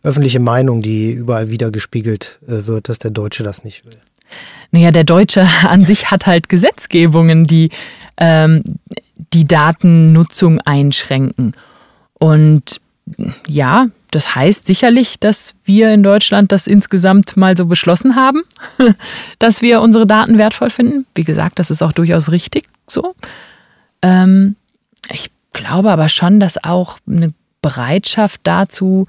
öffentliche 0.02 0.40
Meinung, 0.40 0.82
die 0.82 1.12
überall 1.12 1.50
wieder 1.50 1.70
gespiegelt 1.70 2.38
äh, 2.46 2.66
wird, 2.66 2.88
dass 2.88 2.98
der 2.98 3.12
Deutsche 3.12 3.42
das 3.42 3.64
nicht 3.64 3.84
will. 3.84 3.98
Naja, 4.70 4.90
der 4.90 5.04
Deutsche 5.04 5.46
an 5.68 5.84
sich 5.84 6.10
hat 6.10 6.26
halt 6.26 6.48
Gesetzgebungen, 6.48 7.46
die 7.46 7.70
ähm, 8.16 8.62
die 9.32 9.46
Datennutzung 9.46 10.60
einschränken. 10.60 11.54
Und 12.14 12.80
ja, 13.46 13.86
das 14.10 14.34
heißt 14.34 14.66
sicherlich, 14.66 15.18
dass 15.20 15.54
wir 15.64 15.92
in 15.92 16.02
Deutschland 16.02 16.52
das 16.52 16.66
insgesamt 16.66 17.36
mal 17.36 17.56
so 17.56 17.66
beschlossen 17.66 18.16
haben, 18.16 18.42
dass 19.38 19.62
wir 19.62 19.80
unsere 19.80 20.06
Daten 20.06 20.38
wertvoll 20.38 20.70
finden. 20.70 21.06
Wie 21.14 21.24
gesagt, 21.24 21.58
das 21.58 21.70
ist 21.70 21.82
auch 21.82 21.92
durchaus 21.92 22.32
richtig 22.32 22.68
so. 22.86 23.14
Ähm, 24.02 24.56
ich 25.12 25.30
glaube 25.52 25.90
aber 25.90 26.08
schon, 26.08 26.40
dass 26.40 26.62
auch 26.62 26.98
eine 27.08 27.32
Bereitschaft 27.62 28.40
dazu 28.44 29.06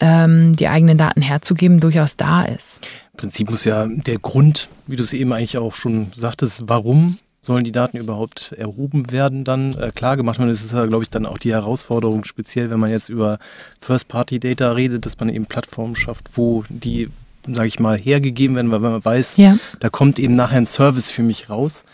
ähm, 0.00 0.54
die 0.54 0.68
eigenen 0.68 0.98
Daten 0.98 1.22
herzugeben, 1.22 1.80
durchaus 1.80 2.16
da 2.16 2.42
ist. 2.42 2.86
Im 3.16 3.20
Prinzip 3.20 3.48
muss 3.48 3.64
ja 3.64 3.86
der 3.86 4.18
Grund, 4.18 4.68
wie 4.86 4.96
du 4.96 5.02
es 5.02 5.14
eben 5.14 5.32
eigentlich 5.32 5.56
auch 5.56 5.74
schon 5.74 6.08
sagtest, 6.14 6.64
warum 6.66 7.16
sollen 7.40 7.64
die 7.64 7.72
Daten 7.72 7.96
überhaupt 7.96 8.52
erhoben 8.52 9.10
werden, 9.10 9.42
dann 9.44 9.72
äh, 9.78 9.90
klar 9.94 10.18
gemacht 10.18 10.38
werden. 10.38 10.50
Das 10.50 10.62
ist 10.62 10.74
ja, 10.74 10.84
glaube 10.84 11.04
ich, 11.04 11.08
dann 11.08 11.24
auch 11.24 11.38
die 11.38 11.52
Herausforderung, 11.52 12.24
speziell 12.24 12.68
wenn 12.68 12.78
man 12.78 12.90
jetzt 12.90 13.08
über 13.08 13.38
First-Party-Data 13.80 14.72
redet, 14.72 15.06
dass 15.06 15.18
man 15.18 15.30
eben 15.30 15.46
Plattformen 15.46 15.96
schafft, 15.96 16.36
wo 16.36 16.64
die, 16.68 17.08
sage 17.50 17.68
ich 17.68 17.80
mal, 17.80 17.96
hergegeben 17.96 18.54
werden, 18.54 18.70
weil 18.70 18.80
man 18.80 19.02
weiß, 19.02 19.38
ja. 19.38 19.56
da 19.80 19.88
kommt 19.88 20.18
eben 20.18 20.34
nachher 20.34 20.58
ein 20.58 20.66
Service 20.66 21.08
für 21.08 21.22
mich 21.22 21.48
raus. 21.48 21.86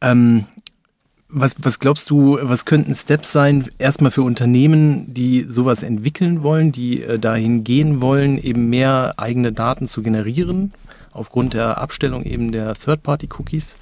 Ähm, 0.00 0.44
was, 1.32 1.54
was 1.58 1.78
glaubst 1.78 2.10
du, 2.10 2.38
was 2.40 2.64
könnten 2.64 2.94
Steps 2.94 3.32
sein, 3.32 3.64
erstmal 3.78 4.10
für 4.10 4.22
Unternehmen, 4.22 5.12
die 5.12 5.42
sowas 5.42 5.82
entwickeln 5.82 6.42
wollen, 6.42 6.72
die 6.72 7.02
äh, 7.02 7.18
dahin 7.18 7.64
gehen 7.64 8.00
wollen, 8.00 8.42
eben 8.42 8.68
mehr 8.68 9.14
eigene 9.16 9.52
Daten 9.52 9.86
zu 9.86 10.02
generieren? 10.02 10.72
aufgrund 11.12 11.54
der 11.54 11.78
Abstellung 11.78 12.22
eben 12.24 12.52
der 12.52 12.74
Third-Party-Cookies, 12.74 13.76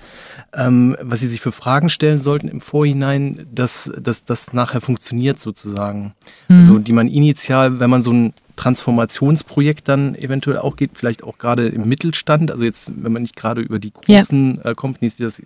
ähm, 0.55 0.97
was 1.01 1.21
sie 1.21 1.27
sich 1.27 1.41
für 1.41 1.53
Fragen 1.53 1.91
stellen 1.91 2.19
sollten 2.19 2.49
im 2.49 2.61
Vorhinein, 2.61 3.47
dass 3.53 3.93
das 4.03 4.53
nachher 4.53 4.81
funktioniert 4.81 5.39
sozusagen. 5.39 6.15
Mhm. 6.49 6.57
Also 6.57 6.79
die 6.79 6.93
man 6.93 7.09
initial, 7.09 7.81
wenn 7.81 7.91
man 7.91 8.03
so 8.03 8.13
ein 8.13 8.33
Transformationsprojekt 8.57 9.89
dann 9.89 10.15
eventuell 10.15 10.59
auch 10.59 10.77
geht, 10.77 10.93
vielleicht 10.95 11.23
auch 11.23 11.39
gerade 11.39 11.69
im 11.69 11.89
Mittelstand, 11.89 12.51
also 12.51 12.65
jetzt, 12.65 12.93
wenn 12.97 13.13
man 13.13 13.23
nicht 13.23 13.37
gerade 13.37 13.61
über 13.61 13.79
die 13.79 13.93
großen 13.93 14.57
ja. 14.57 14.71
äh, 14.71 14.75
Companies, 14.75 15.17
die 15.17 15.23
das 15.23 15.43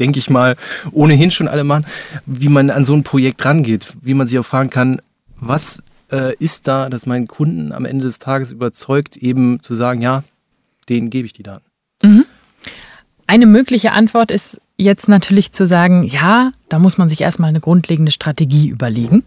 denke 0.00 0.18
ich 0.18 0.30
mal, 0.30 0.56
ohnehin 0.90 1.30
schon 1.30 1.46
alle 1.46 1.62
machen, 1.62 1.86
wie 2.26 2.48
man 2.48 2.70
an 2.70 2.84
so 2.84 2.94
ein 2.94 3.04
Projekt 3.04 3.44
rangeht, 3.44 3.94
wie 4.02 4.14
man 4.14 4.26
sich 4.26 4.38
auch 4.38 4.46
fragen 4.46 4.70
kann, 4.70 5.00
was 5.38 5.82
äh, 6.10 6.34
ist 6.38 6.66
da, 6.66 6.88
dass 6.88 7.06
mein 7.06 7.28
Kunden 7.28 7.72
am 7.72 7.84
Ende 7.84 8.04
des 8.04 8.18
Tages 8.18 8.50
überzeugt, 8.50 9.16
eben 9.16 9.60
zu 9.62 9.74
sagen, 9.74 10.02
ja, 10.02 10.24
denen 10.88 11.10
gebe 11.10 11.26
ich 11.26 11.32
die 11.32 11.42
Daten. 11.42 11.64
Mhm. 12.02 12.24
Eine 13.26 13.46
mögliche 13.46 13.92
Antwort 13.92 14.32
ist 14.32 14.60
jetzt 14.76 15.08
natürlich 15.08 15.52
zu 15.52 15.66
sagen, 15.66 16.04
ja, 16.04 16.52
da 16.68 16.78
muss 16.78 16.98
man 16.98 17.08
sich 17.08 17.20
erstmal 17.20 17.50
eine 17.50 17.60
grundlegende 17.60 18.10
Strategie 18.10 18.68
überlegen, 18.68 19.22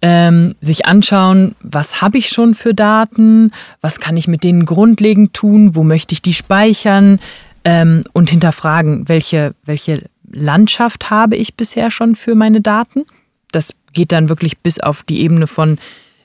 ähm, 0.00 0.54
sich 0.60 0.86
anschauen, 0.86 1.54
was 1.60 2.00
habe 2.00 2.18
ich 2.18 2.28
schon 2.28 2.54
für 2.54 2.72
Daten, 2.72 3.50
was 3.80 4.00
kann 4.00 4.16
ich 4.16 4.28
mit 4.28 4.44
denen 4.44 4.64
grundlegend 4.64 5.34
tun, 5.34 5.74
wo 5.74 5.82
möchte 5.82 6.12
ich 6.12 6.22
die 6.22 6.34
speichern 6.34 7.18
ähm, 7.66 8.04
und 8.12 8.30
hinterfragen, 8.30 9.08
welche, 9.08 9.52
welche 9.64 10.04
Landschaft 10.30 11.10
habe 11.10 11.34
ich 11.34 11.56
bisher 11.56 11.90
schon 11.90 12.14
für 12.14 12.36
meine 12.36 12.60
Daten. 12.60 13.06
Das 13.50 13.72
geht 13.92 14.12
dann 14.12 14.28
wirklich 14.28 14.58
bis 14.58 14.78
auf 14.78 15.02
die 15.02 15.20
Ebene 15.20 15.48
von, 15.48 15.78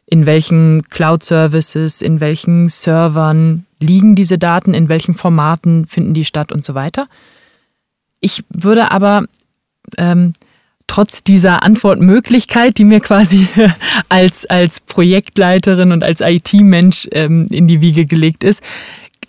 in 0.06 0.28
welchen 0.28 0.84
Cloud-Services, 0.90 2.04
in 2.04 2.22
welchen 2.22 2.70
Servern 2.70 3.66
liegen 3.80 4.14
diese 4.14 4.38
Daten, 4.38 4.76
in 4.76 4.88
welchen 4.88 5.16
Formaten 5.16 5.88
finden 5.88 6.14
die 6.14 6.26
statt 6.26 6.52
und 6.52 6.64
so 6.64 6.76
weiter. 6.76 7.08
Ich 8.20 8.44
würde 8.50 8.92
aber 8.92 9.26
ähm, 9.98 10.34
trotz 10.86 11.24
dieser 11.24 11.64
Antwortmöglichkeit, 11.64 12.78
die 12.78 12.84
mir 12.84 13.00
quasi 13.00 13.48
als, 14.10 14.46
als 14.46 14.80
Projektleiterin 14.80 15.92
und 15.92 16.04
als 16.04 16.22
IT-Mensch 16.22 17.08
ähm, 17.14 17.48
in 17.50 17.68
die 17.68 17.82
Wiege 17.82 18.06
gelegt 18.06 18.44
ist, 18.44 18.62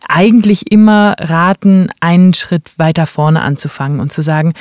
eigentlich 0.09 0.70
immer 0.70 1.14
raten, 1.18 1.88
einen 2.00 2.34
Schritt 2.34 2.78
weiter 2.78 3.07
vorne 3.07 3.42
anzufangen 3.42 4.00
und 4.00 4.12
zu 4.12 4.22
sagen, 4.22 4.53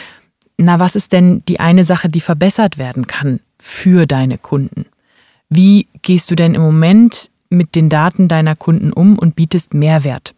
na, 0.57 0.79
was 0.79 0.95
ist 0.95 1.11
denn 1.11 1.39
die 1.47 1.59
eine 1.59 1.85
Sache, 1.85 2.07
die 2.07 2.21
verbessert 2.21 2.77
werden 2.77 3.07
kann 3.07 3.39
für 3.59 4.05
deine 4.05 4.37
Kunden? 4.37 4.85
Wie 5.49 5.87
gehst 6.01 6.31
du 6.31 6.35
denn 6.35 6.55
im 6.55 6.61
Moment 6.61 7.29
mit 7.49 7.75
den 7.75 7.89
Daten 7.89 8.27
deiner 8.27 8.55
Kunden 8.55 8.93
um 8.93 9.17
und 9.17 9.35
bietest 9.35 9.73
Mehrwert? 9.73 10.33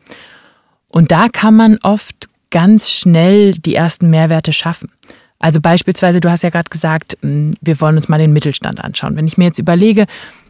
Und 0.88 1.12
da 1.12 1.28
kann 1.28 1.56
man 1.56 1.78
oft 1.84 2.30
ganz 2.52 2.90
schnell 2.90 3.52
die 3.52 3.76
ersten 3.76 4.10
Mehrwerte 4.10 4.54
schaffen. 4.54 4.92
Also 5.40 5.60
beispielsweise, 5.60 6.22
du 6.22 6.32
hast 6.32 6.44
ja 6.44 6.52
gerade 6.52 6.70
gesagt, 6.70 7.18
hm, 7.22 7.56
wir 7.60 7.82
wollen 7.82 7.98
uns 7.98 8.08
mal 8.08 8.18
den 8.18 8.32
Mittelstand 8.32 8.84
anschauen. 8.84 9.16
Wenn 9.16 9.28
ich 9.28 9.38
mir 9.38 9.46
jetzt 9.46 9.60
überlege, 9.60 10.06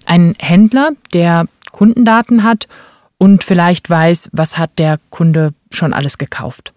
ein 0.06 0.36
Händler, 0.38 0.92
der 1.14 1.46
Kundendaten 1.72 2.44
hat 2.44 2.68
und 3.24 3.42
vielleicht 3.42 3.90
weiß, 3.90 4.32
was 4.34 4.58
hat 4.58 4.80
der 4.80 4.98
Kunde 5.10 5.54
schon 5.72 5.94
alles 5.94 6.18
gekauft, 6.18 6.74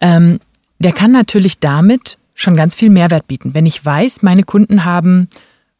ähm, 0.00 0.38
der 0.78 0.92
kann 0.92 1.10
natürlich 1.10 1.58
damit 1.58 2.16
schon 2.36 2.54
ganz 2.54 2.76
viel 2.76 2.90
Mehrwert 2.90 3.26
bieten. 3.26 3.54
Wenn 3.54 3.66
ich 3.66 3.84
weiß, 3.84 4.22
meine 4.22 4.44
Kunden 4.44 4.84
haben 4.84 5.28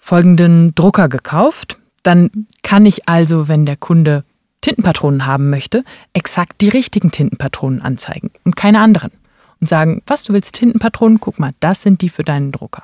folgenden 0.00 0.74
Drucker 0.74 1.08
gekauft. 1.08 1.78
Dann 2.02 2.48
kann 2.64 2.86
ich 2.86 3.08
also, 3.08 3.46
wenn 3.46 3.66
der 3.66 3.76
Kunde 3.76 4.24
Tintenpatronen 4.62 5.26
haben 5.26 5.48
möchte, 5.48 5.84
exakt 6.12 6.60
die 6.60 6.70
richtigen 6.70 7.12
Tintenpatronen 7.12 7.80
anzeigen 7.80 8.32
und 8.44 8.56
keine 8.56 8.80
anderen. 8.80 9.12
Und 9.60 9.68
sagen, 9.68 10.02
was 10.08 10.24
du 10.24 10.32
willst, 10.32 10.56
Tintenpatronen, 10.56 11.20
guck 11.20 11.38
mal, 11.38 11.54
das 11.60 11.82
sind 11.82 12.02
die 12.02 12.08
für 12.08 12.24
deinen 12.24 12.50
Drucker. 12.50 12.82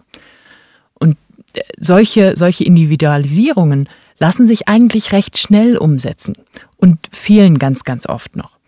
Und 0.95 1.17
äh, 1.55 1.63
solche, 1.77 2.37
solche 2.37 2.63
Individualisierungen 2.63 3.89
lassen 4.21 4.47
sich 4.47 4.69
eigentlich 4.69 5.11
recht 5.11 5.39
schnell 5.39 5.77
umsetzen 5.77 6.35
und 6.81 6.99
fehlen 7.13 7.59
ganz, 7.59 7.85
ganz 7.85 8.07
oft 8.09 8.37
noch. 8.37 8.59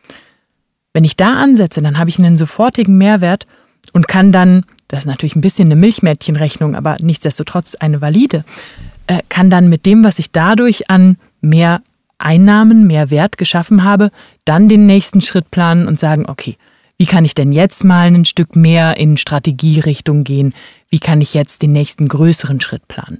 Wenn 0.92 1.04
ich 1.04 1.16
da 1.16 1.34
ansetze, 1.42 1.80
dann 1.80 1.98
habe 1.98 2.10
ich 2.10 2.18
einen 2.18 2.36
sofortigen 2.36 2.98
Mehrwert 2.98 3.46
und 3.92 4.08
kann 4.08 4.32
dann 4.32 4.64
das 4.92 5.00
ist 5.00 5.06
natürlich 5.06 5.36
ein 5.36 5.40
bisschen 5.40 5.68
eine 5.68 5.76
Milchmädchenrechnung, 5.76 6.76
aber 6.76 6.96
nichtsdestotrotz 7.00 7.76
eine 7.76 8.02
valide, 8.02 8.44
äh, 9.06 9.22
kann 9.30 9.48
dann 9.48 9.70
mit 9.70 9.86
dem, 9.86 10.04
was 10.04 10.18
ich 10.18 10.32
dadurch 10.32 10.90
an 10.90 11.16
mehr 11.40 11.80
Einnahmen, 12.18 12.86
mehr 12.86 13.10
Wert 13.10 13.38
geschaffen 13.38 13.84
habe, 13.84 14.10
dann 14.44 14.68
den 14.68 14.84
nächsten 14.84 15.22
Schritt 15.22 15.50
planen 15.50 15.88
und 15.88 15.98
sagen, 15.98 16.26
okay, 16.28 16.58
wie 16.98 17.06
kann 17.06 17.24
ich 17.24 17.34
denn 17.34 17.52
jetzt 17.52 17.84
mal 17.84 18.06
ein 18.06 18.26
Stück 18.26 18.54
mehr 18.54 18.98
in 18.98 19.16
Strategierichtung 19.16 20.24
gehen? 20.24 20.52
Wie 20.90 20.98
kann 20.98 21.22
ich 21.22 21.32
jetzt 21.32 21.62
den 21.62 21.72
nächsten 21.72 22.06
größeren 22.06 22.60
Schritt 22.60 22.86
planen? 22.86 23.18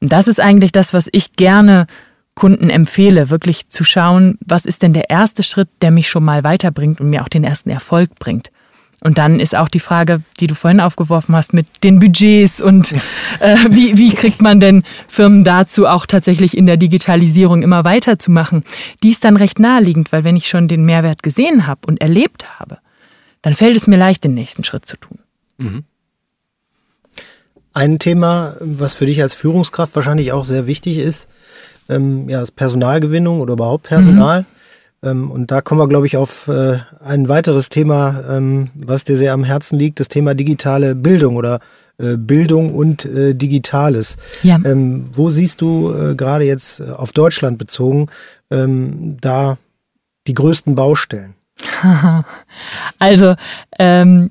Und 0.00 0.10
das 0.10 0.26
ist 0.26 0.40
eigentlich 0.40 0.72
das, 0.72 0.94
was 0.94 1.10
ich 1.12 1.34
gerne 1.34 1.86
Kunden 2.34 2.68
empfehle, 2.70 3.30
wirklich 3.30 3.68
zu 3.68 3.84
schauen, 3.84 4.38
was 4.44 4.64
ist 4.64 4.82
denn 4.82 4.92
der 4.92 5.10
erste 5.10 5.42
Schritt, 5.42 5.68
der 5.82 5.90
mich 5.90 6.08
schon 6.08 6.24
mal 6.24 6.42
weiterbringt 6.42 7.00
und 7.00 7.10
mir 7.10 7.22
auch 7.22 7.28
den 7.28 7.44
ersten 7.44 7.70
Erfolg 7.70 8.18
bringt. 8.18 8.50
Und 9.00 9.18
dann 9.18 9.38
ist 9.38 9.54
auch 9.54 9.68
die 9.68 9.80
Frage, 9.80 10.22
die 10.40 10.46
du 10.46 10.54
vorhin 10.54 10.80
aufgeworfen 10.80 11.36
hast, 11.36 11.52
mit 11.52 11.66
den 11.84 12.00
Budgets 12.00 12.60
und 12.60 12.92
äh, 13.40 13.56
wie, 13.68 13.98
wie 13.98 14.14
kriegt 14.14 14.40
man 14.40 14.60
denn 14.60 14.82
Firmen 15.08 15.44
dazu, 15.44 15.86
auch 15.86 16.06
tatsächlich 16.06 16.56
in 16.56 16.64
der 16.64 16.78
Digitalisierung 16.78 17.62
immer 17.62 17.84
weiterzumachen. 17.84 18.64
Die 19.02 19.10
ist 19.10 19.22
dann 19.22 19.36
recht 19.36 19.58
naheliegend, 19.58 20.10
weil 20.10 20.24
wenn 20.24 20.36
ich 20.36 20.48
schon 20.48 20.68
den 20.68 20.86
Mehrwert 20.86 21.22
gesehen 21.22 21.66
habe 21.66 21.80
und 21.86 22.00
erlebt 22.00 22.58
habe, 22.58 22.78
dann 23.42 23.52
fällt 23.52 23.76
es 23.76 23.86
mir 23.86 23.98
leicht, 23.98 24.24
den 24.24 24.32
nächsten 24.32 24.64
Schritt 24.64 24.86
zu 24.86 24.96
tun. 24.96 25.18
Mhm. 25.58 25.84
Ein 27.74 27.98
Thema, 27.98 28.56
was 28.60 28.94
für 28.94 29.04
dich 29.04 29.20
als 29.20 29.34
Führungskraft 29.34 29.94
wahrscheinlich 29.96 30.32
auch 30.32 30.46
sehr 30.46 30.66
wichtig 30.66 30.96
ist, 30.96 31.28
ähm, 31.88 32.28
ja, 32.28 32.42
ist 32.42 32.52
Personalgewinnung 32.52 33.40
oder 33.40 33.54
überhaupt 33.54 33.84
Personal. 33.84 34.42
Mhm. 34.42 34.46
Ähm, 35.04 35.30
und 35.30 35.50
da 35.50 35.60
kommen 35.60 35.80
wir, 35.80 35.88
glaube 35.88 36.06
ich, 36.06 36.16
auf 36.16 36.48
äh, 36.48 36.78
ein 37.04 37.28
weiteres 37.28 37.68
Thema, 37.68 38.24
ähm, 38.30 38.70
was 38.74 39.04
dir 39.04 39.16
sehr 39.16 39.32
am 39.32 39.44
Herzen 39.44 39.78
liegt, 39.78 40.00
das 40.00 40.08
Thema 40.08 40.34
digitale 40.34 40.94
Bildung 40.94 41.36
oder 41.36 41.60
äh, 41.98 42.16
Bildung 42.16 42.74
und 42.74 43.04
äh, 43.04 43.34
Digitales. 43.34 44.16
Ja. 44.42 44.58
Ähm, 44.64 45.10
wo 45.12 45.30
siehst 45.30 45.60
du 45.60 46.14
gerade 46.16 46.44
jetzt 46.44 46.80
auf 46.80 47.12
Deutschland 47.12 47.58
bezogen 47.58 48.08
da 48.50 49.58
die 50.26 50.34
größten 50.34 50.74
Baustellen? 50.74 51.34
Also, 52.98 53.34
ähm, 53.78 54.30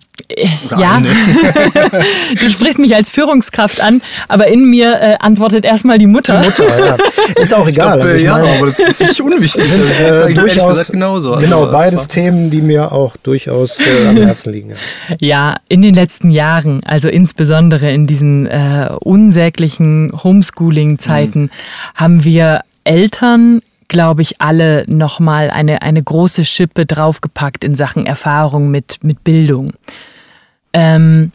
ja, 0.78 1.00
du 2.40 2.50
sprichst 2.50 2.80
mich 2.80 2.96
als 2.96 3.10
Führungskraft 3.10 3.82
an, 3.82 4.02
aber 4.28 4.48
in 4.48 4.70
mir 4.70 5.00
äh, 5.00 5.16
antwortet 5.20 5.66
erstmal 5.66 5.98
die 5.98 6.08
Mutter. 6.08 6.40
Die 6.40 6.48
Mutter, 6.48 6.86
ja. 6.86 6.98
Ist 7.42 7.54
auch 7.54 7.68
egal. 7.68 7.98
Glaub, 7.98 8.06
also 8.06 8.16
ich 8.16 8.24
ja, 8.24 8.32
meine, 8.32 8.58
aber 8.58 8.66
das 8.68 8.80
ist 8.80 9.00
nicht 9.00 9.22
unwichtig. 9.22 9.64
Sind, 9.64 9.84
äh, 9.84 10.10
das 10.10 10.30
ist 10.30 10.38
durchaus 10.38 10.88
genauso. 10.88 11.36
Genau, 11.36 11.62
also, 11.62 11.72
beides 11.72 12.08
Themen, 12.08 12.50
die 12.50 12.62
mir 12.62 12.92
auch 12.92 13.18
durchaus 13.18 13.80
äh, 13.80 14.08
am 14.08 14.18
Herzen 14.18 14.54
liegen. 14.54 14.74
Ja, 15.20 15.58
in 15.68 15.82
den 15.82 15.94
letzten 15.94 16.32
Jahren, 16.32 16.82
also 16.86 17.10
insbesondere 17.10 17.92
in 17.92 18.08
diesen 18.08 18.48
äh, 18.48 18.90
unsäglichen 19.00 20.14
Homeschooling-Zeiten, 20.24 21.42
mhm. 21.42 21.50
haben 21.96 22.24
wir 22.24 22.62
Eltern 22.86 23.62
glaube 23.94 24.24
ich, 24.24 24.42
alle 24.42 24.86
nochmal 24.90 25.52
eine, 25.52 25.84
eine 25.84 26.02
große 26.04 26.44
Schippe 26.44 26.86
draufgepackt 26.86 27.64
in 27.64 27.76
Sachen 27.76 28.06
Erfahrung 28.06 28.72
mit, 28.72 28.98
mit 29.04 29.24
Bildung. 29.24 29.72
Ähm, 30.74 31.32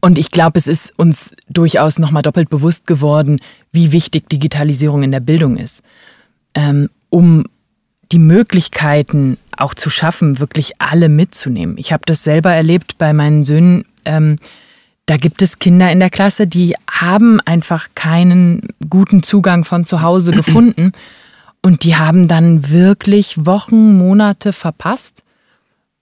und 0.00 0.18
ich 0.18 0.30
glaube, 0.30 0.58
es 0.58 0.66
ist 0.66 0.98
uns 0.98 1.32
durchaus 1.50 1.98
nochmal 1.98 2.22
doppelt 2.22 2.48
bewusst 2.48 2.86
geworden, 2.86 3.40
wie 3.72 3.92
wichtig 3.92 4.28
Digitalisierung 4.30 5.02
in 5.02 5.12
der 5.12 5.20
Bildung 5.20 5.58
ist. 5.58 5.82
Ähm, 6.54 6.88
um 7.10 7.44
die 8.10 8.18
Möglichkeiten 8.18 9.36
auch 9.56 9.74
zu 9.74 9.90
schaffen, 9.90 10.40
wirklich 10.40 10.72
alle 10.80 11.10
mitzunehmen. 11.10 11.76
Ich 11.76 11.92
habe 11.92 12.02
das 12.06 12.24
selber 12.24 12.52
erlebt 12.52 12.96
bei 12.96 13.12
meinen 13.12 13.44
Söhnen, 13.44 13.84
ähm, 14.04 14.36
Da 15.04 15.16
gibt 15.16 15.42
es 15.42 15.58
Kinder 15.58 15.92
in 15.92 15.98
der 16.00 16.10
Klasse, 16.10 16.46
die 16.46 16.74
haben 16.90 17.40
einfach 17.40 17.88
keinen 17.94 18.68
guten 18.88 19.22
Zugang 19.22 19.64
von 19.64 19.84
zu 19.84 20.00
Hause 20.00 20.30
gefunden 20.30 20.92
und 21.62 21.84
die 21.84 21.96
haben 21.96 22.28
dann 22.28 22.70
wirklich 22.70 23.46
Wochen, 23.46 23.98
Monate 23.98 24.52
verpasst. 24.52 25.22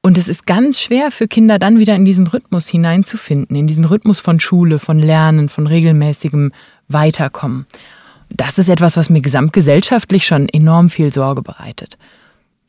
Und 0.01 0.17
es 0.17 0.29
ist 0.29 0.47
ganz 0.47 0.81
schwer 0.81 1.11
für 1.11 1.27
Kinder 1.27 1.59
dann 1.59 1.79
wieder 1.79 1.95
in 1.97 2.05
diesen 2.05 2.29
Rhythmus 2.29 2.69
hineinzufinden, 2.69 3.57
in 3.57 3.67
diesen 3.67 3.85
Rhythmus 3.85 4.21
von 4.21 4.39
Schule, 4.39 4.79
von 4.79 5.01
Lernen, 5.01 5.49
von 5.49 5.67
regelmäßigem 5.67 6.53
Weiterkommen. 6.87 7.67
Das 8.31 8.59
ist 8.59 8.69
etwas, 8.69 8.97
was 8.97 9.11
mir 9.11 9.21
gesamtgesellschaftlich 9.21 10.27
schon 10.27 10.49
enorm 10.49 10.91
viel 10.91 11.13
Sorge 11.13 11.43
bereitet. 11.43 11.99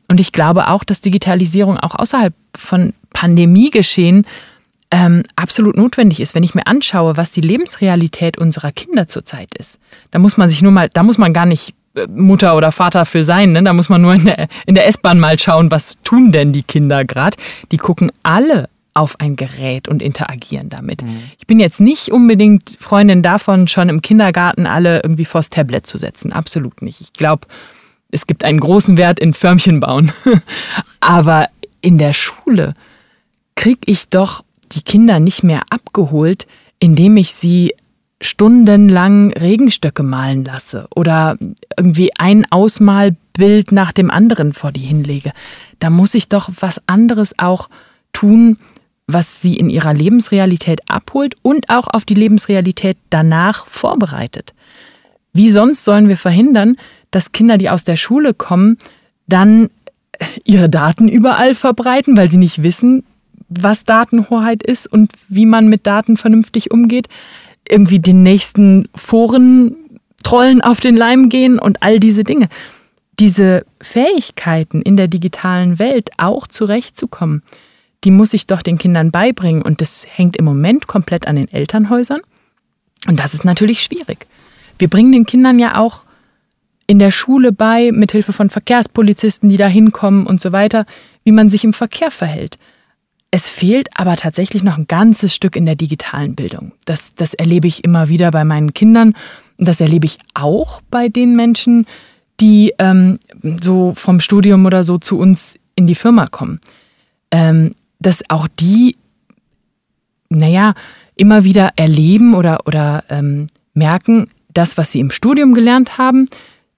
Und 0.07 0.19
ich 0.19 0.31
glaube 0.31 0.67
auch, 0.69 0.83
dass 0.83 1.01
Digitalisierung 1.01 1.77
auch 1.77 1.93
außerhalb 1.95 2.33
von 2.55 2.93
Pandemiegeschehen 3.11 4.25
ähm, 4.91 5.21
absolut 5.35 5.77
notwendig 5.77 6.19
ist, 6.19 6.33
wenn 6.33 6.43
ich 6.43 6.55
mir 6.55 6.65
anschaue, 6.65 7.15
was 7.15 7.31
die 7.31 7.41
Lebensrealität 7.41 8.39
unserer 8.39 8.71
Kinder 8.71 9.07
zurzeit 9.07 9.53
ist. 9.55 9.77
Da 10.09 10.17
muss 10.17 10.37
man 10.37 10.49
sich 10.49 10.63
nur 10.63 10.71
mal, 10.71 10.89
da 10.89 11.03
muss 11.03 11.19
man 11.19 11.31
gar 11.31 11.45
nicht 11.45 11.75
Mutter 12.07 12.55
oder 12.55 12.71
Vater 12.71 13.05
für 13.05 13.23
sein, 13.23 13.51
ne? 13.51 13.63
da 13.63 13.73
muss 13.73 13.89
man 13.89 14.01
nur 14.01 14.13
in 14.13 14.25
der, 14.25 14.47
in 14.65 14.75
der 14.75 14.87
S-Bahn 14.87 15.19
mal 15.19 15.37
schauen, 15.37 15.71
was 15.71 15.95
tun 16.03 16.31
denn 16.31 16.53
die 16.53 16.63
Kinder 16.63 17.05
gerade. 17.05 17.37
Die 17.71 17.77
gucken 17.77 18.11
alle 18.23 18.69
auf 18.93 19.19
ein 19.19 19.35
Gerät 19.35 19.87
und 19.87 20.01
interagieren 20.01 20.69
damit. 20.69 21.03
Mhm. 21.03 21.21
Ich 21.37 21.47
bin 21.47 21.59
jetzt 21.59 21.79
nicht 21.79 22.11
unbedingt 22.11 22.75
Freundin 22.79 23.21
davon, 23.21 23.67
schon 23.67 23.87
im 23.87 24.01
Kindergarten 24.01 24.65
alle 24.67 25.01
irgendwie 25.03 25.25
vors 25.25 25.49
Tablet 25.49 25.87
zu 25.87 25.97
setzen. 25.97 26.33
Absolut 26.33 26.81
nicht. 26.81 26.99
Ich 26.99 27.13
glaube, 27.13 27.47
es 28.11 28.27
gibt 28.27 28.43
einen 28.43 28.59
großen 28.59 28.97
Wert 28.97 29.19
in 29.19 29.33
Förmchen 29.33 29.79
bauen. 29.79 30.11
Aber 30.99 31.47
in 31.81 31.97
der 31.97 32.13
Schule 32.13 32.73
kriege 33.55 33.81
ich 33.85 34.09
doch 34.09 34.43
die 34.71 34.81
Kinder 34.81 35.19
nicht 35.19 35.43
mehr 35.43 35.61
abgeholt, 35.69 36.47
indem 36.79 37.17
ich 37.17 37.33
sie 37.33 37.73
stundenlang 38.21 39.31
Regenstöcke 39.33 40.03
malen 40.03 40.43
lasse 40.43 40.87
oder 40.95 41.37
irgendwie 41.77 42.11
ein 42.17 42.45
Ausmalbild 42.51 43.71
nach 43.71 43.93
dem 43.93 44.11
anderen 44.11 44.53
vor 44.53 44.71
die 44.71 44.81
hinlege. 44.81 45.31
Da 45.79 45.89
muss 45.89 46.13
ich 46.13 46.27
doch 46.27 46.49
was 46.59 46.81
anderes 46.87 47.37
auch 47.37 47.69
tun, 48.11 48.57
was 49.07 49.41
sie 49.41 49.55
in 49.55 49.69
ihrer 49.69 49.93
Lebensrealität 49.93 50.81
abholt 50.89 51.35
und 51.41 51.69
auch 51.69 51.87
auf 51.87 52.05
die 52.05 52.13
Lebensrealität 52.13 52.97
danach 53.09 53.65
vorbereitet. 53.65 54.53
Wie 55.33 55.49
sonst 55.49 55.85
sollen 55.85 56.07
wir 56.07 56.17
verhindern, 56.17 56.75
dass 57.11 57.31
Kinder, 57.31 57.57
die 57.57 57.69
aus 57.69 57.83
der 57.83 57.97
Schule 57.97 58.33
kommen, 58.33 58.77
dann 59.27 59.69
ihre 60.43 60.69
Daten 60.69 61.07
überall 61.07 61.55
verbreiten, 61.55 62.17
weil 62.17 62.29
sie 62.29 62.37
nicht 62.37 62.61
wissen, 62.61 63.03
was 63.47 63.83
Datenhoheit 63.83 64.61
ist 64.61 64.91
und 64.91 65.11
wie 65.27 65.45
man 65.45 65.67
mit 65.67 65.87
Daten 65.87 66.17
vernünftig 66.17 66.71
umgeht, 66.71 67.07
irgendwie 67.69 67.99
den 67.99 68.23
nächsten 68.23 68.89
Foren 68.95 69.75
Trollen 70.23 70.61
auf 70.61 70.79
den 70.79 70.97
Leim 70.97 71.29
gehen 71.29 71.59
und 71.59 71.81
all 71.81 71.99
diese 71.99 72.23
Dinge. 72.23 72.49
Diese 73.19 73.65
Fähigkeiten 73.81 74.81
in 74.81 74.97
der 74.97 75.07
digitalen 75.07 75.79
Welt 75.79 76.09
auch 76.17 76.47
zurechtzukommen, 76.47 77.43
die 78.03 78.11
muss 78.11 78.33
ich 78.33 78.47
doch 78.47 78.61
den 78.61 78.77
Kindern 78.77 79.11
beibringen 79.11 79.61
und 79.61 79.81
das 79.81 80.05
hängt 80.09 80.37
im 80.37 80.45
Moment 80.45 80.87
komplett 80.87 81.27
an 81.27 81.35
den 81.35 81.51
Elternhäusern 81.51 82.21
und 83.07 83.19
das 83.19 83.33
ist 83.33 83.45
natürlich 83.45 83.81
schwierig. 83.81 84.27
Wir 84.77 84.89
bringen 84.89 85.11
den 85.11 85.25
Kindern 85.25 85.59
ja 85.59 85.77
auch 85.77 86.05
in 86.87 86.99
der 86.99 87.11
Schule 87.11 87.51
bei, 87.51 87.91
mithilfe 87.91 88.33
von 88.33 88.49
Verkehrspolizisten, 88.49 89.49
die 89.49 89.57
da 89.57 89.67
hinkommen 89.67 90.25
und 90.25 90.41
so 90.41 90.51
weiter, 90.51 90.85
wie 91.23 91.31
man 91.31 91.49
sich 91.49 91.63
im 91.63 91.73
Verkehr 91.73 92.11
verhält. 92.11 92.57
Es 93.31 93.47
fehlt 93.47 93.89
aber 93.93 94.15
tatsächlich 94.15 94.63
noch 94.63 94.77
ein 94.77 94.87
ganzes 94.87 95.35
Stück 95.35 95.55
in 95.55 95.65
der 95.65 95.75
digitalen 95.75 96.35
Bildung. 96.35 96.71
Das, 96.85 97.13
das 97.15 97.33
erlebe 97.33 97.67
ich 97.67 97.83
immer 97.83 98.09
wieder 98.09 98.31
bei 98.31 98.43
meinen 98.43 98.73
Kindern 98.73 99.15
und 99.57 99.67
das 99.67 99.81
erlebe 99.81 100.05
ich 100.05 100.17
auch 100.33 100.81
bei 100.89 101.09
den 101.09 101.35
Menschen, 101.35 101.85
die 102.39 102.73
ähm, 102.79 103.19
so 103.61 103.93
vom 103.95 104.19
Studium 104.19 104.65
oder 104.65 104.83
so 104.83 104.97
zu 104.97 105.19
uns 105.19 105.55
in 105.75 105.85
die 105.85 105.95
Firma 105.95 106.27
kommen. 106.27 106.59
Ähm, 107.31 107.71
dass 107.99 108.23
auch 108.29 108.47
die, 108.47 108.95
naja, 110.29 110.73
immer 111.15 111.43
wieder 111.43 111.73
erleben 111.75 112.33
oder, 112.33 112.65
oder 112.65 113.03
ähm, 113.09 113.47
merken, 113.73 114.29
das, 114.53 114.77
was 114.77 114.91
sie 114.91 115.01
im 115.01 115.11
Studium 115.11 115.53
gelernt 115.53 115.97
haben, 115.97 116.27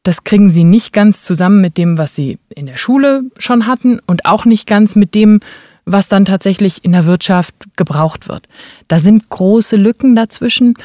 das 0.04 0.24
kriegen 0.24 0.50
sie 0.50 0.64
nicht 0.64 0.94
ganz 0.94 1.22
zusammen 1.24 1.62
mit 1.62 1.78
dem, 1.78 1.98
was 1.98 2.16
sie 2.16 2.40
in 2.50 2.66
der 2.66 2.78
Schule 2.78 3.24
schon 3.38 3.68
hatten 3.68 4.00
und 4.08 4.26
auch 4.26 4.46
nicht 4.46 4.68
ganz 4.68 4.96
mit 4.96 5.14
dem, 5.14 5.40
was 5.86 6.08
dann 6.08 6.26
tatsächlich 6.26 6.84
in 6.84 6.92
der 6.92 7.06
Wirtschaft 7.06 7.56
gebraucht 7.76 8.28
wird. 8.28 8.48
Da 8.88 9.00
sind 9.00 9.30
große 9.30 9.76
Lücken 9.76 10.16
dazwischen 10.16 10.76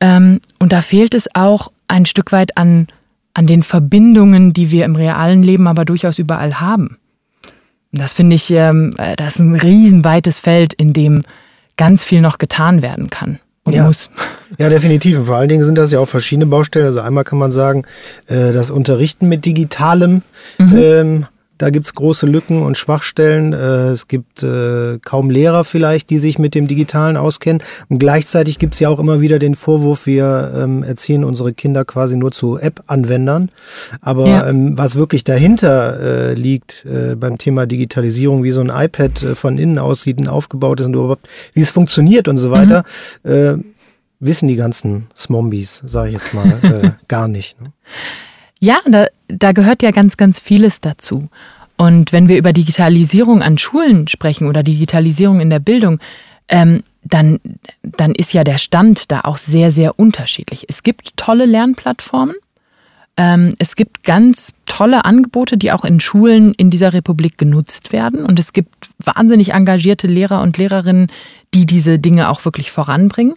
ähm, 0.00 0.40
und 0.58 0.72
da 0.72 0.82
fehlt 0.82 1.14
es 1.14 1.28
auch 1.34 1.70
ein 1.88 2.06
Stück 2.06 2.32
weit 2.32 2.56
an, 2.56 2.86
an 3.34 3.46
den 3.46 3.62
Verbindungen, 3.62 4.52
die 4.52 4.70
wir 4.70 4.84
im 4.84 4.96
realen 4.96 5.42
Leben 5.42 5.66
aber 5.66 5.84
durchaus 5.84 6.18
überall 6.18 6.60
haben. 6.60 6.98
Das 7.92 8.12
finde 8.12 8.36
ich, 8.36 8.50
ähm, 8.50 8.94
äh, 8.98 9.16
das 9.16 9.34
ist 9.34 9.40
ein 9.40 9.56
riesenweites 9.56 10.38
Feld, 10.38 10.72
in 10.74 10.92
dem 10.92 11.22
ganz 11.76 12.04
viel 12.04 12.20
noch 12.20 12.38
getan 12.38 12.82
werden 12.82 13.10
kann. 13.10 13.40
Und 13.64 13.74
ja. 13.74 13.86
muss. 13.86 14.10
Ja, 14.58 14.68
definitiv. 14.68 15.18
Und 15.18 15.24
vor 15.24 15.36
allen 15.36 15.48
Dingen 15.48 15.64
sind 15.64 15.76
das 15.76 15.90
ja 15.92 15.98
auch 15.98 16.08
verschiedene 16.08 16.46
Baustellen. 16.46 16.86
Also 16.86 17.00
einmal 17.00 17.24
kann 17.24 17.38
man 17.38 17.50
sagen, 17.50 17.84
äh, 18.26 18.52
das 18.52 18.70
Unterrichten 18.70 19.28
mit 19.28 19.44
Digitalem 19.44 20.22
mhm. 20.58 20.78
ähm, 20.78 21.26
da 21.60 21.68
gibt 21.68 21.84
es 21.84 21.94
große 21.94 22.24
Lücken 22.24 22.62
und 22.62 22.78
Schwachstellen. 22.78 23.52
Äh, 23.52 23.90
es 23.90 24.08
gibt 24.08 24.42
äh, 24.42 24.98
kaum 25.04 25.28
Lehrer 25.28 25.64
vielleicht, 25.64 26.08
die 26.08 26.16
sich 26.16 26.38
mit 26.38 26.54
dem 26.54 26.66
Digitalen 26.66 27.18
auskennen. 27.18 27.62
Und 27.90 27.98
gleichzeitig 27.98 28.58
gibt 28.58 28.72
es 28.72 28.80
ja 28.80 28.88
auch 28.88 28.98
immer 28.98 29.20
wieder 29.20 29.38
den 29.38 29.54
Vorwurf, 29.54 30.06
wir 30.06 30.52
ähm, 30.56 30.82
erziehen 30.82 31.22
unsere 31.22 31.52
Kinder 31.52 31.84
quasi 31.84 32.16
nur 32.16 32.32
zu 32.32 32.58
App-Anwendern. 32.58 33.50
Aber 34.00 34.26
ja. 34.26 34.48
ähm, 34.48 34.78
was 34.78 34.96
wirklich 34.96 35.22
dahinter 35.22 36.30
äh, 36.30 36.34
liegt 36.34 36.86
beim 37.18 37.36
Thema 37.36 37.66
Digitalisierung, 37.66 38.42
wie 38.42 38.52
so 38.52 38.62
ein 38.62 38.70
iPad 38.70 39.18
von 39.34 39.58
innen 39.58 39.78
aussieht 39.78 40.18
und 40.18 40.28
aufgebaut 40.28 40.80
ist 40.80 40.86
und 40.86 40.94
überhaupt, 40.94 41.28
wie 41.52 41.60
es 41.60 41.70
funktioniert 41.70 42.28
und 42.28 42.38
so 42.38 42.50
weiter, 42.50 42.84
mhm. 43.22 43.64
wissen 44.18 44.48
die 44.48 44.56
ganzen 44.56 45.08
Smombies, 45.16 45.82
sage 45.86 46.08
ich 46.08 46.14
jetzt 46.14 46.32
mal, 46.32 46.96
gar 47.08 47.28
nicht. 47.28 47.60
Ne? 47.60 47.72
Ja, 48.60 48.78
da, 48.86 49.06
da 49.28 49.52
gehört 49.52 49.82
ja 49.82 49.90
ganz, 49.90 50.16
ganz 50.16 50.38
vieles 50.38 50.80
dazu. 50.80 51.28
Und 51.76 52.12
wenn 52.12 52.28
wir 52.28 52.36
über 52.36 52.52
Digitalisierung 52.52 53.42
an 53.42 53.56
Schulen 53.56 54.06
sprechen 54.06 54.46
oder 54.48 54.62
Digitalisierung 54.62 55.40
in 55.40 55.48
der 55.48 55.60
Bildung, 55.60 55.98
ähm, 56.48 56.82
dann, 57.02 57.40
dann 57.82 58.14
ist 58.14 58.34
ja 58.34 58.44
der 58.44 58.58
Stand 58.58 59.10
da 59.10 59.22
auch 59.22 59.38
sehr, 59.38 59.70
sehr 59.70 59.98
unterschiedlich. 59.98 60.66
Es 60.68 60.82
gibt 60.82 61.16
tolle 61.16 61.46
Lernplattformen. 61.46 62.36
Ähm, 63.16 63.54
es 63.58 63.76
gibt 63.76 64.04
ganz 64.04 64.52
tolle 64.66 65.06
Angebote, 65.06 65.56
die 65.56 65.72
auch 65.72 65.86
in 65.86 65.98
Schulen 65.98 66.52
in 66.54 66.68
dieser 66.68 66.92
Republik 66.92 67.38
genutzt 67.38 67.92
werden. 67.92 68.24
Und 68.26 68.38
es 68.38 68.52
gibt 68.52 68.90
wahnsinnig 68.98 69.52
engagierte 69.52 70.06
Lehrer 70.06 70.42
und 70.42 70.58
Lehrerinnen, 70.58 71.08
die 71.54 71.64
diese 71.64 71.98
Dinge 71.98 72.28
auch 72.28 72.44
wirklich 72.44 72.70
voranbringen. 72.70 73.34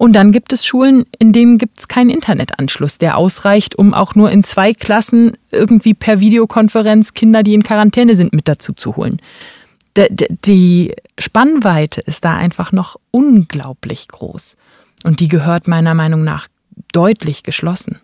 Und 0.00 0.14
dann 0.14 0.32
gibt 0.32 0.54
es 0.54 0.64
Schulen, 0.64 1.04
in 1.18 1.34
denen 1.34 1.58
gibt 1.58 1.78
es 1.78 1.86
keinen 1.86 2.08
Internetanschluss, 2.08 2.96
der 2.96 3.18
ausreicht, 3.18 3.76
um 3.76 3.92
auch 3.92 4.14
nur 4.14 4.30
in 4.30 4.42
zwei 4.42 4.72
Klassen 4.72 5.36
irgendwie 5.50 5.92
per 5.92 6.20
Videokonferenz 6.20 7.12
Kinder, 7.12 7.42
die 7.42 7.52
in 7.52 7.62
Quarantäne 7.62 8.16
sind, 8.16 8.32
mit 8.32 8.48
dazu 8.48 8.72
zu 8.72 8.96
holen. 8.96 9.20
Die 10.46 10.94
Spannweite 11.18 12.00
ist 12.00 12.24
da 12.24 12.34
einfach 12.34 12.72
noch 12.72 12.96
unglaublich 13.10 14.08
groß. 14.08 14.56
Und 15.04 15.20
die 15.20 15.28
gehört 15.28 15.68
meiner 15.68 15.92
Meinung 15.92 16.24
nach 16.24 16.48
deutlich 16.94 17.42
geschlossen. 17.42 18.00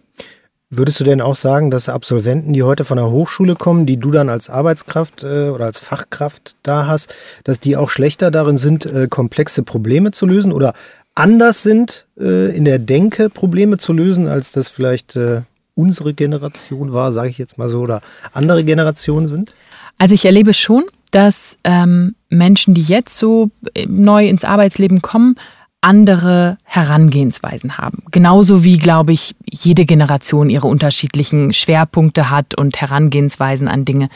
Würdest 0.69 1.01
du 1.01 1.05
denn 1.05 1.23
auch 1.23 1.37
sagen, 1.37 1.71
dass 1.71 1.89
Absolventen, 1.89 2.53
die 2.53 2.65
heute 2.65 2.85
von 2.85 2.99
der 2.99 3.09
Hochschule 3.09 3.55
kommen, 3.55 3.87
die 3.87 3.97
du 3.97 4.11
dann 4.11 4.29
als 4.29 4.51
Arbeitskraft 4.51 5.23
äh, 5.23 5.49
oder 5.49 5.65
als 5.65 5.79
Fachkraft 5.79 6.57
da 6.63 6.87
hast, 6.87 7.15
dass 7.45 7.61
die 7.61 7.77
auch 7.77 7.89
schlechter 7.89 8.31
darin 8.31 8.59
sind, 8.59 8.85
äh, 8.85 9.07
komplexe 9.09 9.63
Probleme 9.63 10.11
zu 10.11 10.27
lösen 10.27 10.53
oder 10.53 10.75
anders 11.17 11.64
sind 11.64 12.07
äh, 12.21 12.57
in 12.57 12.64
der 12.64 12.79
Denke, 12.79 13.29
Probleme 13.29 13.79
zu 13.79 13.93
lösen, 13.93 14.29
als 14.29 14.53
das 14.53 14.69
vielleicht 14.69 15.17
äh, 15.17 15.43
unsere 15.75 16.14
Generation 16.14 16.93
war, 16.93 17.12
sage 17.12 17.31
ich 17.31 17.39
jetzt 17.39 17.59
mal 17.59 17.69
so, 17.69 17.81
oder 17.81 18.01
andere 18.33 18.62
Generationen 18.62 19.27
sind? 19.27 19.53
Also 19.99 20.14
ich 20.14 20.25
erlebe 20.25 20.55
schon, 20.55 20.85
dass 21.11 21.57
ähm, 21.64 22.14
Menschen, 22.29 22.75
die 22.75 22.83
jetzt 22.83 23.19
so 23.19 23.51
äh, 23.75 23.87
neu 23.87 24.29
ins 24.29 24.45
Arbeitsleben 24.45 25.03
kommen, 25.03 25.37
andere 25.81 26.59
Herangehensweisen 26.64 27.79
haben. 27.79 28.03
Genauso 28.11 28.64
wie, 28.64 28.79
glaube 28.79 29.12
ich, 29.12 29.35
jede 29.49 29.85
Generation 29.85 30.51
ihre 30.51 30.67
unterschiedlichen 30.67 31.53
Schwerpunkte 31.53 32.31
hat 32.31 32.55
und 32.55 32.81
Herangehensweisen 32.81 33.69
an 33.69 33.85
Dinge. 33.85 34.09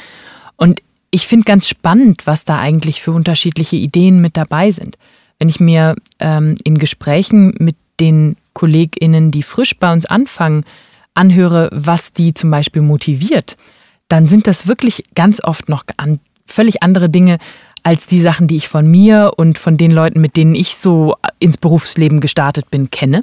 Und 0.57 0.82
ich 1.11 1.26
finde 1.26 1.44
ganz 1.44 1.68
spannend, 1.68 2.26
was 2.26 2.44
da 2.44 2.59
eigentlich 2.59 3.03
für 3.03 3.12
unterschiedliche 3.12 3.76
Ideen 3.76 4.20
mit 4.20 4.36
dabei 4.36 4.70
sind 4.70 4.96
wenn 5.41 5.49
ich 5.49 5.59
mir 5.59 5.97
ähm, 6.20 6.57
in 6.62 6.78
Gesprächen 6.78 7.55
mit 7.59 7.74
den 7.99 8.36
KollegInnen, 8.53 9.30
die 9.30 9.43
frisch 9.43 9.76
bei 9.76 9.93
uns 9.93 10.07
anfangen, 10.07 10.64
anhöre, 11.14 11.70
was 11.72 12.12
die 12.12 12.34
zum 12.34 12.51
Beispiel 12.51 12.82
motiviert, 12.82 13.57
dann 14.09 14.28
sind 14.28 14.47
das 14.47 14.68
wirklich 14.68 15.03
ganz 15.14 15.43
oft 15.43 15.68
noch 15.68 15.84
an, 15.97 16.20
völlig 16.47 16.82
andere 16.82 17.09
Dinge 17.09 17.38
als 17.82 18.07
die 18.07 18.20
Sachen, 18.20 18.47
die 18.47 18.57
ich 18.57 18.68
von 18.68 18.86
mir 18.86 19.32
und 19.36 19.59
von 19.59 19.76
den 19.76 19.93
Leuten, 19.93 20.20
mit 20.20 20.36
denen 20.36 20.55
ich 20.55 20.76
so 20.76 21.16
ins 21.38 21.57
Berufsleben 21.57 22.20
gestartet 22.20 22.70
bin, 22.70 22.91
kenne. 22.91 23.20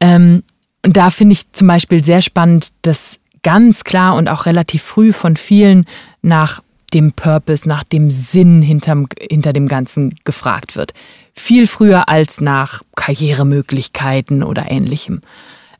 Ähm, 0.00 0.42
und 0.84 0.96
da 0.96 1.10
finde 1.10 1.34
ich 1.34 1.52
zum 1.52 1.68
Beispiel 1.68 2.02
sehr 2.02 2.22
spannend, 2.22 2.72
dass 2.82 3.18
ganz 3.42 3.84
klar 3.84 4.16
und 4.16 4.28
auch 4.28 4.46
relativ 4.46 4.82
früh 4.82 5.12
von 5.12 5.36
vielen 5.36 5.84
nach 6.22 6.62
dem 6.94 7.12
Purpose, 7.12 7.68
nach 7.68 7.84
dem 7.84 8.10
Sinn 8.10 8.62
hinterm, 8.62 9.08
hinter 9.18 9.52
dem 9.52 9.68
Ganzen 9.68 10.14
gefragt 10.24 10.76
wird. 10.76 10.92
Viel 11.34 11.66
früher 11.66 12.08
als 12.08 12.40
nach 12.40 12.82
Karrieremöglichkeiten 12.96 14.42
oder 14.42 14.70
ähnlichem. 14.70 15.20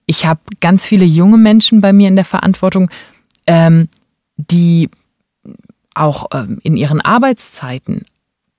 Ich 0.07 0.27
habe 0.27 0.41
ganz 0.61 0.85
viele 0.85 1.05
junge 1.05 1.39
Menschen 1.39 1.81
bei 1.81 1.93
mir 1.93 2.09
in 2.09 2.17
der 2.17 2.25
Verantwortung, 2.25 2.91
ähm, 3.47 3.89
die 4.37 4.89
auch 5.95 6.27
ähm, 6.33 6.59
in 6.63 6.77
ihren 6.77 7.01
Arbeitszeiten 7.01 8.05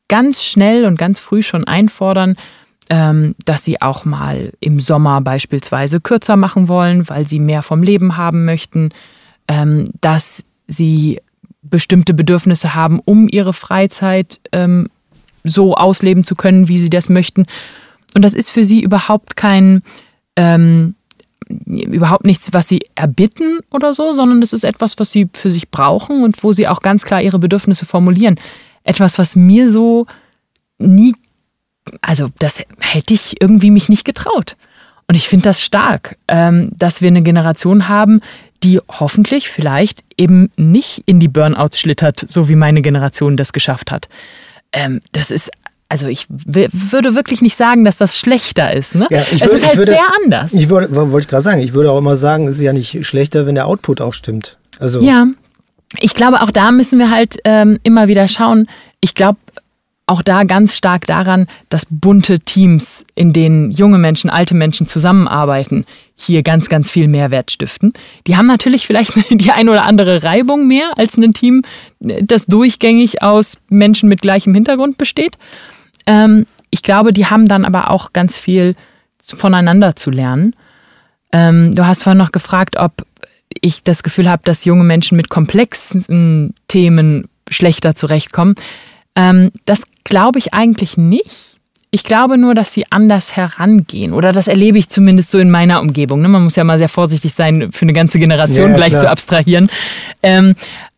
ganz 0.08 0.44
schnell 0.44 0.86
und 0.86 0.98
ganz 0.98 1.20
früh 1.20 1.42
schon 1.42 1.64
einfordern, 1.64 2.36
ähm, 2.90 3.36
dass 3.46 3.64
sie 3.64 3.82
auch 3.82 4.06
mal 4.06 4.54
im 4.60 4.80
Sommer 4.80 5.22
beispielsweise 5.22 6.02
kürzer 6.02 6.36
machen 6.36 6.68
wollen, 6.68 7.10
weil 7.10 7.28
sie 7.28 7.40
mehr 7.40 7.64
vom 7.64 7.82
Leben 7.82 8.18
haben 8.18 8.46
möchten, 8.46 8.90
ähm, 9.48 9.90
dass 10.02 10.44
sie 10.68 11.20
bestimmte 11.64 12.14
Bedürfnisse 12.14 12.76
haben, 12.76 13.00
um 13.04 13.28
ihre 13.28 13.54
Freizeit 13.54 14.40
ähm, 14.52 14.88
so 15.44 15.76
ausleben 15.76 16.24
zu 16.24 16.36
können, 16.36 16.68
wie 16.68 16.78
sie 16.78 16.90
das 16.90 17.10
möchten. 17.10 17.46
Und 18.14 18.22
das 18.22 18.34
ist 18.34 18.52
für 18.52 18.64
sie 18.64 18.82
überhaupt 18.82 19.36
kein, 19.36 19.82
ähm, 20.36 20.96
überhaupt 21.66 22.26
nichts, 22.26 22.54
was 22.54 22.68
sie 22.68 22.82
erbitten 22.96 23.60
oder 23.72 23.94
so, 23.94 24.14
sondern 24.14 24.42
das 24.42 24.54
ist 24.54 24.64
etwas, 24.64 25.00
was 25.00 25.12
sie 25.12 25.30
für 25.34 25.52
sich 25.52 25.70
brauchen 25.70 26.24
und 26.24 26.44
wo 26.44 26.52
sie 26.52 26.68
auch 26.68 26.82
ganz 26.82 27.04
klar 27.04 27.22
ihre 27.22 27.40
Bedürfnisse 27.40 27.86
formulieren. 27.86 28.40
Etwas, 28.84 29.18
was 29.18 29.36
mir 29.36 29.72
so 29.72 30.06
nie, 30.78 31.14
also 32.02 32.30
das 32.40 32.62
hätte 32.80 33.14
ich 33.14 33.42
irgendwie 33.42 33.72
mich 33.72 33.90
nicht 33.90 34.06
getraut. 34.06 34.56
Und 35.08 35.16
ich 35.16 35.28
finde 35.28 35.44
das 35.44 35.62
stark, 35.62 36.18
ähm, 36.28 36.70
dass 36.76 37.02
wir 37.02 37.10
eine 37.10 37.22
Generation 37.22 37.90
haben, 37.90 38.22
die 38.64 38.80
hoffentlich 38.90 39.50
vielleicht 39.50 40.04
eben 40.18 40.52
nicht 40.58 41.04
in 41.06 41.20
die 41.20 41.28
Burnouts 41.28 41.80
schlittert, 41.80 42.26
so 42.28 42.50
wie 42.50 42.56
meine 42.56 42.82
Generation 42.82 43.38
das 43.38 43.54
geschafft 43.54 43.92
hat. 43.92 44.08
Ähm, 44.72 45.02
das 45.12 45.32
ist 45.32 45.52
also 45.90 46.08
ich 46.08 46.26
würde 46.28 47.14
wirklich 47.14 47.44
nicht 47.44 47.56
sagen, 47.56 47.86
dass 47.86 47.98
das 47.98 48.18
schlechter 48.18 48.74
ist. 48.74 48.96
Ne? 48.96 49.06
Ja, 49.12 49.22
es 49.32 49.42
würde, 49.42 49.54
ist 49.54 49.66
halt 49.68 49.78
würde, 49.78 49.92
sehr 49.92 50.08
anders. 50.24 50.52
Ich 50.52 50.70
wollte 50.72 50.96
wollt 50.96 51.28
gerade 51.28 51.44
sagen, 51.44 51.62
ich 51.62 51.74
würde 51.74 51.92
auch 51.92 52.00
immer 52.00 52.18
sagen, 52.18 52.48
es 52.48 52.56
ist 52.56 52.62
ja 52.62 52.74
nicht 52.74 53.06
schlechter, 53.06 53.46
wenn 53.46 53.54
der 53.54 53.68
Output 53.68 54.02
auch 54.02 54.16
stimmt. 54.16 54.58
Also 54.80 55.02
ja, 55.02 55.28
ich 56.00 56.16
glaube, 56.16 56.42
auch 56.42 56.50
da 56.50 56.72
müssen 56.72 56.98
wir 56.98 57.12
halt 57.12 57.38
ähm, 57.44 57.78
immer 57.84 58.08
wieder 58.08 58.28
schauen. 58.28 58.68
Ich 59.02 59.14
glaube, 59.14 59.38
auch 60.08 60.22
da 60.22 60.44
ganz 60.44 60.76
stark 60.76 61.06
daran, 61.06 61.48
dass 61.70 61.86
bunte 61.90 62.40
Teams, 62.40 63.06
in 63.14 63.32
denen 63.32 63.70
junge 63.70 64.00
Menschen, 64.00 64.30
alte 64.30 64.56
Menschen 64.56 64.88
zusammenarbeiten, 64.88 65.86
hier 66.16 66.44
ganz, 66.44 66.70
ganz 66.70 66.90
viel 66.90 67.08
Mehrwert 67.08 67.52
stiften. 67.52 67.94
Die 68.28 68.38
haben 68.38 68.48
natürlich 68.48 68.88
vielleicht 68.88 69.14
die 69.30 69.52
ein 69.52 69.70
oder 69.70 69.86
andere 69.86 70.24
Reibung 70.24 70.68
mehr 70.68 70.98
als 70.98 71.18
ein 71.18 71.34
Team, 71.34 71.64
das 72.00 72.46
durchgängig 72.46 73.22
aus 73.22 73.58
Menschen 73.70 74.10
mit 74.10 74.22
gleichem 74.22 74.54
Hintergrund 74.54 74.98
besteht. 74.98 75.38
Ähm, 76.06 76.46
ich 76.70 76.84
glaube, 76.84 77.14
die 77.14 77.28
haben 77.28 77.48
dann 77.48 77.66
aber 77.66 77.92
auch 77.92 78.14
ganz 78.14 78.38
viel 78.38 78.76
voneinander 79.22 79.96
zu 79.96 80.12
lernen. 80.12 80.56
Ähm, 81.32 81.74
du 81.76 81.86
hast 81.86 82.04
vorhin 82.04 82.18
noch 82.18 82.32
gefragt, 82.32 82.78
ob 82.78 83.06
ich 83.62 83.84
das 83.84 84.04
Gefühl 84.04 84.30
habe, 84.30 84.44
dass 84.46 84.66
junge 84.66 84.84
Menschen 84.84 85.16
mit 85.16 85.30
komplexen 85.30 86.54
Themen 86.68 87.28
schlechter 87.50 87.96
zurechtkommen. 87.96 88.56
Ähm, 89.16 89.52
das 89.66 89.84
glaube 90.04 90.40
ich 90.40 90.54
eigentlich 90.54 90.98
nicht. 90.98 91.53
Ich 91.96 92.04
glaube 92.04 92.40
nur, 92.40 92.56
dass 92.56 92.74
sie 92.74 92.86
anders 92.90 93.36
herangehen. 93.36 94.14
Oder 94.14 94.32
das 94.32 94.48
erlebe 94.48 94.80
ich 94.80 94.90
zumindest 94.90 95.30
so 95.30 95.38
in 95.38 95.52
meiner 95.52 95.80
Umgebung. 95.80 96.22
Ne? 96.22 96.28
Man 96.28 96.44
muss 96.44 96.56
ja 96.56 96.64
mal 96.64 96.80
sehr 96.80 96.90
vorsichtig 96.90 97.36
sein, 97.36 97.72
für 97.72 97.84
eine 97.84 97.94
ganze 97.94 98.18
Generation 98.18 98.72
ja, 98.72 98.76
gleich 98.76 98.90
klar. 98.90 99.02
zu 99.02 99.10
abstrahieren. 99.12 99.70
Ähm, 100.24 100.56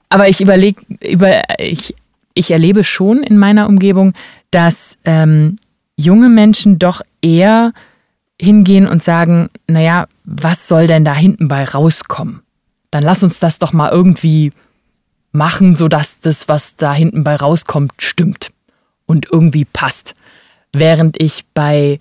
aber 0.08 0.30
ich 0.30 0.40
überlege, 0.40 0.82
über, 1.02 1.42
ich, 1.60 1.96
ich 2.34 2.50
erlebe 2.50 2.86
schon 2.86 3.24
in 3.24 3.38
meiner 3.38 3.68
Umgebung, 3.68 4.14
dass 4.52 4.96
ähm, 5.04 5.58
junge 5.98 6.30
Menschen 6.30 6.80
doch 6.80 7.02
eher 7.22 7.74
hingehen 8.40 8.88
und 8.88 9.04
sagen, 9.04 9.50
naja, 9.68 10.08
was 10.24 10.70
soll 10.70 10.88
denn 10.88 11.04
da 11.04 11.14
hinten 11.14 11.50
bei 11.50 11.66
rauskommen? 11.66 12.42
Dann 12.92 13.04
lass 13.04 13.22
uns 13.22 13.40
das 13.40 13.60
doch 13.60 13.74
mal 13.74 13.92
irgendwie 13.92 14.54
machen, 15.34 15.76
sodass 15.76 16.22
das, 16.22 16.48
was 16.48 16.78
da 16.78 16.94
hinten 16.94 17.26
bei 17.26 17.36
rauskommt, 17.36 17.92
stimmt 17.98 18.52
und 19.06 19.28
irgendwie 19.30 19.66
passt. 19.66 20.16
Während 20.80 21.22
ich 21.22 21.46
bei 21.54 22.00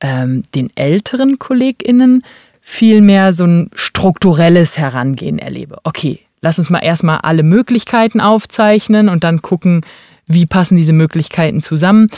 ähm, 0.00 0.42
den 0.54 0.70
älteren 0.76 1.38
KollegInnen 1.38 2.22
viel 2.60 3.00
mehr 3.00 3.32
so 3.32 3.44
ein 3.44 3.70
strukturelles 3.74 4.78
Herangehen 4.78 5.38
erlebe. 5.38 5.78
Okay, 5.84 6.20
lass 6.40 6.58
uns 6.58 6.70
mal 6.70 6.80
erstmal 6.80 7.18
alle 7.18 7.42
Möglichkeiten 7.42 8.20
aufzeichnen 8.20 9.08
und 9.08 9.24
dann 9.24 9.42
gucken, 9.42 9.82
wie 10.26 10.46
passen 10.46 10.76
diese 10.76 10.92
Möglichkeiten 10.92 11.62
zusammen. 11.62 12.08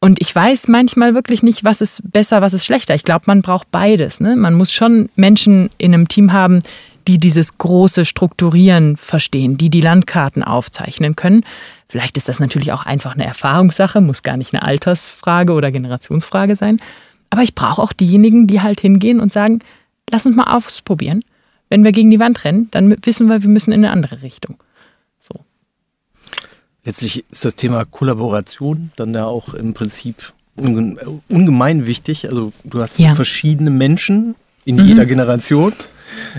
Und 0.00 0.20
ich 0.20 0.34
weiß 0.34 0.68
manchmal 0.68 1.14
wirklich 1.14 1.42
nicht, 1.42 1.62
was 1.62 1.82
ist 1.82 2.00
besser, 2.10 2.40
was 2.40 2.54
ist 2.54 2.64
schlechter. 2.64 2.94
Ich 2.94 3.04
glaube, 3.04 3.24
man 3.26 3.42
braucht 3.42 3.70
beides. 3.70 4.20
Ne? 4.20 4.34
Man 4.34 4.54
muss 4.54 4.72
schon 4.72 5.10
Menschen 5.14 5.68
in 5.76 5.92
einem 5.92 6.08
Team 6.08 6.32
haben, 6.32 6.60
die 7.06 7.18
dieses 7.18 7.58
große 7.58 8.04
Strukturieren 8.04 8.96
verstehen, 8.96 9.58
die 9.58 9.68
die 9.68 9.80
Landkarten 9.80 10.42
aufzeichnen 10.42 11.16
können. 11.16 11.44
Vielleicht 11.90 12.16
ist 12.16 12.28
das 12.28 12.38
natürlich 12.38 12.72
auch 12.72 12.86
einfach 12.86 13.14
eine 13.14 13.26
Erfahrungssache, 13.26 14.00
muss 14.00 14.22
gar 14.22 14.36
nicht 14.36 14.54
eine 14.54 14.62
Altersfrage 14.62 15.54
oder 15.54 15.72
Generationsfrage 15.72 16.54
sein. 16.54 16.80
Aber 17.30 17.42
ich 17.42 17.56
brauche 17.56 17.82
auch 17.82 17.92
diejenigen, 17.92 18.46
die 18.46 18.60
halt 18.60 18.80
hingehen 18.80 19.18
und 19.18 19.32
sagen, 19.32 19.58
lass 20.08 20.24
uns 20.24 20.36
mal 20.36 20.56
ausprobieren. 20.56 21.18
Wenn 21.68 21.82
wir 21.82 21.90
gegen 21.90 22.12
die 22.12 22.20
Wand 22.20 22.44
rennen, 22.44 22.68
dann 22.70 22.96
wissen 23.04 23.26
wir, 23.28 23.42
wir 23.42 23.48
müssen 23.48 23.72
in 23.72 23.84
eine 23.84 23.92
andere 23.92 24.22
Richtung. 24.22 24.58
So. 25.18 25.40
Letztlich 26.84 27.24
ist 27.28 27.44
das 27.44 27.56
Thema 27.56 27.84
Kollaboration 27.84 28.92
dann 28.94 29.12
ja 29.12 29.26
auch 29.26 29.54
im 29.54 29.74
Prinzip 29.74 30.32
ungemein 30.54 31.88
wichtig. 31.88 32.28
Also 32.30 32.52
du 32.62 32.80
hast 32.80 33.00
ja. 33.00 33.16
verschiedene 33.16 33.70
Menschen 33.70 34.36
in 34.64 34.76
mhm. 34.76 34.84
jeder 34.84 35.06
Generation. 35.06 35.72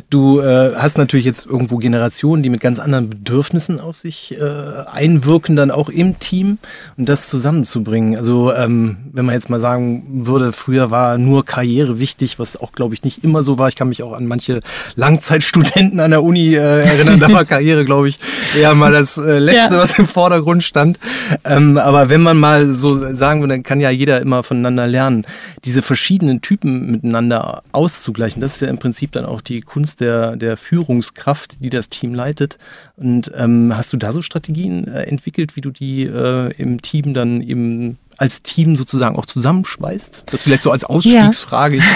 Du 0.10 0.40
äh, 0.40 0.74
hast 0.76 0.98
natürlich 0.98 1.26
jetzt 1.26 1.46
irgendwo 1.46 1.78
Generationen, 1.78 2.44
die 2.44 2.50
mit 2.50 2.62
ganz 2.62 2.80
anderen 2.80 3.10
Bedürfnissen 3.10 3.80
auf 3.80 3.98
sich 3.98 4.38
äh, 4.40 4.84
einwirken, 4.92 5.56
dann 5.56 5.72
auch 5.72 5.90
im 5.90 6.20
Team 6.20 6.58
und 6.98 7.10
das 7.10 7.28
zusammenzubringen. 7.28 8.18
Also 8.18 8.54
ähm, 8.54 8.98
wenn 9.12 9.26
man 9.26 9.36
jetzt 9.36 9.50
mal 9.50 9.60
sagen 9.60 10.26
würde, 10.26 10.52
früher 10.52 10.92
war 10.92 11.18
nur 11.18 11.46
Karriere 11.46 12.00
wichtig, 12.00 12.40
was 12.40 12.58
auch 12.58 12.72
glaube 12.72 12.94
ich 12.94 13.04
nicht 13.04 13.24
immer 13.24 13.44
so 13.44 13.58
war. 13.58 13.68
Ich 13.68 13.76
kann 13.76 13.90
mich 13.90 14.04
auch 14.04 14.14
an 14.14 14.28
manche 14.28 14.62
Langzeitstudenten 14.96 16.00
an 16.00 16.12
der 16.12 16.24
Uni 16.24 16.56
äh, 16.56 16.82
erinnern, 16.82 17.20
da 17.20 17.32
war 17.32 17.46
Karriere 17.46 17.86
glaube 17.86 18.10
ich 18.10 18.20
eher 18.58 18.76
mal 18.76 18.92
das 18.92 19.18
äh, 19.18 19.40
Letzte, 19.40 19.76
ja. 19.76 19.82
was 19.82 19.98
im 19.98 20.06
Vordergrund 20.06 20.64
stand. 20.64 21.00
Ähm, 21.44 21.78
aber 21.78 22.10
wenn 22.10 22.22
man 22.22 22.38
mal 22.38 22.68
so 22.68 22.94
sagen 22.94 23.42
würde, 23.42 23.54
dann 23.54 23.64
kann 23.64 23.80
ja 23.80 23.90
jeder 23.90 24.22
immer 24.22 24.44
voneinander 24.44 24.88
lernen, 24.88 25.26
diese 25.66 25.82
verschiedenen 25.82 26.42
Typen 26.42 26.92
miteinander 26.92 27.64
auszugleichen. 27.72 28.42
Das 28.42 28.56
ist 28.56 28.62
ja 28.62 28.68
im 28.68 28.78
Prinzip 28.78 29.12
dann 29.14 29.26
auch 29.26 29.42
die 29.42 29.61
Kunst 29.62 30.02
der, 30.02 30.36
der 30.36 30.58
Führungskraft, 30.58 31.64
die 31.64 31.70
das 31.70 31.90
Team 31.90 32.14
leitet. 32.14 32.58
Und 32.96 33.32
ähm, 33.36 33.74
hast 33.76 33.94
du 33.94 33.98
da 33.98 34.12
so 34.12 34.22
Strategien 34.22 34.88
äh, 34.88 35.04
entwickelt, 35.04 35.56
wie 35.56 35.62
du 35.62 35.72
die 35.72 36.04
äh, 36.04 36.54
im 36.58 36.82
Team 36.82 37.14
dann 37.14 37.42
eben 37.42 37.98
als 38.18 38.42
Team 38.44 38.76
sozusagen 38.76 39.16
auch 39.16 39.26
zusammenschweißt? 39.26 40.26
Das 40.32 40.44
vielleicht 40.44 40.64
so 40.64 40.72
als 40.72 40.84
Ausstiegsfrage. 40.84 41.82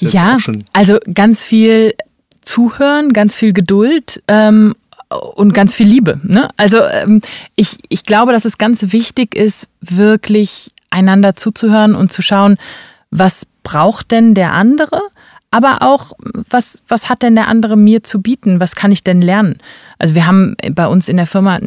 Ja, 0.00 0.36
ja 0.36 0.36
also 0.72 0.98
ganz 1.14 1.44
viel 1.44 1.94
Zuhören, 2.42 3.12
ganz 3.12 3.34
viel 3.34 3.52
Geduld 3.52 4.22
ähm, 4.28 4.74
und 5.08 5.52
ganz 5.54 5.74
viel 5.74 5.86
Liebe. 5.86 6.20
Ne? 6.22 6.50
Also 6.56 6.78
ähm, 6.82 7.22
ich, 7.56 7.78
ich 7.88 8.04
glaube, 8.04 8.32
dass 8.32 8.44
es 8.44 8.58
ganz 8.58 8.92
wichtig 8.92 9.34
ist, 9.34 9.68
wirklich 9.80 10.70
einander 10.90 11.36
zuzuhören 11.36 11.94
und 11.94 12.12
zu 12.12 12.22
schauen, 12.22 12.56
was 13.10 13.46
braucht 13.62 14.10
denn 14.10 14.34
der 14.34 14.52
andere? 14.52 15.02
Aber 15.50 15.78
auch, 15.80 16.12
was, 16.50 16.82
was 16.88 17.08
hat 17.08 17.22
denn 17.22 17.34
der 17.34 17.48
andere 17.48 17.76
mir 17.76 18.02
zu 18.02 18.20
bieten? 18.20 18.60
Was 18.60 18.74
kann 18.76 18.92
ich 18.92 19.02
denn 19.02 19.22
lernen? 19.22 19.58
Also 19.98 20.14
wir 20.14 20.26
haben 20.26 20.56
bei 20.72 20.86
uns 20.86 21.08
in 21.08 21.16
der 21.16 21.26
Firma 21.26 21.58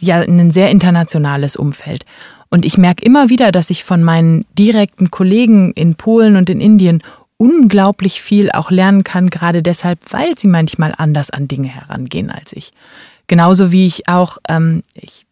ja 0.00 0.20
ein 0.20 0.50
sehr 0.50 0.70
internationales 0.70 1.56
Umfeld. 1.56 2.04
Und 2.50 2.64
ich 2.64 2.78
merke 2.78 3.04
immer 3.04 3.28
wieder, 3.28 3.52
dass 3.52 3.70
ich 3.70 3.84
von 3.84 4.04
meinen 4.04 4.44
direkten 4.58 5.10
Kollegen 5.10 5.72
in 5.72 5.94
Polen 5.94 6.36
und 6.36 6.50
in 6.50 6.60
Indien 6.60 7.02
unglaublich 7.38 8.22
viel 8.22 8.50
auch 8.52 8.70
lernen 8.70 9.04
kann, 9.04 9.30
gerade 9.30 9.62
deshalb, 9.62 9.98
weil 10.10 10.38
sie 10.38 10.46
manchmal 10.46 10.94
anders 10.96 11.30
an 11.30 11.48
Dinge 11.48 11.68
herangehen 11.68 12.30
als 12.30 12.52
ich. 12.52 12.72
Genauso 13.26 13.72
wie 13.72 13.86
ich 13.86 14.08
auch, 14.08 14.38
ähm, 14.48 14.84
ich, 14.94 15.26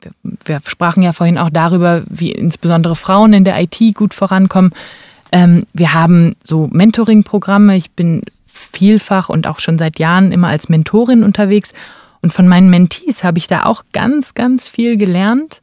wir 0.44 0.60
sprachen 0.66 1.02
ja 1.02 1.12
vorhin 1.12 1.38
auch 1.38 1.50
darüber, 1.50 2.02
wie 2.08 2.32
insbesondere 2.32 2.96
Frauen 2.96 3.32
in 3.32 3.44
der 3.44 3.60
IT 3.60 3.78
gut 3.94 4.14
vorankommen. 4.14 4.72
Ähm, 5.34 5.64
wir 5.72 5.92
haben 5.94 6.36
so 6.44 6.68
Mentoring-Programme. 6.70 7.76
Ich 7.76 7.90
bin 7.90 8.22
vielfach 8.46 9.28
und 9.28 9.48
auch 9.48 9.58
schon 9.58 9.78
seit 9.78 9.98
Jahren 9.98 10.30
immer 10.30 10.46
als 10.46 10.68
Mentorin 10.68 11.24
unterwegs. 11.24 11.74
Und 12.22 12.32
von 12.32 12.46
meinen 12.46 12.70
Mentees 12.70 13.24
habe 13.24 13.38
ich 13.38 13.48
da 13.48 13.64
auch 13.64 13.82
ganz, 13.92 14.34
ganz 14.34 14.68
viel 14.68 14.96
gelernt 14.96 15.60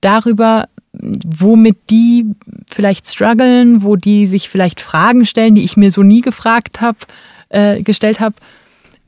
darüber, 0.00 0.68
womit 0.92 1.78
die 1.90 2.26
vielleicht 2.66 3.06
strugglen, 3.08 3.84
wo 3.84 3.94
die 3.94 4.26
sich 4.26 4.48
vielleicht 4.48 4.80
Fragen 4.80 5.24
stellen, 5.26 5.54
die 5.54 5.62
ich 5.62 5.76
mir 5.76 5.92
so 5.92 6.02
nie 6.02 6.20
gefragt 6.20 6.80
habe, 6.80 6.98
äh, 7.50 7.82
gestellt 7.82 8.18
habe. 8.18 8.34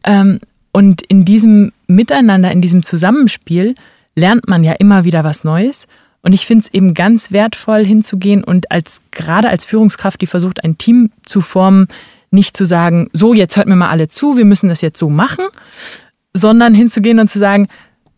Ähm, 0.05 0.39
und 0.71 1.03
in 1.03 1.25
diesem 1.25 1.73
Miteinander, 1.89 2.53
in 2.53 2.63
diesem 2.63 2.85
Zusammenspiel 2.85 3.75
lernt 4.15 4.49
man 4.49 4.63
ja 4.63 4.73
immer 4.75 5.03
wieder 5.03 5.25
was 5.25 5.43
Neues. 5.43 5.89
Und 6.27 6.33
ich 6.33 6.45
finde 6.45 6.65
es 6.65 6.75
eben 6.75 6.93
ganz 6.93 7.31
wertvoll 7.31 7.87
hinzugehen 7.87 8.43
und 8.43 8.73
als 8.73 9.01
gerade 9.13 9.49
als 9.49 9.65
Führungskraft, 9.65 10.21
die 10.21 10.27
versucht, 10.27 10.65
ein 10.65 10.77
Team 10.77 11.13
zu 11.25 11.41
formen, 11.41 11.87
nicht 12.33 12.57
zu 12.57 12.65
sagen, 12.65 13.09
so, 13.13 13.33
jetzt 13.33 13.57
hört 13.57 13.69
mir 13.69 13.77
mal 13.77 13.91
alle 13.91 14.09
zu, 14.09 14.37
wir 14.37 14.45
müssen 14.45 14.69
das 14.69 14.81
jetzt 14.81 14.99
so 14.99 15.09
machen, 15.09 15.45
sondern 16.35 16.75
hinzugehen 16.75 17.21
und 17.21 17.29
zu 17.29 17.39
sagen, 17.39 17.69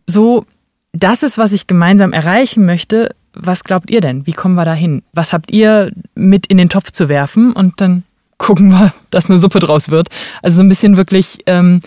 so, 0.06 0.46
das 0.94 1.22
ist, 1.22 1.36
was 1.36 1.52
ich 1.52 1.66
gemeinsam 1.66 2.14
erreichen 2.14 2.64
möchte. 2.64 3.14
Was 3.34 3.62
glaubt 3.62 3.90
ihr 3.90 4.00
denn? 4.00 4.26
Wie 4.26 4.32
kommen 4.32 4.54
wir 4.54 4.64
da 4.64 4.72
hin? 4.72 5.02
Was 5.12 5.34
habt 5.34 5.50
ihr 5.50 5.92
mit 6.14 6.46
in 6.46 6.56
den 6.56 6.70
Topf 6.70 6.92
zu 6.92 7.10
werfen? 7.10 7.52
Und 7.52 7.78
dann 7.82 8.04
gucken 8.38 8.70
wir, 8.70 8.94
dass 9.10 9.28
eine 9.28 9.38
Suppe 9.38 9.58
draus 9.58 9.90
wird. 9.90 10.08
Also 10.42 10.56
so 10.56 10.62
ein 10.62 10.70
bisschen 10.70 10.96
wirklich 10.96 11.40
ähm, 11.44 11.82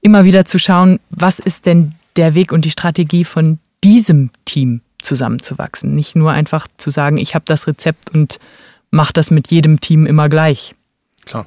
immer 0.00 0.24
wieder 0.24 0.46
zu 0.46 0.58
schauen, 0.58 1.00
was 1.10 1.38
ist 1.38 1.66
denn 1.66 1.92
der 2.16 2.34
Weg 2.34 2.50
und 2.50 2.64
die 2.64 2.70
Strategie 2.70 3.24
von 3.24 3.58
diesem 3.84 4.30
Team 4.46 4.80
zusammenzuwachsen. 5.00 5.94
Nicht 5.94 6.16
nur 6.16 6.32
einfach 6.32 6.68
zu 6.76 6.90
sagen, 6.90 7.16
ich 7.16 7.34
habe 7.34 7.44
das 7.46 7.66
Rezept 7.66 8.14
und 8.14 8.38
mache 8.90 9.12
das 9.12 9.30
mit 9.30 9.50
jedem 9.50 9.80
Team 9.80 10.06
immer 10.06 10.28
gleich. 10.28 10.74
Klar. 11.24 11.46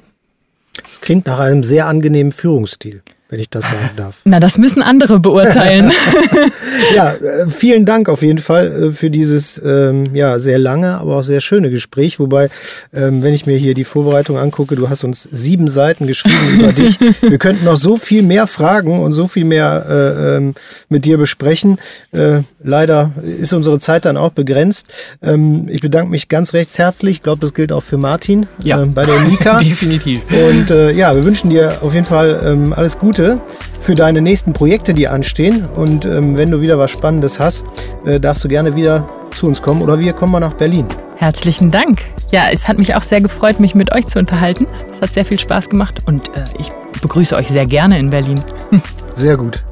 Das 0.82 1.00
klingt 1.00 1.26
nach 1.26 1.38
einem 1.38 1.64
sehr 1.64 1.86
angenehmen 1.86 2.32
Führungsstil 2.32 3.02
wenn 3.30 3.38
ich 3.38 3.48
das 3.48 3.62
sagen 3.62 3.90
darf. 3.96 4.22
Na, 4.24 4.40
das 4.40 4.58
müssen 4.58 4.82
andere 4.82 5.20
beurteilen. 5.20 5.92
ja, 6.96 7.12
äh, 7.12 7.46
vielen 7.46 7.86
Dank 7.86 8.08
auf 8.08 8.22
jeden 8.22 8.40
Fall 8.40 8.66
äh, 8.66 8.92
für 8.92 9.08
dieses 9.08 9.60
ähm, 9.64 10.04
ja, 10.12 10.40
sehr 10.40 10.58
lange, 10.58 10.98
aber 10.98 11.16
auch 11.16 11.22
sehr 11.22 11.40
schöne 11.40 11.70
Gespräch. 11.70 12.18
Wobei, 12.18 12.48
ähm, 12.92 13.22
wenn 13.22 13.32
ich 13.32 13.46
mir 13.46 13.56
hier 13.56 13.74
die 13.74 13.84
Vorbereitung 13.84 14.36
angucke, 14.36 14.74
du 14.74 14.90
hast 14.90 15.04
uns 15.04 15.22
sieben 15.22 15.68
Seiten 15.68 16.08
geschrieben 16.08 16.58
über 16.58 16.72
dich. 16.80 16.98
Wir 17.20 17.38
könnten 17.38 17.64
noch 17.64 17.76
so 17.76 17.96
viel 17.96 18.22
mehr 18.22 18.48
fragen 18.48 19.00
und 19.00 19.12
so 19.12 19.28
viel 19.28 19.44
mehr 19.44 19.86
äh, 19.88 20.36
ähm, 20.36 20.54
mit 20.88 21.04
dir 21.04 21.16
besprechen. 21.16 21.78
Äh, 22.10 22.40
leider 22.62 23.12
ist 23.22 23.52
unsere 23.52 23.78
Zeit 23.78 24.06
dann 24.06 24.16
auch 24.16 24.30
begrenzt. 24.30 24.86
Ähm, 25.22 25.68
ich 25.70 25.82
bedanke 25.82 26.10
mich 26.10 26.28
ganz 26.28 26.52
recht 26.52 26.76
herzlich. 26.78 27.18
Ich 27.18 27.22
glaube, 27.22 27.40
das 27.40 27.54
gilt 27.54 27.70
auch 27.70 27.82
für 27.82 27.96
Martin 27.96 28.46
ja. 28.62 28.82
äh, 28.82 28.86
bei 28.86 29.06
der 29.06 29.20
Nika. 29.20 29.58
Definitiv. 29.58 30.22
Und 30.30 30.70
äh, 30.70 30.90
ja, 30.90 31.14
wir 31.14 31.24
wünschen 31.24 31.50
dir 31.50 31.78
auf 31.80 31.94
jeden 31.94 32.06
Fall 32.06 32.40
ähm, 32.44 32.72
alles 32.72 32.98
Gute 32.98 33.19
Gute 33.20 33.40
für 33.80 33.94
deine 33.94 34.22
nächsten 34.22 34.54
Projekte, 34.54 34.94
die 34.94 35.06
anstehen. 35.06 35.66
Und 35.74 36.06
ähm, 36.06 36.38
wenn 36.38 36.50
du 36.50 36.60
wieder 36.62 36.78
was 36.78 36.90
Spannendes 36.90 37.38
hast, 37.38 37.64
äh, 38.06 38.18
darfst 38.18 38.42
du 38.44 38.48
gerne 38.48 38.76
wieder 38.76 39.06
zu 39.34 39.46
uns 39.46 39.60
kommen 39.60 39.82
oder 39.82 39.98
wir 39.98 40.14
kommen 40.14 40.32
mal 40.32 40.40
nach 40.40 40.54
Berlin. 40.54 40.86
Herzlichen 41.16 41.70
Dank. 41.70 42.00
Ja, 42.30 42.44
es 42.50 42.66
hat 42.66 42.78
mich 42.78 42.94
auch 42.94 43.02
sehr 43.02 43.20
gefreut, 43.20 43.60
mich 43.60 43.74
mit 43.74 43.94
euch 43.94 44.06
zu 44.06 44.18
unterhalten. 44.18 44.66
Es 44.90 45.02
hat 45.02 45.12
sehr 45.12 45.26
viel 45.26 45.38
Spaß 45.38 45.68
gemacht 45.68 45.98
und 46.06 46.28
äh, 46.28 46.44
ich 46.58 46.70
begrüße 47.02 47.36
euch 47.36 47.48
sehr 47.48 47.66
gerne 47.66 47.98
in 47.98 48.10
Berlin. 48.10 48.40
Sehr 49.12 49.36
gut. 49.36 49.64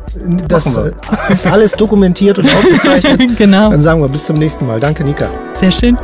Das 0.48 0.66
ist 1.30 1.46
alles 1.46 1.72
dokumentiert 1.72 2.38
und 2.38 2.52
aufgezeichnet. 2.52 3.22
genau. 3.38 3.70
Dann 3.70 3.80
sagen 3.80 4.00
wir 4.00 4.08
bis 4.08 4.26
zum 4.26 4.36
nächsten 4.36 4.66
Mal. 4.66 4.80
Danke, 4.80 5.04
Nika. 5.04 5.30
Sehr 5.52 5.70
schön. 5.70 5.96